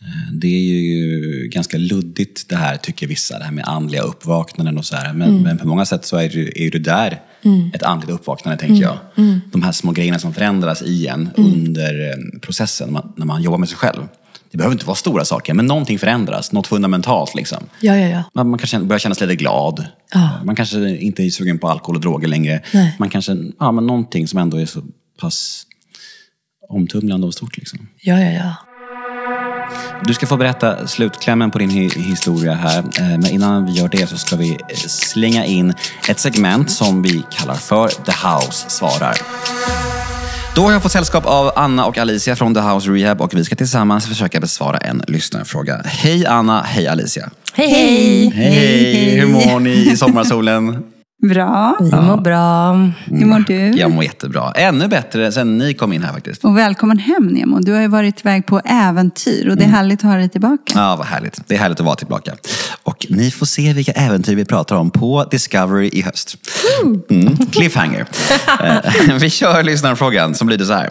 Eh, 0.00 0.32
det 0.32 0.46
är 0.46 0.60
ju 0.60 1.48
ganska 1.48 1.78
luddigt 1.78 2.48
det 2.48 2.56
här, 2.56 2.76
tycker 2.76 3.06
vissa, 3.06 3.38
det 3.38 3.44
här 3.44 3.52
med 3.52 3.64
andliga 3.64 4.02
uppvaknanden 4.02 4.78
och 4.78 4.84
så 4.84 4.96
här. 4.96 5.12
Men, 5.12 5.28
mm. 5.28 5.42
men 5.42 5.58
på 5.58 5.66
många 5.66 5.86
sätt 5.86 6.04
så 6.04 6.16
är 6.16 6.28
det, 6.28 6.66
är 6.66 6.70
det 6.70 6.78
där 6.78 7.20
mm. 7.42 7.70
ett 7.74 7.82
andligt 7.82 8.12
uppvaknande, 8.12 8.60
tänker 8.60 8.82
jag. 8.82 8.98
Mm. 9.16 9.30
mm. 9.30 9.40
De 9.52 9.62
här 9.62 9.72
små 9.72 9.92
grejerna 9.92 10.18
som 10.18 10.34
förändras 10.34 10.82
i 10.82 11.06
en 11.06 11.30
mm. 11.36 11.52
under 11.52 12.10
eh, 12.10 12.40
processen, 12.40 12.98
när 13.16 13.26
man 13.26 13.42
jobbar 13.42 13.58
med 13.58 13.68
sig 13.68 13.78
själv. 13.78 14.08
Det 14.50 14.58
behöver 14.58 14.74
inte 14.74 14.86
vara 14.86 14.96
stora 14.96 15.24
saker, 15.24 15.54
men 15.54 15.66
någonting 15.66 15.98
förändras. 15.98 16.52
Något 16.52 16.66
fundamentalt. 16.66 17.34
Liksom. 17.34 17.58
Ja, 17.80 17.96
ja, 17.96 18.08
ja. 18.08 18.22
Man, 18.34 18.50
man 18.50 18.58
kanske 18.58 18.78
börjar 18.78 18.98
känna 18.98 19.14
sig 19.14 19.26
lite 19.26 19.36
glad. 19.36 19.86
Ja. 20.12 20.30
Man 20.44 20.56
kanske 20.56 20.96
inte 20.96 21.22
är 21.22 21.30
sugen 21.30 21.58
på 21.58 21.68
alkohol 21.68 21.96
och 21.96 22.02
droger 22.02 22.28
längre. 22.28 22.60
Nej. 22.74 22.96
Man 22.98 23.10
kanske, 23.10 23.36
ja, 23.58 23.72
men 23.72 23.86
någonting 23.86 24.28
som 24.28 24.38
ändå 24.38 24.56
är 24.56 24.66
så 24.66 24.82
pass 25.20 25.66
omtumlande 26.68 27.26
och 27.26 27.34
stort. 27.34 27.56
Liksom. 27.56 27.88
Ja, 28.02 28.20
ja, 28.20 28.30
ja. 28.30 28.54
Du 30.04 30.14
ska 30.14 30.26
få 30.26 30.36
berätta 30.36 30.86
slutklämmen 30.86 31.50
på 31.50 31.58
din 31.58 31.70
historia 31.96 32.54
här. 32.54 32.78
Eh, 32.78 33.18
men 33.18 33.26
innan 33.26 33.66
vi 33.66 33.72
gör 33.72 33.88
det 33.88 34.06
så 34.06 34.16
ska 34.16 34.36
vi 34.36 34.50
eh, 34.50 34.76
slänga 34.86 35.44
in 35.44 35.74
ett 36.08 36.18
segment 36.18 36.70
som 36.70 37.02
vi 37.02 37.22
kallar 37.30 37.54
för 37.54 37.88
The 37.88 38.28
House 38.28 38.70
svarar. 38.70 39.16
Då 40.56 40.62
har 40.62 40.72
jag 40.72 40.82
fått 40.82 40.92
sällskap 40.92 41.26
av 41.26 41.52
Anna 41.56 41.86
och 41.86 41.98
Alicia 41.98 42.36
från 42.36 42.54
The 42.54 42.60
House 42.60 42.90
Rehab 42.90 43.20
och 43.20 43.34
vi 43.34 43.44
ska 43.44 43.56
tillsammans 43.56 44.06
försöka 44.06 44.40
besvara 44.40 44.78
en 44.78 45.02
lyssnarfråga. 45.08 45.82
Hej 45.84 46.26
Anna, 46.26 46.62
hej 46.62 46.88
Alicia. 46.88 47.30
Hej 47.52 47.68
hej! 47.68 48.30
Hej! 48.30 49.20
Hur 49.20 49.26
mår 49.26 49.60
ni 49.60 49.70
i 49.70 49.96
sommarsolen? 49.96 50.84
Bra. 51.22 51.76
Vi 51.80 51.90
mår 51.90 52.16
bra. 52.16 52.72
Hur 53.04 53.26
mår 53.26 53.38
du? 53.38 53.78
Jag 53.78 53.90
mår 53.90 54.04
jättebra. 54.04 54.52
Ännu 54.52 54.88
bättre 54.88 55.32
sen 55.32 55.58
ni 55.58 55.74
kom 55.74 55.92
in 55.92 56.02
här 56.02 56.12
faktiskt. 56.12 56.44
Och 56.44 56.58
välkommen 56.58 56.98
hem 56.98 57.26
Nemo. 57.26 57.60
Du 57.60 57.72
har 57.72 57.80
ju 57.80 57.88
varit 57.88 58.20
iväg 58.20 58.46
på 58.46 58.60
äventyr 58.64 59.48
och 59.48 59.56
det 59.56 59.62
är 59.62 59.66
mm. 59.66 59.76
härligt 59.76 59.98
att 59.98 60.10
ha 60.10 60.16
dig 60.16 60.28
tillbaka. 60.28 60.72
Ja, 60.74 60.96
vad 60.96 61.06
härligt. 61.06 61.48
Det 61.48 61.54
är 61.54 61.58
härligt 61.58 61.80
att 61.80 61.86
vara 61.86 61.96
tillbaka. 61.96 62.34
Och 62.82 63.06
ni 63.10 63.30
får 63.30 63.46
se 63.46 63.72
vilka 63.72 63.92
äventyr 63.92 64.36
vi 64.36 64.44
pratar 64.44 64.76
om 64.76 64.90
på 64.90 65.24
Discovery 65.30 65.88
i 65.92 66.02
höst. 66.02 66.36
Mm. 67.10 67.36
Cliffhanger. 67.36 68.06
Eh, 68.64 69.16
vi 69.20 69.30
kör 69.30 69.62
lyssnarfrågan 69.62 70.34
som 70.34 70.48
lyder 70.48 70.64
så 70.64 70.72
här. 70.72 70.90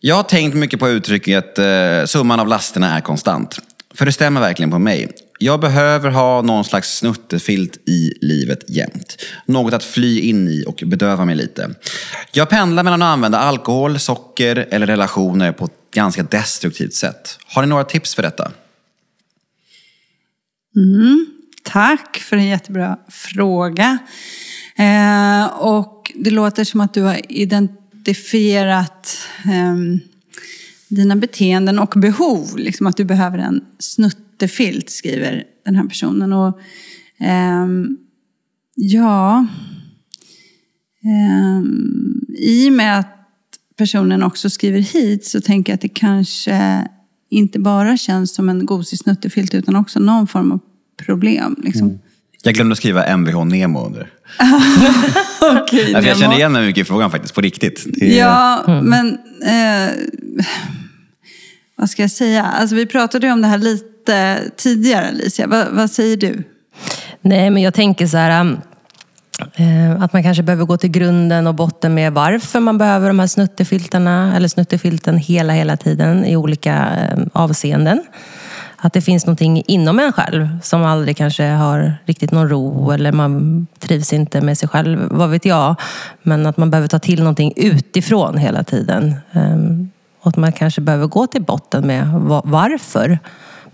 Jag 0.00 0.16
har 0.16 0.22
tänkt 0.22 0.54
mycket 0.54 0.80
på 0.80 0.88
uttrycket 0.88 1.58
eh, 1.58 1.64
summan 2.06 2.40
av 2.40 2.48
lasterna 2.48 2.96
är 2.96 3.00
konstant. 3.00 3.58
För 3.94 4.06
det 4.06 4.12
stämmer 4.12 4.40
verkligen 4.40 4.70
på 4.70 4.78
mig. 4.78 5.08
Jag 5.42 5.60
behöver 5.60 6.10
ha 6.10 6.42
någon 6.42 6.64
slags 6.64 6.96
snuttefilt 6.96 7.88
i 7.88 8.12
livet 8.20 8.70
jämt. 8.70 9.16
Något 9.46 9.74
att 9.74 9.84
fly 9.84 10.20
in 10.20 10.48
i 10.48 10.64
och 10.66 10.82
bedöva 10.86 11.24
mig 11.24 11.34
lite. 11.34 11.74
Jag 12.32 12.48
pendlar 12.48 12.82
mellan 12.82 13.02
att 13.02 13.12
använda 13.12 13.38
alkohol, 13.38 13.98
socker 13.98 14.66
eller 14.70 14.86
relationer 14.86 15.52
på 15.52 15.64
ett 15.64 15.90
ganska 15.94 16.22
destruktivt 16.22 16.94
sätt. 16.94 17.38
Har 17.46 17.62
ni 17.62 17.68
några 17.68 17.84
tips 17.84 18.14
för 18.14 18.22
detta? 18.22 18.52
Mm, 20.76 21.26
tack 21.62 22.16
för 22.16 22.36
en 22.36 22.48
jättebra 22.48 22.98
fråga. 23.08 23.98
Eh, 24.76 25.44
och 25.46 26.12
det 26.14 26.30
låter 26.30 26.64
som 26.64 26.80
att 26.80 26.94
du 26.94 27.02
har 27.02 27.32
identifierat 27.32 29.18
eh, 29.44 29.76
dina 30.88 31.16
beteenden 31.16 31.78
och 31.78 31.92
behov. 31.96 32.58
Liksom 32.58 32.86
att 32.86 32.96
du 32.96 33.04
behöver 33.04 33.38
en 33.38 33.64
snuttefilt, 34.40 34.90
skriver 34.90 35.44
den 35.64 35.76
här 35.76 35.84
personen. 35.84 36.32
Och, 36.32 36.60
ehm, 37.20 37.96
ja, 38.74 39.46
ehm, 41.04 42.20
i 42.38 42.68
och 42.68 42.72
med 42.72 42.98
att 42.98 43.06
personen 43.78 44.22
också 44.22 44.50
skriver 44.50 44.80
hit 44.80 45.24
så 45.26 45.40
tänker 45.40 45.72
jag 45.72 45.74
att 45.74 45.80
det 45.80 45.88
kanske 45.88 46.88
inte 47.30 47.58
bara 47.58 47.96
känns 47.96 48.34
som 48.34 48.48
en 48.48 48.66
gosig 48.66 48.98
snuttefilt 48.98 49.54
utan 49.54 49.76
också 49.76 49.98
någon 50.00 50.26
form 50.26 50.52
av 50.52 50.60
problem. 51.06 51.56
Liksom. 51.64 51.98
Jag 52.42 52.54
glömde 52.54 52.76
skriva 52.76 53.16
Mvh 53.16 53.44
Nemo 53.44 53.86
under. 53.86 54.10
Ja, 55.42 55.66
för 56.02 56.08
jag 56.08 56.18
känner 56.18 56.36
igen 56.36 56.52
mig 56.52 56.66
mycket 56.66 56.80
i 56.82 56.84
frågan 56.84 57.10
faktiskt, 57.10 57.34
på 57.34 57.40
riktigt. 57.40 57.84
Det 57.86 58.18
är- 58.18 58.18
Ja, 58.18 58.80
men 58.84 59.08
eh, 59.42 59.94
vad 61.76 61.90
ska 61.90 62.02
jag 62.02 62.10
säga? 62.10 62.42
Alltså, 62.44 62.76
vi 62.76 62.86
pratade 62.86 63.26
ju 63.26 63.32
om 63.32 63.40
det 63.42 63.48
här 63.48 63.58
lite 63.58 63.84
tidigare, 64.56 65.08
Alicia. 65.08 65.46
Va, 65.46 65.64
vad 65.70 65.90
säger 65.90 66.16
du? 66.16 66.42
Nej, 67.20 67.50
men 67.50 67.62
jag 67.62 67.74
tänker 67.74 68.06
så 68.06 68.16
här... 68.16 68.40
Um, 68.40 68.60
eh, 69.54 70.02
att 70.02 70.12
man 70.12 70.22
kanske 70.22 70.42
behöver 70.42 70.64
gå 70.64 70.76
till 70.76 70.90
grunden 70.90 71.46
och 71.46 71.54
botten 71.54 71.94
med 71.94 72.12
varför 72.12 72.60
man 72.60 72.78
behöver 72.78 73.08
de 73.08 73.18
här 73.18 73.26
snuttefilterna 73.26 74.36
eller 74.36 74.48
snuttefilten 74.48 75.16
hela, 75.16 75.52
hela 75.52 75.76
tiden 75.76 76.24
i 76.24 76.36
olika 76.36 76.72
eh, 76.74 77.18
avseenden. 77.32 78.02
Att 78.82 78.92
det 78.92 79.00
finns 79.00 79.26
någonting 79.26 79.62
inom 79.66 79.98
en 79.98 80.12
själv 80.12 80.48
som 80.62 80.84
aldrig 80.84 81.16
kanske 81.16 81.44
har 81.44 81.94
riktigt 82.04 82.30
någon 82.30 82.48
ro 82.48 82.90
eller 82.90 83.12
man 83.12 83.66
trivs 83.78 84.12
inte 84.12 84.40
med 84.40 84.58
sig 84.58 84.68
själv, 84.68 85.08
vad 85.10 85.30
vet 85.30 85.44
jag. 85.44 85.76
Men 86.22 86.46
att 86.46 86.56
man 86.56 86.70
behöver 86.70 86.88
ta 86.88 86.98
till 86.98 87.18
någonting 87.18 87.52
utifrån 87.56 88.38
hela 88.38 88.64
tiden. 88.64 89.14
Ehm, 89.32 89.90
och 90.20 90.28
att 90.28 90.36
man 90.36 90.52
kanske 90.52 90.80
behöver 90.80 91.06
gå 91.06 91.26
till 91.26 91.42
botten 91.42 91.86
med 91.86 92.06
varför. 92.44 93.18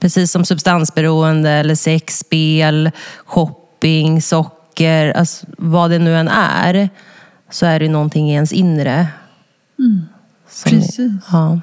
Precis 0.00 0.32
som 0.32 0.44
substansberoende 0.44 1.50
eller 1.50 1.74
sex, 1.74 2.18
spel, 2.18 2.90
shopping, 3.24 4.22
socker, 4.22 5.10
alltså 5.12 5.46
vad 5.58 5.90
det 5.90 5.98
nu 5.98 6.16
än 6.16 6.28
är. 6.28 6.88
Så 7.50 7.66
är 7.66 7.80
det 7.80 7.88
någonting 7.88 8.30
i 8.30 8.34
ens 8.34 8.52
inre. 8.52 9.06
Som- 10.48 10.70
Precis. 10.70 11.12
Ja. 11.32 11.60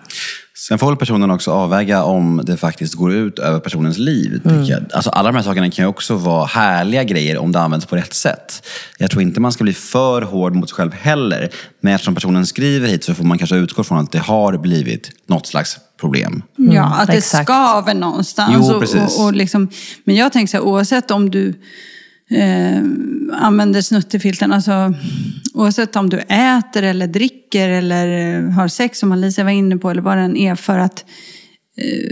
Sen 0.68 0.80
får 0.80 0.88
väl 0.88 0.96
personen 0.96 1.32
också 1.32 1.52
avväga 1.52 2.04
om 2.04 2.42
det 2.44 2.58
faktiskt 2.58 2.94
går 2.94 3.14
ut 3.14 3.40
över 3.40 3.60
personens 3.60 3.98
liv. 3.98 4.42
jag. 4.68 4.84
Alltså, 4.94 5.10
alla 5.10 5.32
de 5.32 5.36
här 5.36 5.44
sakerna 5.44 5.72
kan 5.72 5.86
ju 5.86 5.90
också 5.90 6.16
vara 6.16 6.46
härliga 6.46 7.04
grejer 7.04 7.38
om 7.38 7.52
det 7.52 7.60
används 7.60 7.86
på 7.86 7.96
rätt 7.96 8.14
sätt. 8.14 8.68
Jag 8.98 9.12
tror 9.12 9.22
inte 9.24 9.40
man 9.40 9.52
ska 9.52 9.64
bli 9.64 9.74
för 9.74 10.22
hård 10.22 10.56
mot 10.56 10.70
sig 10.70 10.76
själv 10.76 10.94
heller. 10.94 11.50
Men 11.82 11.94
eftersom 11.94 12.16
personen 12.16 12.46
skriver 12.46 12.88
hit 12.88 13.04
så 13.04 13.14
får 13.14 13.24
man 13.24 13.38
kanske 13.38 13.56
utgå 13.56 13.84
från 13.84 13.98
att 13.98 14.12
det 14.12 14.20
har 14.20 14.58
blivit 14.58 15.12
något 15.28 15.48
slags 15.48 15.78
problem. 16.00 16.44
Ja, 16.56 16.84
att 16.84 17.08
det 17.08 17.14
exakt. 17.14 17.46
skaver 17.46 17.94
någonstans. 17.94 18.54
Jo, 18.54 18.74
Och-. 18.74 19.20
Och, 19.20 19.26
och 19.26 19.34
liksom, 19.34 19.70
men 20.04 20.16
jag 20.16 20.34
tänker 20.34 20.52
så 20.52 20.58
här, 20.58 20.64
oavsett 20.64 21.12
om 21.12 21.30
du 21.30 21.54
eh, 22.30 22.84
använder 23.32 23.82
snuttefilten, 23.82 24.54
alltså 24.54 24.94
oavsett 25.54 25.96
om 25.96 26.10
du 26.10 26.20
äter 26.20 26.84
eller 26.84 27.08
dricker 27.08 27.70
eller 27.70 28.38
eh, 28.38 28.50
har 28.50 28.68
sex 28.68 29.00
som 29.00 29.12
Alicia 29.12 29.44
var 29.44 29.52
inne 29.52 29.78
på 29.78 29.90
eller 29.90 30.02
vad 30.02 30.18
det 30.18 30.24
än 30.24 30.38
är 30.38 30.56
för 30.56 30.80
att 30.80 31.06
eh, 31.78 32.10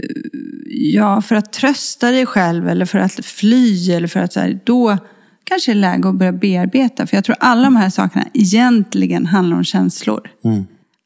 ja, 0.66 1.22
för 1.22 1.34
att 1.34 1.52
trösta 1.52 2.10
dig 2.10 2.26
själv 2.26 2.68
eller 2.68 2.86
för 2.86 2.98
att 2.98 3.24
fly 3.24 3.90
eller 3.92 4.08
för 4.08 4.20
att 4.20 4.32
så 4.32 4.40
här, 4.40 4.60
då 4.64 4.98
kanske 5.44 5.72
det 5.72 5.78
är 5.78 5.80
läge 5.80 6.08
att 6.08 6.14
börja 6.14 6.32
bearbeta. 6.32 7.06
För 7.06 7.16
jag 7.16 7.24
tror 7.24 7.36
alla 7.40 7.62
de 7.62 7.76
här 7.76 7.90
sakerna 7.90 8.26
egentligen 8.34 9.26
handlar 9.26 9.56
om 9.56 9.64
känslor. 9.64 10.30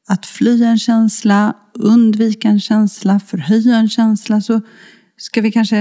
Att 0.09 0.27
fly 0.27 0.65
en 0.65 0.79
känsla, 0.79 1.55
undvika 1.75 2.49
en 2.49 2.61
känsla, 2.61 3.21
förhöja 3.21 3.77
en 3.77 3.89
känsla. 3.89 4.41
Så 4.41 4.61
ska 5.17 5.41
vi 5.41 5.53
kanske 5.53 5.79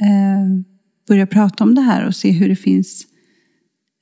eh, 0.00 0.73
börja 1.08 1.26
prata 1.26 1.64
om 1.64 1.74
det 1.74 1.80
här 1.80 2.06
och 2.06 2.16
se 2.16 2.30
hur 2.30 2.48
det 2.48 2.56
finns 2.56 3.06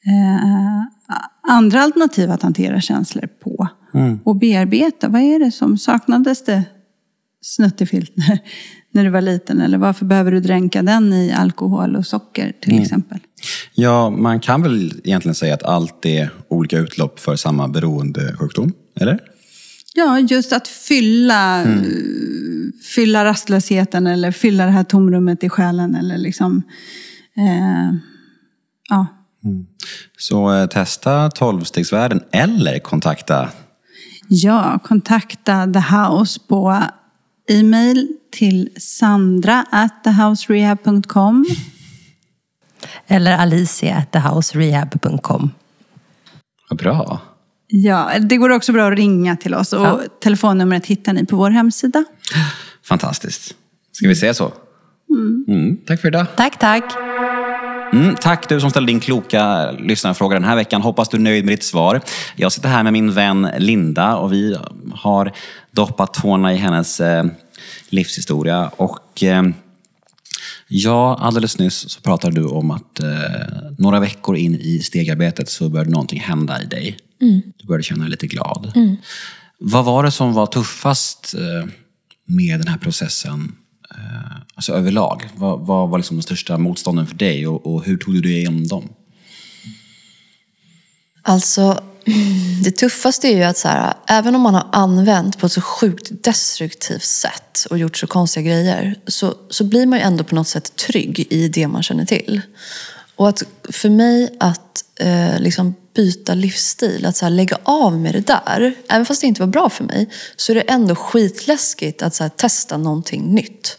eh, 0.07 1.53
andra 1.53 1.81
alternativ 1.81 2.31
att 2.31 2.43
hantera 2.43 2.81
känslor 2.81 3.27
på. 3.27 3.69
Och 4.25 4.37
bearbeta. 4.37 5.09
Vad 5.09 5.21
är 5.21 5.39
det 5.39 5.51
som 5.51 5.79
saknades 5.79 6.45
det 6.45 6.65
snuttefilt 7.43 8.13
när, 8.17 8.39
när 8.91 9.05
du 9.05 9.11
var 9.11 9.21
liten? 9.21 9.61
Eller 9.61 9.79
varför 9.79 10.05
behöver 10.05 10.33
du 10.33 10.41
dränka 10.41 10.83
den 10.83 11.13
i 11.13 11.33
alkohol 11.33 11.97
och 11.97 12.07
socker 12.07 12.53
till 12.61 12.83
exempel? 12.83 13.19
Ja, 13.75 14.11
man 14.11 14.41
kan 14.41 14.63
väl 14.63 15.01
egentligen 15.05 15.35
säga 15.35 15.55
att 15.55 15.63
allt 15.63 16.07
är 16.07 16.31
olika 16.49 16.79
utlopp 16.79 17.21
för 17.21 17.37
samma 17.37 17.69
beroendesjukdom, 17.69 18.73
eller? 19.01 19.19
Ja, 19.95 20.21
just 20.21 20.53
att 20.53 20.69
fylla, 20.69 21.63
eh, 21.63 21.69
fylla 22.95 23.25
rastlösheten 23.25 24.07
eller 24.07 24.31
fylla 24.31 24.65
det 24.67 24.71
här 24.71 24.85
tomrummet 24.85 25.45
i 25.45 25.49
själen. 25.49 25.95
Eller 25.95 26.19
liksom, 26.19 26.63
eh, 27.37 27.95
ja. 28.89 29.07
Så 30.19 30.55
eh, 30.55 30.67
testa 30.67 31.29
12-stegsvärlden 31.29 32.21
eller 32.33 32.79
kontakta 32.79 33.49
ja, 34.29 34.79
kontakta 34.85 35.67
The 35.73 35.79
House 35.97 36.41
på 36.49 36.83
e-mail 37.49 38.09
till 38.33 38.69
sandra 38.77 39.65
at 39.71 40.05
thehouserehab.com. 40.05 41.47
Eller 43.07 43.33
alicia 43.39 43.97
at 43.97 44.13
thehouserehab.com. 44.13 45.51
Vad 46.71 46.79
bra. 46.79 47.21
Ja, 47.67 48.11
det 48.21 48.37
går 48.37 48.51
också 48.51 48.73
bra 48.73 48.89
att 48.89 48.99
ringa 48.99 49.37
till 49.37 49.55
oss 49.55 49.73
och 49.73 49.81
Ja. 49.87 50.01
telefonnumret 50.23 50.87
hittar 50.87 51.13
ni 51.13 51.27
på 51.27 51.37
vår 51.37 51.51
hemsida. 51.51 52.05
Fantastiskt. 52.85 53.55
Ska 53.93 54.09
vi 54.09 54.17
säga 54.17 54.35
så? 54.35 54.53
Mm, 55.49 55.77
tack 55.87 56.01
för 56.01 56.09
idag. 56.09 56.27
Tack, 56.37 56.59
tack. 56.59 56.85
Mm, 57.93 58.15
tack 58.15 58.49
du 58.49 58.61
som 58.61 58.71
ställde 58.71 58.93
din 58.93 59.01
kloka 59.01 59.71
lyssnarfråga 59.71 60.35
den 60.35 60.45
här 60.45 60.57
veckan. 60.57 60.83
Hoppas 60.83 61.09
du 61.09 61.17
är 61.17 61.21
nöjd 61.21 61.45
med 61.45 61.53
ditt 61.53 61.63
svar. 61.63 62.01
Jag 62.37 62.53
sitter 62.53 62.69
här 62.69 62.83
med 62.83 62.93
min 62.93 63.13
vän 63.13 63.49
Linda 63.59 64.17
och 64.17 64.33
vi 64.33 64.57
har 64.93 65.33
doppat 65.71 66.15
tårna 66.15 66.53
i 66.53 66.57
hennes 66.57 67.01
eh, 67.01 67.25
livshistoria. 67.89 68.69
Och 68.77 69.23
eh, 69.23 69.43
ja, 70.69 71.19
alldeles 71.21 71.59
nyss 71.59 71.91
så 71.91 72.01
pratade 72.01 72.41
du 72.41 72.47
om 72.47 72.71
att 72.71 73.01
eh, 73.01 73.09
några 73.79 74.01
veckor 74.01 74.37
in 74.37 74.55
i 74.55 74.79
stegarbetet 74.79 75.49
så 75.49 75.69
började 75.69 75.91
någonting 75.91 76.21
hända 76.21 76.63
i 76.63 76.67
dig. 76.67 76.97
Du 77.59 77.67
började 77.67 77.85
känna 77.85 78.03
dig 78.03 78.11
lite 78.11 78.27
glad. 78.27 78.73
Vad 79.59 79.85
var 79.85 80.03
det 80.03 80.11
som 80.11 80.33
var 80.33 80.47
tuffast 80.47 81.35
eh, 81.35 81.71
med 82.37 82.61
den 82.61 82.69
här 82.69 82.79
processen 82.79 83.57
eh, 83.91 84.37
alltså 84.55 84.73
överlag? 84.73 85.29
Vad, 85.35 85.67
vad 85.67 85.89
var 85.89 85.99
liksom 85.99 86.17
de 86.17 86.23
största 86.23 86.59
motstånden 86.59 87.07
för 87.07 87.15
dig 87.15 87.47
och, 87.47 87.67
och 87.67 87.85
hur 87.85 87.97
tog 87.97 88.15
du 88.15 88.21
dig 88.21 88.33
igenom 88.33 88.69
dem? 88.69 88.89
Alltså, 91.23 91.83
det 92.65 92.71
tuffaste 92.71 93.29
är 93.29 93.37
ju 93.37 93.43
att 93.43 93.59
så 93.59 93.69
här, 93.69 93.95
även 94.07 94.35
om 94.35 94.41
man 94.41 94.55
har 94.55 94.69
använt 94.73 95.39
på 95.39 95.47
ett 95.47 95.53
så 95.53 95.61
sjukt 95.61 96.25
destruktivt 96.25 97.05
sätt 97.05 97.67
och 97.71 97.79
gjort 97.79 97.97
så 97.97 98.07
konstiga 98.07 98.47
grejer 98.47 98.95
så, 99.07 99.35
så 99.51 99.65
blir 99.65 99.87
man 99.87 99.99
ju 99.99 100.05
ändå 100.05 100.25
på 100.25 100.35
något 100.35 100.49
sätt 100.49 100.77
trygg 100.77 101.27
i 101.31 101.49
det 101.49 101.69
man 101.69 101.83
känner 101.83 102.05
till. 102.05 102.41
Och 103.17 103.29
att 103.29 103.43
för 103.71 103.89
mig 103.89 104.37
att 104.41 104.82
eh, 105.03 105.41
liksom 105.41 105.75
byta 105.95 106.35
livsstil, 106.35 107.07
att 107.07 107.17
så 107.17 107.25
här, 107.25 107.31
lägga 107.31 107.59
av 107.63 107.99
med 107.99 108.15
det 108.15 108.27
där, 108.27 108.75
även 108.89 109.07
fast 109.07 109.21
det 109.21 109.27
inte 109.27 109.43
var 109.43 109.47
bra 109.47 109.69
för 109.71 109.85
mig, 109.85 110.09
så 110.37 110.53
är 110.53 110.55
det 110.55 110.61
ändå 110.61 110.95
skitläskigt 110.95 112.03
att 112.03 112.15
så 112.15 112.25
här, 112.25 112.29
testa 112.29 112.77
någonting 112.77 113.35
nytt. 113.35 113.79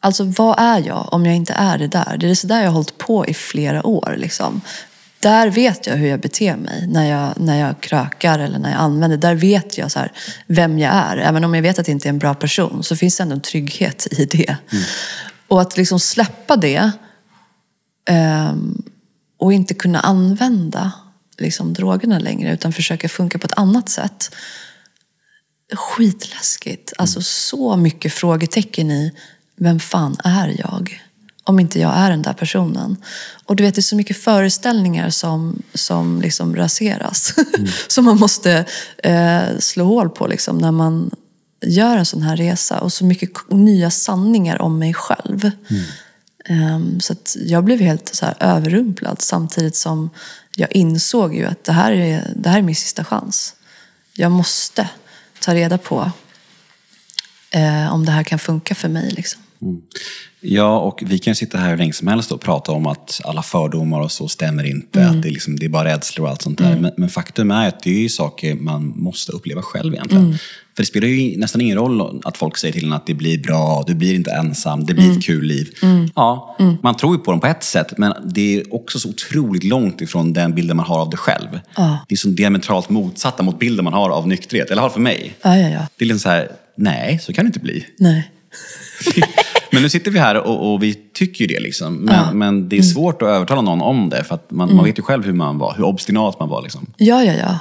Alltså 0.00 0.24
vad 0.24 0.58
är 0.58 0.86
jag 0.86 1.08
om 1.12 1.26
jag 1.26 1.36
inte 1.36 1.52
är 1.52 1.78
det 1.78 1.88
där? 1.88 2.16
Det 2.20 2.30
är 2.30 2.34
så 2.34 2.46
där 2.46 2.60
jag 2.60 2.66
har 2.66 2.74
hållit 2.74 2.98
på 2.98 3.26
i 3.26 3.34
flera 3.34 3.86
år. 3.86 4.14
Liksom. 4.18 4.60
Där 5.18 5.50
vet 5.50 5.86
jag 5.86 5.96
hur 5.96 6.08
jag 6.08 6.20
beter 6.20 6.56
mig 6.56 6.86
när 6.86 7.10
jag, 7.10 7.32
när 7.36 7.60
jag 7.60 7.80
krökar 7.80 8.38
eller 8.38 8.58
när 8.58 8.70
jag 8.70 8.80
använder. 8.80 9.16
Där 9.16 9.34
vet 9.34 9.78
jag 9.78 9.90
så 9.90 9.98
här, 9.98 10.12
vem 10.46 10.78
jag 10.78 10.94
är. 10.94 11.16
Även 11.16 11.44
om 11.44 11.54
jag 11.54 11.62
vet 11.62 11.78
att 11.78 11.88
jag 11.88 11.94
inte 11.94 12.08
är 12.08 12.10
en 12.10 12.18
bra 12.18 12.34
person 12.34 12.82
så 12.82 12.96
finns 12.96 13.16
det 13.16 13.22
ändå 13.22 13.34
en 13.34 13.40
trygghet 13.40 14.06
i 14.10 14.24
det. 14.24 14.56
Och 15.48 15.60
att 15.60 15.76
liksom 15.76 16.00
släppa 16.00 16.56
det 16.56 16.90
ehm, 18.08 18.82
och 19.42 19.52
inte 19.52 19.74
kunna 19.74 20.00
använda 20.00 20.92
liksom, 21.38 21.72
drogerna 21.72 22.18
längre 22.18 22.52
utan 22.52 22.72
försöka 22.72 23.08
funka 23.08 23.38
på 23.38 23.46
ett 23.46 23.58
annat 23.58 23.88
sätt. 23.88 24.34
Skitläskigt. 25.74 26.92
Alltså 26.98 27.22
så 27.22 27.76
mycket 27.76 28.12
frågetecken 28.12 28.90
i 28.90 29.12
vem 29.56 29.80
fan 29.80 30.16
är 30.24 30.56
jag? 30.58 31.02
om 31.44 31.60
inte 31.60 31.80
jag 31.80 31.96
är 31.96 32.10
den 32.10 32.22
där 32.22 32.32
personen. 32.32 32.96
Och 33.44 33.56
du 33.56 33.62
vet, 33.62 33.74
det 33.74 33.78
är 33.78 33.82
så 33.82 33.96
mycket 33.96 34.16
föreställningar 34.16 35.10
som, 35.10 35.62
som 35.74 36.20
liksom 36.20 36.56
raseras. 36.56 37.34
som 37.86 38.04
man 38.04 38.18
måste 38.18 38.64
eh, 38.98 39.58
slå 39.58 39.84
hål 39.84 40.10
på 40.10 40.26
liksom, 40.26 40.58
när 40.58 40.72
man 40.72 41.10
gör 41.66 41.96
en 41.96 42.06
sån 42.06 42.22
här 42.22 42.36
resa. 42.36 42.80
Och 42.80 42.92
så 42.92 43.04
mycket 43.04 43.30
nya 43.50 43.90
sanningar 43.90 44.62
om 44.62 44.78
mig 44.78 44.94
själv. 44.94 45.44
Ehm, 45.44 45.82
så 47.00 47.12
att 47.12 47.36
jag 47.46 47.64
blev 47.64 47.80
helt 47.80 48.14
så 48.14 48.26
överrumplad 48.40 49.22
samtidigt 49.22 49.76
som 49.76 50.10
jag 50.56 50.72
insåg 50.72 51.34
ju 51.34 51.44
att 51.44 51.64
det 51.64 51.72
här 51.72 51.92
är, 51.92 52.32
det 52.36 52.48
här 52.48 52.58
är 52.58 52.62
min 52.62 52.76
sista 52.76 53.04
chans. 53.04 53.54
Jag 54.14 54.30
måste 54.30 54.88
ta 55.40 55.54
reda 55.54 55.78
på 55.78 56.10
eh, 57.50 57.94
om 57.94 58.04
det 58.04 58.12
här 58.12 58.24
kan 58.24 58.38
funka 58.38 58.74
för 58.74 58.88
mig. 58.88 59.10
Liksom. 59.10 59.42
Ja, 60.40 60.78
och 60.78 61.02
vi 61.06 61.18
kan 61.18 61.30
ju 61.30 61.34
sitta 61.34 61.58
här 61.58 61.70
hur 61.70 61.76
länge 61.76 61.92
som 61.92 62.08
helst 62.08 62.32
och 62.32 62.40
prata 62.40 62.72
om 62.72 62.86
att 62.86 63.20
alla 63.24 63.42
fördomar 63.42 64.00
och 64.00 64.12
så 64.12 64.28
stämmer 64.28 64.64
inte. 64.64 65.06
Att 65.06 65.22
det, 65.22 65.28
är 65.28 65.32
liksom, 65.32 65.58
det 65.58 65.66
är 65.66 65.68
bara 65.68 65.84
rädslor 65.84 66.24
och 66.24 66.30
allt 66.30 66.42
sånt 66.42 66.58
där. 66.58 66.76
Men, 66.76 66.92
men 66.96 67.08
faktum 67.08 67.50
är 67.50 67.68
att 67.68 67.82
det 67.82 68.04
är 68.04 68.08
saker 68.08 68.54
man 68.54 68.92
måste 68.96 69.32
uppleva 69.32 69.62
själv 69.62 69.94
egentligen. 69.94 70.38
För 70.76 70.82
det 70.82 70.86
spelar 70.86 71.08
ju 71.08 71.38
nästan 71.38 71.60
ingen 71.60 71.78
roll 71.78 72.20
att 72.24 72.36
folk 72.36 72.56
säger 72.56 72.72
till 72.72 72.84
en 72.84 72.92
att 72.92 73.06
det 73.06 73.14
blir 73.14 73.38
bra, 73.38 73.84
du 73.86 73.94
blir 73.94 74.14
inte 74.14 74.30
ensam, 74.30 74.84
det 74.84 74.94
blir 74.94 75.12
ett 75.12 75.24
kul 75.24 75.44
liv. 75.44 75.68
Ja, 76.14 76.56
man 76.82 76.96
tror 76.96 77.16
ju 77.16 77.22
på 77.22 77.30
dem 77.30 77.40
på 77.40 77.46
ett 77.46 77.64
sätt, 77.64 77.98
men 77.98 78.12
det 78.24 78.56
är 78.56 78.74
också 78.74 78.98
så 78.98 79.08
otroligt 79.08 79.64
långt 79.64 80.00
ifrån 80.00 80.32
den 80.32 80.54
bilden 80.54 80.76
man 80.76 80.86
har 80.86 81.00
av 81.00 81.10
det 81.10 81.16
själv. 81.16 81.48
Det 82.08 82.14
är 82.14 82.16
så 82.16 82.28
diametralt 82.28 82.90
motsatta 82.90 83.42
mot 83.42 83.58
bilden 83.58 83.84
man 83.84 83.92
har 83.92 84.10
av 84.10 84.28
nykterhet, 84.28 84.70
eller 84.70 84.82
har 84.82 84.90
för 84.90 85.00
mig. 85.00 85.34
Ja, 85.42 85.56
ja, 85.56 85.68
ja. 85.68 85.86
Det 85.96 86.04
är 86.04 86.06
liksom 86.06 86.20
så 86.20 86.28
här, 86.28 86.48
nej, 86.76 87.18
så 87.22 87.32
kan 87.32 87.44
det 87.44 87.46
inte 87.46 87.60
bli. 87.60 87.86
Nej. 87.98 88.30
Men 89.72 89.82
nu 89.82 89.88
sitter 89.88 90.10
vi 90.10 90.18
här 90.18 90.46
och, 90.46 90.72
och 90.72 90.82
vi 90.82 90.94
tycker 90.94 91.44
ju 91.44 91.54
det. 91.54 91.60
Liksom. 91.60 91.94
Men, 91.94 92.38
men 92.38 92.68
det 92.68 92.78
är 92.78 92.82
svårt 92.82 93.22
att 93.22 93.28
övertala 93.28 93.60
någon 93.60 93.82
om 93.82 94.08
det. 94.08 94.24
För 94.24 94.34
att 94.34 94.50
man, 94.50 94.76
man 94.76 94.84
vet 94.84 94.98
ju 94.98 95.02
själv 95.02 95.24
hur 95.24 95.32
man 95.32 95.58
var, 95.58 95.74
hur 95.76 95.84
obstinat 95.84 96.40
man 96.40 96.48
var. 96.48 96.62
Liksom. 96.62 96.86
Ja, 96.96 97.24
ja, 97.24 97.32
ja. 97.32 97.58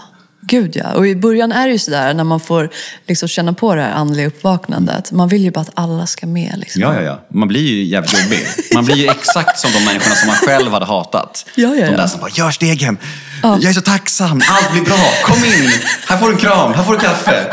Gud 0.52 0.76
ja. 0.76 0.94
Och 0.94 1.08
i 1.08 1.16
början 1.16 1.52
är 1.52 1.66
det 1.68 1.72
ju 1.72 1.80
sådär 1.80 2.14
när 2.14 2.24
man 2.24 2.40
får 2.40 2.70
liksom 3.08 3.30
känna 3.30 3.54
på 3.54 3.76
det 3.76 3.82
här 3.82 3.92
andliga 3.92 4.28
uppvaknandet. 4.28 5.12
Man 5.12 5.28
vill 5.30 5.44
ju 5.44 5.52
bara 5.52 5.62
att 5.62 5.72
alla 5.74 6.08
ska 6.08 6.28
med. 6.28 6.54
Liksom. 6.58 6.82
Ja, 6.82 6.96
ja, 6.96 7.02
ja. 7.02 7.26
Man 7.34 7.48
blir 7.48 7.62
ju 7.62 7.84
jävligt 7.84 8.24
jobbig. 8.24 8.48
Man 8.74 8.86
blir 8.86 8.96
ju 8.96 9.08
exakt 9.08 9.60
som 9.60 9.72
de 9.72 9.86
människorna 9.86 10.16
som 10.16 10.28
man 10.28 10.36
själv 10.36 10.72
hade 10.72 10.86
hatat. 10.86 11.46
Ja, 11.56 11.70
ja, 11.70 11.86
De 11.86 11.92
ja. 11.92 11.98
där 11.98 12.08
som 12.08 12.20
bara, 12.20 12.30
gör 12.30 12.52
stegen. 12.52 12.98
Jag 13.44 13.64
är 13.64 13.74
så 13.74 13.82
tacksam. 13.82 14.42
Allt 14.50 14.72
blir 14.72 14.82
bra. 14.82 15.14
Kom 15.24 15.46
in. 15.46 15.70
Här 16.08 16.18
får 16.18 16.26
du 16.28 16.32
en 16.34 16.38
kram. 16.40 16.74
Här 16.74 16.84
får 16.84 16.94
du 16.94 17.00
kaffe. 17.00 17.46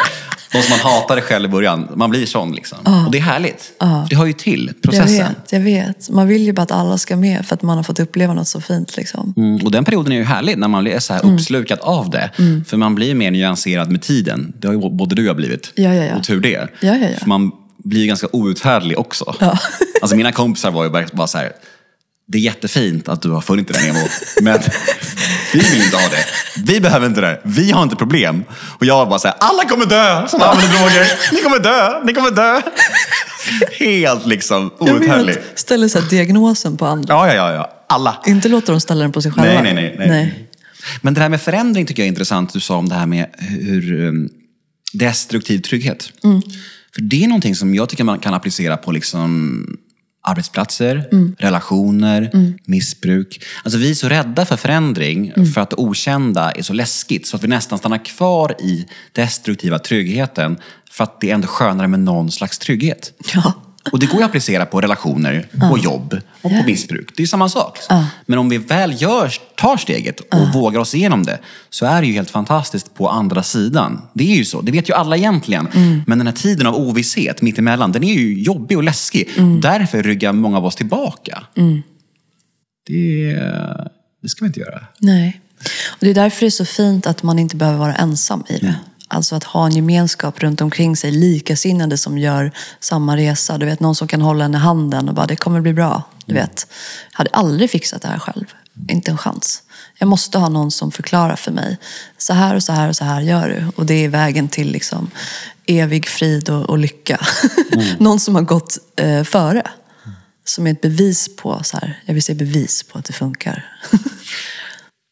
De 0.53 0.62
som 0.62 0.70
man 0.70 0.92
hatade 0.92 1.20
själv 1.20 1.44
i 1.44 1.49
början. 1.49 1.88
Man 1.96 2.11
blir 2.11 2.26
sån 2.26 2.53
liksom. 2.53 2.78
Och 3.07 3.12
det 3.12 3.18
är 3.18 3.22
härligt. 3.22 3.72
Det 4.11 4.16
hör 4.16 4.26
ju 4.26 4.32
till 4.32 4.66
Jag 4.74 4.82
processen. 4.82 5.16
vet, 5.16 5.53
jag 5.53 5.61
vet. 5.61 6.11
Man 6.11 6.26
vill 6.28 6.42
ju 6.42 6.53
bara 6.53 6.62
att 6.62 6.70
alla 6.72 6.99
ska 6.99 7.16
med 7.16 7.46
för 7.46 7.55
att 7.55 7.62
man 7.62 7.76
har 7.76 7.84
fått 7.84 8.01
uppleva 8.01 8.34
något 8.34 8.49
så 8.49 8.61
fint. 8.61 8.96
Liksom. 8.96 9.34
Mm, 9.36 9.64
och 9.64 9.70
den 9.70 9.84
perioden 9.84 10.12
är 10.12 10.16
ju 10.16 10.24
härlig 10.24 10.59
när 10.59 10.68
man 10.68 10.82
blir 10.84 10.99
så 10.99 11.12
här 11.14 11.22
Mm. 11.22 11.34
uppslukad 11.34 11.78
av 11.82 12.11
det. 12.11 12.30
För 12.66 12.76
man 12.76 12.94
blir 12.94 13.14
mer 13.14 13.30
nyanserad 13.30 13.90
med 13.90 14.03
tiden. 14.03 14.53
Det 14.59 14.66
har 14.68 14.74
ju 14.74 14.90
både 14.90 15.14
du 15.14 15.22
och 15.22 15.28
jag 15.28 15.36
blivit. 15.36 15.72
Ja, 15.74 15.94
ja, 15.94 16.05
ja. 16.05 16.16
Och 16.16 16.24
tur 16.24 16.40
det. 16.40 16.51
Ja, 16.51 16.66
ja, 16.80 16.96
ja. 16.96 17.18
För 17.18 17.28
man 17.28 17.51
blir 17.84 18.01
ju 18.01 18.07
ganska 18.07 18.26
outhärdlig 18.32 18.99
också. 18.99 19.34
Ja. 19.40 19.59
Alltså 20.03 20.16
mina 20.16 20.32
kompisar 20.32 20.70
var 20.70 20.84
ju 20.84 20.90
bara 21.12 21.26
så 21.26 21.38
här. 21.38 21.53
Det 22.31 22.39
är 22.39 22.43
jättefint 22.43 23.09
att 23.09 23.22
du 23.22 23.31
har 23.31 23.41
funnit 23.41 23.68
det 23.68 23.83
Nemo, 23.83 24.09
men 24.43 24.59
vi 25.53 25.59
vill 25.59 25.83
inte 25.83 25.97
ha 25.97 26.09
det. 26.09 26.24
Vi 26.72 26.81
behöver 26.81 27.07
inte 27.07 27.20
det. 27.20 27.41
Vi 27.45 27.70
har 27.70 27.83
inte 27.83 27.97
problem. 27.97 28.45
Och 28.53 28.87
jag 28.87 28.97
var 28.97 29.07
bara 29.07 29.18
så 29.18 29.29
här, 29.29 29.37
alla 29.41 29.64
kommer 29.64 29.87
dö 29.87 30.29
som 30.29 30.43
använder 30.43 30.79
droger. 30.79 31.12
Ni 31.33 31.43
kommer 31.43 31.59
dö, 31.59 32.05
ni 32.05 32.14
kommer 32.14 32.31
dö. 32.31 32.61
Helt 33.79 34.26
liksom 34.26 34.70
outhärdlig. 34.79 35.37
Ställer 35.55 35.89
så 35.89 36.01
diagnosen 36.01 36.76
på 36.76 36.87
andra. 36.87 37.14
Ja, 37.14 37.26
ja, 37.26 37.35
ja, 37.35 37.53
ja. 37.53 37.85
Alla. 37.89 38.22
Inte 38.26 38.49
låter 38.49 38.72
dem 38.72 38.81
ställa 38.81 39.03
den 39.03 39.12
på 39.12 39.22
sig 39.22 39.33
själva. 39.33 39.62
Nej, 39.62 39.74
nej, 39.74 39.95
nej, 39.99 40.09
nej. 40.09 40.49
Men 41.01 41.14
det 41.14 41.20
här 41.20 41.29
med 41.29 41.43
förändring 41.43 41.87
tycker 41.87 42.03
jag 42.03 42.07
är 42.07 42.12
intressant. 42.12 42.53
Du 42.53 42.61
sa 42.61 42.76
om 42.76 42.89
det 42.89 42.95
här 42.95 43.07
med 43.07 43.26
hur 43.39 43.93
um, 43.93 44.29
destruktiv 44.93 45.59
trygghet. 45.59 46.12
För 46.95 47.03
det 47.03 47.24
är 47.24 47.29
någonting 47.29 47.57
som 47.57 47.74
jag 47.74 47.89
tycker 47.89 48.05
man 48.05 48.18
kan 48.18 48.35
applicera 48.35 48.76
på 48.76 48.93
liksom 48.93 49.64
arbetsplatser, 50.29 51.09
relationer, 51.39 52.31
missbruk. 52.64 53.45
Alltså 53.64 53.79
vi 53.79 53.91
är 53.91 53.95
så 53.95 54.09
rädda 54.09 54.47
för 54.47 54.57
förändring 54.57 55.33
för 55.55 55.61
att 55.61 55.70
det 55.70 55.76
okända 55.76 56.51
är 56.51 56.62
så 56.62 56.72
läskigt 56.72 57.26
så 57.26 57.37
att 57.37 57.45
vi 57.45 57.49
nästan 57.49 57.79
stannar 57.79 58.05
kvar 58.05 58.55
i 58.61 58.87
destruktiva 59.12 59.79
tryggheten 59.79 60.57
för 60.91 61.05
att 61.05 61.20
det 61.20 61.31
är 61.31 61.35
ändå 61.35 61.49
skönare 61.49 61.89
med 61.89 62.01
någon 62.01 62.31
slags 62.31 62.59
trygghet. 62.59 63.12
Ja. 63.35 63.53
Och 63.93 63.99
det 63.99 64.07
går 64.07 64.16
ju 64.16 64.22
att 64.22 64.28
applicera 64.28 64.66
på 64.66 64.80
relationer, 64.80 65.47
på 65.70 65.78
jobb 65.78 66.20
och 66.43 66.51
på 66.51 66.62
missbruk. 66.66 67.09
Det 67.16 67.20
är 67.20 67.22
ju 67.22 67.26
samma 67.26 67.49
sak. 67.49 67.78
Men 68.26 68.39
om 68.39 68.49
vi 68.49 68.59
väl 68.59 69.03
gör, 69.03 69.32
tar 69.57 69.76
steget 69.76 70.20
och 70.20 70.53
vågar 70.55 70.80
oss 70.80 70.95
igenom 70.95 71.22
det 71.22 71.39
så 71.70 71.86
är 71.86 72.01
det 72.01 72.07
ju 72.07 72.12
helt 72.12 72.30
fantastiskt 72.30 72.95
på 72.95 73.09
andra 73.09 73.43
sidan. 73.43 74.03
Det 74.12 74.32
är 74.32 74.36
ju 74.36 74.45
så. 74.45 74.61
Det 74.61 74.72
vet 74.72 74.89
ju 74.89 74.95
alla 74.95 75.16
egentligen. 75.16 75.68
Men 76.07 76.18
den 76.18 76.26
här 76.26 76.34
tiden 76.34 76.66
av 76.66 76.74
ovisshet 76.74 77.43
mittemellan, 77.43 77.93
den 77.93 78.05
är 78.05 78.14
ju 78.14 78.43
jobbig 78.43 78.76
och 78.76 78.84
läskig. 78.84 79.28
Därför 79.62 80.03
ryggar 80.03 80.32
många 80.32 80.57
av 80.57 80.66
oss 80.66 80.76
tillbaka. 80.76 81.43
Det, 82.86 83.34
det 84.22 84.28
ska 84.28 84.45
vi 84.45 84.47
inte 84.47 84.61
göra. 84.61 84.80
Nej. 84.99 85.41
Och 85.91 85.99
det 86.01 86.11
är 86.11 86.14
därför 86.14 86.41
det 86.41 86.47
är 86.47 86.51
så 86.51 86.64
fint 86.64 87.07
att 87.07 87.22
man 87.22 87.39
inte 87.39 87.57
behöver 87.57 87.78
vara 87.78 87.95
ensam 87.95 88.45
i 88.49 88.59
det. 88.59 88.74
Alltså 89.09 89.35
att 89.35 89.45
ha 89.45 89.67
en 89.67 89.73
gemenskap 89.73 90.43
runt 90.43 90.61
omkring 90.61 90.97
sig, 90.97 91.11
likasinnade 91.11 91.99
som 91.99 92.19
gör 92.19 92.53
samma 92.81 93.17
resa. 93.17 93.59
Du 93.59 93.67
vet, 93.67 93.81
någon 93.81 93.95
som 93.95 94.09
kan 94.09 94.21
hålla 94.21 94.45
en 94.45 94.55
i 94.55 94.59
handen 94.59 95.09
och 95.09 95.15
bara, 95.15 95.27
det 95.27 95.37
kommer 95.37 95.61
bli 95.61 95.73
bra. 95.73 96.03
Du 96.27 96.35
vet, 96.35 96.67
jag 97.13 97.19
hade 97.19 97.31
aldrig 97.31 97.71
fixat 97.71 98.03
det 98.03 98.09
här 98.09 98.19
själv. 98.19 98.45
Inte 98.89 99.11
en 99.11 99.19
chans. 99.19 99.63
Jag 99.99 100.09
måste 100.09 100.39
ha 100.39 100.49
någon 100.49 100.71
som 100.71 100.93
förklarar 100.93 101.37
för 101.37 101.53
mig. 101.53 101.79
Så 102.19 102.33
här 102.33 102.55
och 102.55 102.63
så 102.63 102.73
här 102.73 102.89
och 102.89 102.97
så 102.97 103.05
här 103.05 103.21
gör 103.21 103.49
du. 103.49 103.73
Och 103.77 103.87
det 103.87 104.05
är 104.05 104.09
vägen 104.09 104.49
till 104.49 104.73
liksom 104.73 105.11
evig 105.67 106.09
frid 106.09 106.51
och, 106.51 106.71
och 106.71 106.79
lycka. 106.79 107.27
någon 107.99 108.21
som 108.21 108.35
har 108.35 108.43
gått 108.43 108.79
eh, 108.97 109.25
före. 109.25 109.63
Som 110.45 110.67
är 110.67 110.71
ett 110.71 110.81
bevis 110.81 111.37
på, 111.37 111.61
så 111.65 111.77
här, 111.77 112.03
jag 112.05 112.15
vill 112.15 112.23
säga 112.23 112.37
bevis 112.37 112.83
på 112.83 112.99
att 112.99 113.05
det 113.05 113.13
funkar. 113.13 113.65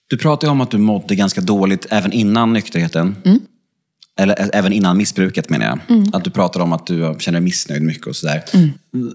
Du 0.09 0.19
pratade 0.19 0.47
ju 0.47 0.51
om 0.51 0.61
att 0.61 0.71
du 0.71 0.79
mådde 0.79 1.15
ganska 1.15 1.41
dåligt 1.41 1.87
även 1.91 2.13
innan 2.13 2.53
nykterheten. 2.53 3.17
Eller 4.19 4.51
även 4.53 4.73
innan 4.73 4.97
missbruket 4.97 5.51
menar 5.51 5.67
jag. 5.67 5.79
Att 6.13 6.25
du 6.25 6.31
pratade 6.31 6.63
om 6.65 6.73
att 6.73 6.87
du 6.87 7.17
känner 7.19 7.41
dig 7.41 7.45
missnöjd 7.45 7.83
mycket 7.83 8.07
och 8.07 8.17
sådär. 8.17 8.45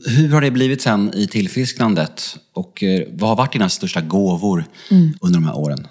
Hur 0.09 0.29
har 0.29 0.41
det 0.41 0.51
blivit 0.51 0.81
sen 0.81 1.13
i 1.13 1.27
tillfrisknandet? 1.27 2.37
Och 2.53 2.83
eh, 2.83 3.03
vad 3.11 3.29
har 3.29 3.35
varit 3.35 3.53
dina 3.53 3.69
största 3.69 4.01
gåvor 4.01 4.65
under 5.21 5.39
de 5.39 5.45
här 5.45 5.57
åren? 5.57 5.87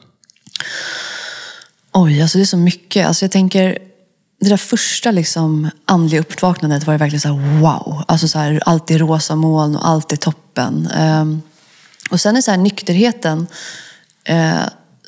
Oj, 1.92 2.22
alltså 2.22 2.38
det 2.38 2.44
är 2.44 2.46
så 2.46 2.56
mycket. 2.56 3.06
Alltså 3.06 3.24
jag 3.24 3.32
tänker, 3.32 3.78
det 4.40 4.48
där 4.48 4.56
första 4.56 5.10
liksom 5.10 5.70
andliga 5.84 6.20
uppvaknandet 6.20 6.86
var 6.86 6.94
det 6.94 6.98
verkligen 6.98 7.20
så 7.20 7.28
här 7.28 7.60
wow. 7.60 8.04
Alltså 8.08 8.28
så 8.28 8.38
här, 8.38 8.62
allt 8.66 8.90
är 8.90 8.98
rosa 8.98 9.36
moln 9.36 9.76
och 9.76 9.88
allt 9.88 10.12
är 10.12 10.16
toppen. 10.16 10.86
Ehm, 10.94 11.42
och 12.10 12.20
sen 12.20 12.36
är 12.36 12.40
så 12.40 12.50
här 12.50 12.58
nykterheten, 12.58 13.46
eh, 14.24 14.62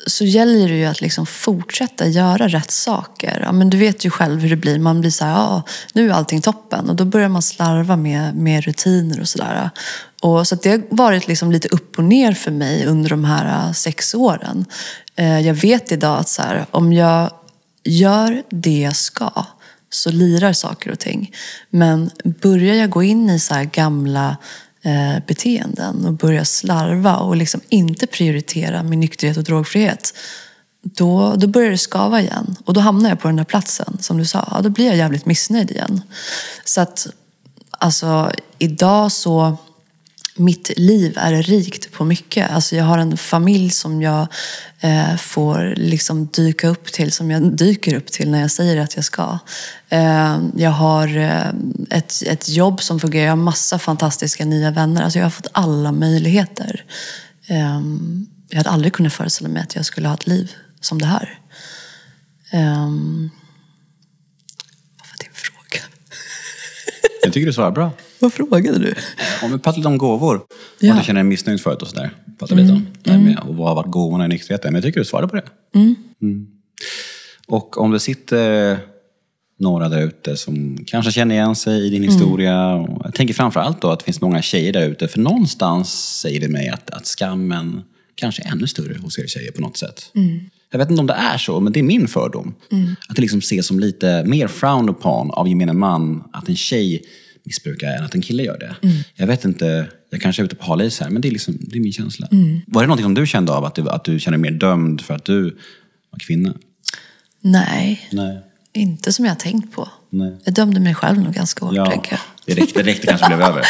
så 0.07 0.25
gäller 0.25 0.69
det 0.69 0.75
ju 0.75 0.85
att 0.85 1.01
liksom 1.01 1.25
fortsätta 1.25 2.07
göra 2.07 2.47
rätt 2.47 2.71
saker. 2.71 3.41
Ja, 3.45 3.51
men 3.51 3.69
du 3.69 3.77
vet 3.77 4.05
ju 4.05 4.09
själv 4.09 4.41
hur 4.41 4.49
det 4.49 4.55
blir. 4.55 4.79
Man 4.79 5.01
blir 5.01 5.11
så 5.11 5.25
här, 5.25 5.31
ja, 5.31 5.63
nu 5.93 6.09
är 6.09 6.13
allting 6.13 6.41
toppen. 6.41 6.89
Och 6.89 6.95
då 6.95 7.05
börjar 7.05 7.29
man 7.29 7.41
slarva 7.41 7.95
med, 7.95 8.35
med 8.35 8.63
rutiner 8.63 9.21
och 9.21 9.27
sådär. 9.27 9.69
Och 10.21 10.47
så 10.47 10.55
att 10.55 10.61
det 10.61 10.69
har 10.69 10.81
varit 10.89 11.27
liksom 11.27 11.51
lite 11.51 11.67
upp 11.67 11.97
och 11.97 12.03
ner 12.03 12.33
för 12.33 12.51
mig 12.51 12.85
under 12.85 13.09
de 13.09 13.25
här 13.25 13.67
äh, 13.67 13.73
sex 13.73 14.13
åren. 14.13 14.65
Eh, 15.15 15.39
jag 15.39 15.53
vet 15.53 15.91
idag 15.91 16.19
att 16.19 16.29
så 16.29 16.41
här, 16.41 16.65
om 16.71 16.93
jag 16.93 17.31
gör 17.83 18.43
det 18.49 18.79
jag 18.79 18.95
ska 18.95 19.45
så 19.89 20.11
lirar 20.11 20.53
saker 20.53 20.91
och 20.91 20.99
ting. 20.99 21.35
Men 21.69 22.11
börjar 22.23 22.75
jag 22.75 22.89
gå 22.89 23.03
in 23.03 23.29
i 23.29 23.39
så 23.39 23.53
här 23.53 23.63
gamla 23.63 24.37
eh, 24.83 25.23
beteenden 25.27 26.05
och 26.05 26.13
börjar 26.13 26.43
slarva 26.43 27.15
och 27.15 27.35
liksom 27.35 27.61
inte 27.69 28.07
prioritera 28.07 28.83
min 28.83 28.99
nykterhet 28.99 29.37
och 29.37 29.43
drogfrihet 29.43 30.13
då, 30.83 31.35
då 31.35 31.47
börjar 31.47 31.71
det 31.71 31.77
skava 31.77 32.21
igen. 32.21 32.55
Och 32.65 32.73
då 32.73 32.79
hamnar 32.79 33.09
jag 33.09 33.19
på 33.19 33.27
den 33.27 33.35
där 33.35 33.43
platsen, 33.43 33.97
som 33.99 34.17
du 34.17 34.25
sa. 34.25 34.47
Ja, 34.51 34.61
då 34.61 34.69
blir 34.69 34.85
jag 34.85 34.95
jävligt 34.95 35.25
missnöjd 35.25 35.71
igen. 35.71 36.01
Så 36.65 36.81
att, 36.81 37.07
alltså, 37.71 38.31
idag 38.57 39.11
så... 39.11 39.57
Mitt 40.35 40.71
liv 40.77 41.13
är 41.17 41.43
rikt 41.43 41.91
på 41.91 42.05
mycket. 42.05 42.51
Alltså 42.51 42.75
jag 42.75 42.83
har 42.83 42.97
en 42.97 43.17
familj 43.17 43.69
som 43.69 44.01
jag 44.01 44.27
eh, 44.79 45.15
får 45.15 45.73
liksom 45.77 46.27
dyka 46.27 46.67
upp 46.67 46.85
till, 46.85 47.11
som 47.11 47.31
jag 47.31 47.57
dyker 47.57 47.95
upp 47.95 48.07
till 48.07 48.31
när 48.31 48.41
jag 48.41 48.51
säger 48.51 48.77
att 48.77 48.95
jag 48.95 49.05
ska. 49.05 49.39
Eh, 49.89 50.39
jag 50.55 50.69
har 50.69 51.17
eh, 51.17 51.47
ett, 51.89 52.23
ett 52.25 52.49
jobb 52.49 52.81
som 52.81 52.99
fungerar, 52.99 53.25
jag 53.25 53.31
har 53.31 53.37
massa 53.37 53.79
fantastiska 53.79 54.45
nya 54.45 54.71
vänner. 54.71 55.03
Alltså 55.03 55.19
jag 55.19 55.25
har 55.25 55.31
fått 55.31 55.47
alla 55.51 55.91
möjligheter. 55.91 56.85
Eh, 57.47 57.81
jag 58.49 58.57
hade 58.57 58.69
aldrig 58.69 58.93
kunnat 58.93 59.13
föreställa 59.13 59.49
mig 59.49 59.61
att 59.61 59.75
jag 59.75 59.85
skulle 59.85 60.07
ha 60.07 60.15
ett 60.15 60.27
liv 60.27 60.51
som 60.81 60.99
det 60.99 61.05
här. 61.05 61.39
Eh, 62.51 62.89
vad 64.97 65.07
var 65.09 65.17
din 65.19 65.33
fråga? 65.33 65.83
Jag 67.23 67.33
tycker 67.33 67.45
du 67.47 67.53
svarar 67.53 67.71
bra. 67.71 67.91
Vad 68.23 68.33
frågade 68.33 68.79
du? 68.79 68.95
Om 69.43 69.51
vi 69.51 69.57
pratar 69.57 69.77
lite 69.77 69.87
om 69.87 69.97
gåvor. 69.97 70.41
Ja. 70.79 70.91
Om 70.91 70.97
du 70.99 71.03
känner 71.03 71.23
dig 71.23 71.29
missnöjd 71.29 71.61
förut 71.61 71.81
och 71.81 71.87
sådär. 71.87 72.09
Pratar 72.39 72.55
lite 72.55 72.73
om 72.73 72.87
det 73.03 73.17
med, 73.17 73.39
och 73.39 73.55
vad 73.55 73.67
har 73.67 73.75
varit 73.75 73.91
gåvorna 73.91 74.25
i 74.25 74.27
nykterheten. 74.27 74.73
Men 74.73 74.75
jag 74.75 74.83
tycker 74.83 74.99
du 74.99 75.05
svarade 75.05 75.27
på 75.27 75.35
det. 75.35 75.43
Mm. 75.75 76.47
Och 77.47 77.77
om 77.77 77.91
det 77.91 77.99
sitter 77.99 78.77
några 79.59 79.89
där 79.89 80.01
ute 80.01 80.37
som 80.37 80.77
kanske 80.87 81.11
känner 81.11 81.35
igen 81.35 81.55
sig 81.55 81.87
i 81.87 81.89
din 81.89 82.03
historia. 82.03 82.73
Och 82.75 83.01
jag 83.05 83.13
tänker 83.13 83.33
framförallt 83.33 83.81
då 83.81 83.89
att 83.89 83.99
det 83.99 84.05
finns 84.05 84.21
många 84.21 84.41
tjejer 84.41 84.73
där 84.73 84.89
ute. 84.89 85.07
För 85.07 85.19
någonstans 85.19 86.19
säger 86.19 86.39
det 86.39 86.49
mig 86.49 86.69
att, 86.69 86.89
att 86.89 87.05
skammen 87.05 87.81
kanske 88.15 88.43
är 88.43 88.51
ännu 88.51 88.67
större 88.67 88.97
hos 88.97 89.19
er 89.19 89.27
tjejer 89.27 89.51
på 89.51 89.61
något 89.61 89.77
sätt. 89.77 90.11
Jag 90.71 90.79
vet 90.79 90.89
inte 90.89 90.99
om 90.99 91.07
det 91.07 91.13
är 91.13 91.37
så, 91.37 91.59
men 91.59 91.73
det 91.73 91.79
är 91.79 91.83
min 91.83 92.07
fördom. 92.07 92.55
Att 93.09 93.15
det 93.15 93.21
liksom 93.21 93.39
ses 93.39 93.67
som 93.67 93.79
lite 93.79 94.23
mer 94.25 94.47
frowned 94.47 94.89
upon 94.89 95.31
av 95.31 95.47
gemene 95.47 95.73
man 95.73 96.23
att 96.33 96.49
en 96.49 96.55
tjej 96.55 97.03
missbrukar 97.43 97.87
än 97.87 98.03
att 98.03 98.15
en 98.15 98.21
kille 98.21 98.43
gör 98.43 98.57
det. 98.59 98.75
Jag 99.15 99.27
vet 99.27 99.45
inte, 99.45 99.87
jag 100.09 100.21
kanske 100.21 100.41
är 100.41 100.43
ute 100.45 100.55
på 100.55 100.65
halis 100.65 100.99
här, 100.99 101.09
men 101.09 101.21
det 101.21 101.27
är, 101.27 101.31
liksom, 101.31 101.57
det 101.59 101.77
är 101.77 101.81
min 101.81 101.93
känsla. 101.93 102.27
Var 102.67 102.81
det 102.81 102.87
någonting 102.87 103.03
som 103.05 103.13
du 103.13 103.27
kände 103.27 103.51
av, 103.51 103.65
att 103.65 103.75
du, 103.75 103.89
att 103.89 104.03
du 104.05 104.19
känner 104.19 104.37
dig 104.37 104.51
mer 104.51 104.59
dömd 104.59 105.01
för 105.01 105.13
att 105.13 105.25
du 105.25 105.43
var 106.11 106.19
kvinna? 106.19 106.53
Nej, 107.41 108.09
Nej. 108.11 108.39
inte 108.73 109.13
som 109.13 109.25
jag 109.25 109.39
tänkt 109.39 109.75
på. 109.75 109.89
Nej. 110.09 110.37
Jag 110.43 110.53
dömde 110.53 110.79
mig 110.79 110.95
själv 110.95 111.19
nog 111.21 111.33
ganska 111.33 111.65
hårt, 111.65 111.75
Ja, 111.75 111.85
tänker 111.85 112.11
jag. 112.11 112.19
det 112.45 112.61
räckte, 112.61 112.83
det 112.83 112.89
räckte 112.91 113.07
kanske 113.07 113.27
blev 113.27 113.41
över. 113.49 113.63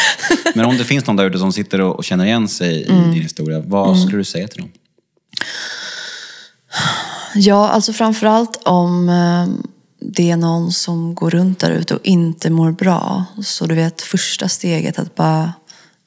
Men 0.54 0.64
om 0.64 0.76
det 0.78 0.84
finns 0.84 1.06
någon 1.06 1.16
där 1.16 1.26
ute 1.26 1.38
som 1.38 1.52
sitter 1.52 1.80
och, 1.80 1.96
och 1.96 2.04
känner 2.04 2.24
igen 2.24 2.48
sig 2.48 2.80
i 2.82 2.84
din 2.84 3.12
historia, 3.12 3.60
vad 3.60 3.98
skulle 4.00 4.18
du 4.18 4.24
säga 4.24 4.48
till 4.48 4.60
dem? 4.60 4.70
Ja, 7.34 7.68
alltså 7.68 7.92
framförallt 7.92 8.60
om 8.64 9.08
eh, 9.08 9.48
det 10.04 10.30
är 10.30 10.36
någon 10.36 10.72
som 10.72 11.14
går 11.14 11.30
runt 11.30 11.58
där 11.58 11.70
ute 11.70 11.94
och 11.94 12.04
inte 12.04 12.50
mår 12.50 12.72
bra. 12.72 13.24
Så 13.42 13.66
du 13.66 13.74
vet, 13.74 14.02
första 14.02 14.48
steget 14.48 14.98
att 14.98 15.14
bara 15.14 15.52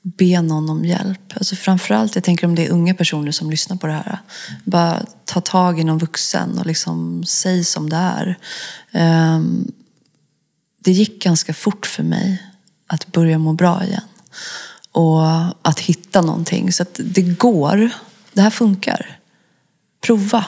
be 0.01 0.41
någon 0.41 0.69
om 0.69 0.85
hjälp. 0.85 1.33
Alltså 1.33 1.55
framförallt, 1.55 2.15
jag 2.15 2.23
tänker 2.23 2.47
om 2.47 2.55
det 2.55 2.65
är 2.65 2.71
unga 2.71 2.93
personer 2.93 3.31
som 3.31 3.51
lyssnar 3.51 3.77
på 3.77 3.87
det 3.87 3.93
här. 3.93 4.19
Bara 4.63 5.05
ta 5.25 5.41
tag 5.41 5.79
i 5.79 5.83
någon 5.83 5.97
vuxen 5.97 6.59
och 6.59 6.65
liksom 6.65 7.23
säg 7.23 7.63
som 7.63 7.89
det 7.89 7.95
är. 7.95 8.37
Ehm, 8.91 9.71
det 10.79 10.91
gick 10.91 11.23
ganska 11.23 11.53
fort 11.53 11.85
för 11.85 12.03
mig 12.03 12.43
att 12.87 13.07
börja 13.07 13.37
må 13.37 13.53
bra 13.53 13.83
igen. 13.83 14.01
Och 14.91 15.21
att 15.61 15.79
hitta 15.79 16.21
någonting. 16.21 16.73
Så 16.73 16.83
att 16.83 16.99
det 17.03 17.21
går. 17.21 17.89
Det 18.33 18.41
här 18.41 18.49
funkar. 18.49 19.19
Prova. 20.01 20.45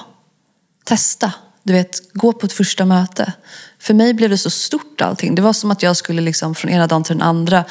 Testa. 0.84 1.34
Du 1.64 1.74
vet, 1.74 2.14
gå 2.14 2.34
på 2.34 2.46
ett 2.46 2.54
första 2.54 2.86
möte. 2.86 3.34
För 3.80 3.94
mig 3.94 4.14
blev 4.14 4.30
det 4.30 4.38
så 4.38 4.50
stort 4.50 5.02
allting. 5.02 5.36
Det 5.36 5.42
var 5.42 5.54
som 5.54 5.72
att 5.72 5.84
jag 5.84 5.98
skulle 5.98 6.22
liksom 6.22 6.56
från 6.56 6.72
ena 6.72 6.88
dagen 6.88 7.04
till 7.04 7.18
den 7.18 7.28
andra 7.28 7.66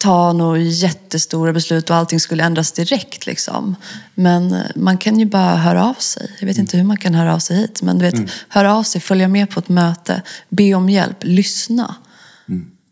ta 0.00 0.32
några 0.32 0.58
jättestora 0.58 1.52
beslut 1.52 1.90
och 1.90 1.96
allting 1.96 2.20
skulle 2.20 2.44
ändras 2.44 2.72
direkt. 2.72 3.26
Liksom. 3.26 3.76
Men 4.14 4.52
eh, 4.52 4.60
man 4.74 4.98
kan 4.98 5.18
ju 5.18 5.26
bara 5.26 5.56
höra 5.56 5.84
av 5.84 5.94
sig. 5.94 6.36
Jag 6.38 6.46
vet 6.46 6.58
inte 6.58 6.76
hur 6.76 6.84
man 6.84 6.96
kan 6.96 7.14
höra 7.14 7.34
av 7.34 7.38
sig 7.38 7.56
hit. 7.56 7.82
Men 7.82 7.98
du 7.98 8.04
vet, 8.04 8.30
höra 8.48 8.74
av 8.74 8.82
sig, 8.82 9.00
följa 9.00 9.28
med 9.28 9.50
på 9.50 9.60
ett 9.60 9.68
möte, 9.68 10.22
be 10.48 10.74
om 10.74 10.88
hjälp, 10.88 11.16
lyssna 11.20 11.94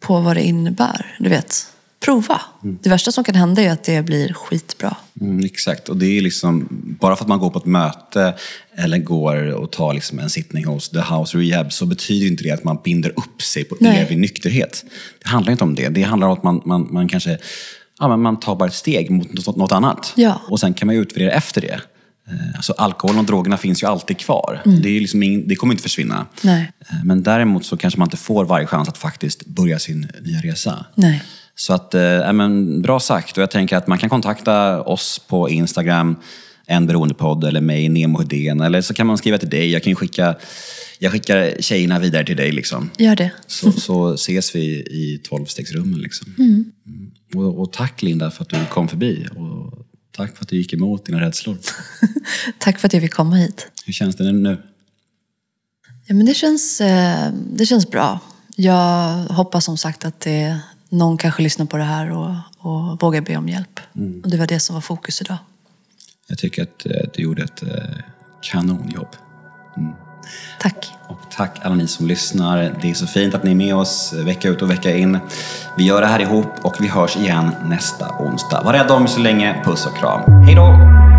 på 0.01 0.21
vad 0.21 0.37
det 0.37 0.43
innebär. 0.43 1.17
Du 1.19 1.29
vet, 1.29 1.67
prova. 2.05 2.41
Det 2.83 2.91
värsta 2.91 3.13
som 3.13 3.25
kan 3.25 3.35
hända 3.35 3.63
är 3.63 3.73
att 3.73 3.85
det 3.85 4.03
blir 4.03 4.33
skitbra. 4.33 4.97
Mm, 5.21 5.45
exakt, 5.45 5.89
och 5.89 5.97
det 5.97 6.07
är 6.07 6.21
liksom, 6.21 6.69
bara 7.01 7.17
för 7.17 7.25
att 7.25 7.29
man 7.29 7.39
går 7.39 7.51
på 7.51 7.59
ett 7.59 7.67
möte 7.67 8.35
eller 8.77 8.99
går 8.99 9.53
och 9.55 9.73
tar 9.73 9.95
liksom 9.95 10.19
en 10.19 10.31
sittning 10.31 10.65
hos 10.65 10.89
The 10.89 11.01
House 11.01 11.39
Rehab 11.39 11.73
så 11.73 11.87
betyder 11.87 12.27
inte 12.27 12.45
det 12.45 12.51
att 12.51 12.65
man 12.65 12.79
binder 12.85 13.11
upp 13.17 13.43
sig 13.43 13.65
på 13.65 13.77
Nej. 13.81 13.99
evig 13.99 14.19
nykterhet. 14.19 14.85
Det 15.23 15.29
handlar 15.29 15.53
inte 15.53 15.65
om 15.65 15.75
det. 15.75 15.89
Det 15.89 16.03
handlar 16.03 16.29
om 16.29 16.33
att 16.33 16.43
man, 16.43 16.63
man, 16.65 16.89
man 16.93 17.09
kanske 17.09 17.39
ja, 17.99 18.09
men 18.09 18.21
man 18.21 18.41
tar 18.41 18.57
bara 18.57 18.69
ett 18.69 18.75
steg 18.75 19.11
mot 19.11 19.33
något, 19.33 19.57
något 19.57 19.73
annat. 19.73 20.13
Ja. 20.17 20.41
Och 20.49 20.61
sen 20.61 20.75
kan 20.75 20.87
man 20.87 20.97
utvärdera 20.97 21.31
efter 21.31 21.61
det. 21.61 21.81
Eh, 22.29 22.57
Alltså 22.57 22.73
alkoholen 22.73 23.19
och 23.19 23.27
drogerna 23.27 23.57
finns 23.57 23.83
ju 23.83 23.87
alltid 23.87 24.19
kvar. 24.19 24.63
Det, 24.65 24.89
är 24.89 24.93
ju 24.93 25.01
liksom 25.01 25.23
ing, 25.23 25.49
det 25.49 25.57
kommer 25.57 25.75
inte 25.75 25.83
försvinna. 25.83 26.27
Nej. 26.43 26.73
Eh, 26.91 27.05
Men 27.05 27.23
däremot 27.23 27.65
så 27.65 27.77
kanske 27.77 27.99
man 27.99 28.07
inte 28.07 28.17
får 28.17 28.45
varje 28.45 28.67
chans 28.67 28.89
att 28.89 28.99
faktiskt 28.99 29.47
börja 29.47 29.79
sin 29.79 30.09
nya 30.23 30.41
resa. 30.41 30.85
Nej. 30.95 31.23
Så 31.59 31.73
att, 31.73 31.95
eh, 31.95 32.33
men, 32.33 32.83
bra 32.83 33.01
sagt. 33.01 33.37
Och 33.37 33.43
jag 33.43 33.51
tänker 33.51 33.77
att 33.77 33.87
man 33.87 33.99
kan 33.99 34.11
kontakta 34.11 34.83
oss 34.83 35.19
på 35.29 35.51
Instagram, 35.51 36.17
en 36.67 36.87
beroendepodd 36.87 37.45
eller 37.45 37.61
mig, 37.61 37.89
Nemo 37.89 38.19
Hedén. 38.19 38.61
Eller 38.61 38.81
så 38.81 38.95
kan 38.95 39.07
man 39.07 39.19
skriva 39.19 39.39
till 39.39 39.51
dig. 39.51 39.71
Jag 39.71 39.83
kan 39.83 39.95
skicka, 39.95 40.37
jag 40.99 41.13
skickar 41.13 41.63
tjejerna 41.63 41.99
vidare 41.99 42.25
till 42.25 42.37
dig. 42.37 42.53
Liksom. 42.53 42.91
Gör 42.99 43.17
det. 43.17 43.31
Så, 43.47 43.73
så 43.73 44.15
ses 44.15 44.55
vi 44.55 44.61
i 44.77 45.21
tolvstegsrummen. 45.25 46.01
Liksom. 46.01 46.35
Mm. 46.39 46.73
Och, 47.35 47.61
och 47.61 47.73
tack 47.73 48.03
Linda 48.03 48.31
för 48.31 48.43
att 48.43 48.49
du 48.49 48.57
kom 48.71 48.89
förbi. 48.89 49.27
Och 49.37 49.87
tack 50.17 50.37
för 50.37 50.45
att 50.45 50.49
du 50.49 50.57
gick 50.57 50.73
emot 50.73 51.07
dina 51.07 51.21
rädslor. 51.21 51.57
Tack 52.59 52.79
för 52.79 52.87
att 52.89 52.93
jag 52.93 53.03
fick 53.03 53.15
komma 53.15 53.37
hit. 53.37 53.67
Hur 53.87 53.93
känns 53.93 54.17
det 54.17 54.33
nu? 54.33 54.63
Ja, 56.07 56.15
men 56.15 56.27
det, 56.27 56.35
känns, 56.35 56.81
eh, 56.81 57.33
det 57.53 57.67
känns 57.67 57.91
bra. 57.91 58.21
Jag 58.57 59.25
hoppas 59.25 59.65
som 59.65 59.77
sagt 59.77 60.05
att 60.05 60.21
det, 60.21 60.61
någon 60.89 61.19
kanske 61.19 61.43
lyssnar 61.43 61.67
på 61.67 61.77
det 61.77 61.85
här 61.85 62.11
och, 62.11 62.35
och 62.59 63.03
vågar 63.03 63.21
be 63.21 63.37
om 63.37 63.49
hjälp. 63.49 63.81
Och 64.23 64.31
det 64.31 64.37
var 64.37 64.47
det 64.47 64.61
som 64.61 64.75
var 64.75 64.81
fokus 64.81 65.21
idag. 65.21 65.37
Jag 66.27 66.39
tycker 66.39 66.63
att 66.63 66.87
eh, 66.87 66.93
du 67.15 67.23
gjorde 67.23 67.43
ett 67.43 67.63
eh, 67.63 67.69
kanonjobb. 68.41 69.09
Tack. 70.61 70.93
Och 71.09 71.19
tack 71.31 71.59
alla 71.63 71.75
ni 71.75 71.87
som 71.87 72.07
lyssnar. 72.07 72.79
Det 72.83 72.91
är 72.91 72.95
så 72.95 73.07
fint 73.07 73.35
att 73.35 73.45
ni 73.45 73.51
är 73.51 73.55
med 73.55 73.75
oss 73.75 74.13
vecka 74.13 74.49
ut 74.49 74.63
och 74.63 74.71
vecka 74.71 74.97
in. 74.97 75.19
Vi 75.77 75.85
gör 75.85 76.01
det 76.01 76.07
här 76.07 76.21
ihop 76.21 76.65
och 76.65 76.77
vi 76.81 76.89
hörs 76.89 77.17
igen 77.17 77.51
nästa 77.65 78.19
onsdag. 78.19 78.63
Var 78.63 78.73
rädda 78.73 78.95
om 78.95 79.03
er 79.03 79.07
så 79.07 79.21
länge. 79.21 79.63
Puss 79.65 79.87
och 79.87 79.97
kram. 79.97 80.43
Hej 80.45 80.55
då! 80.55 81.16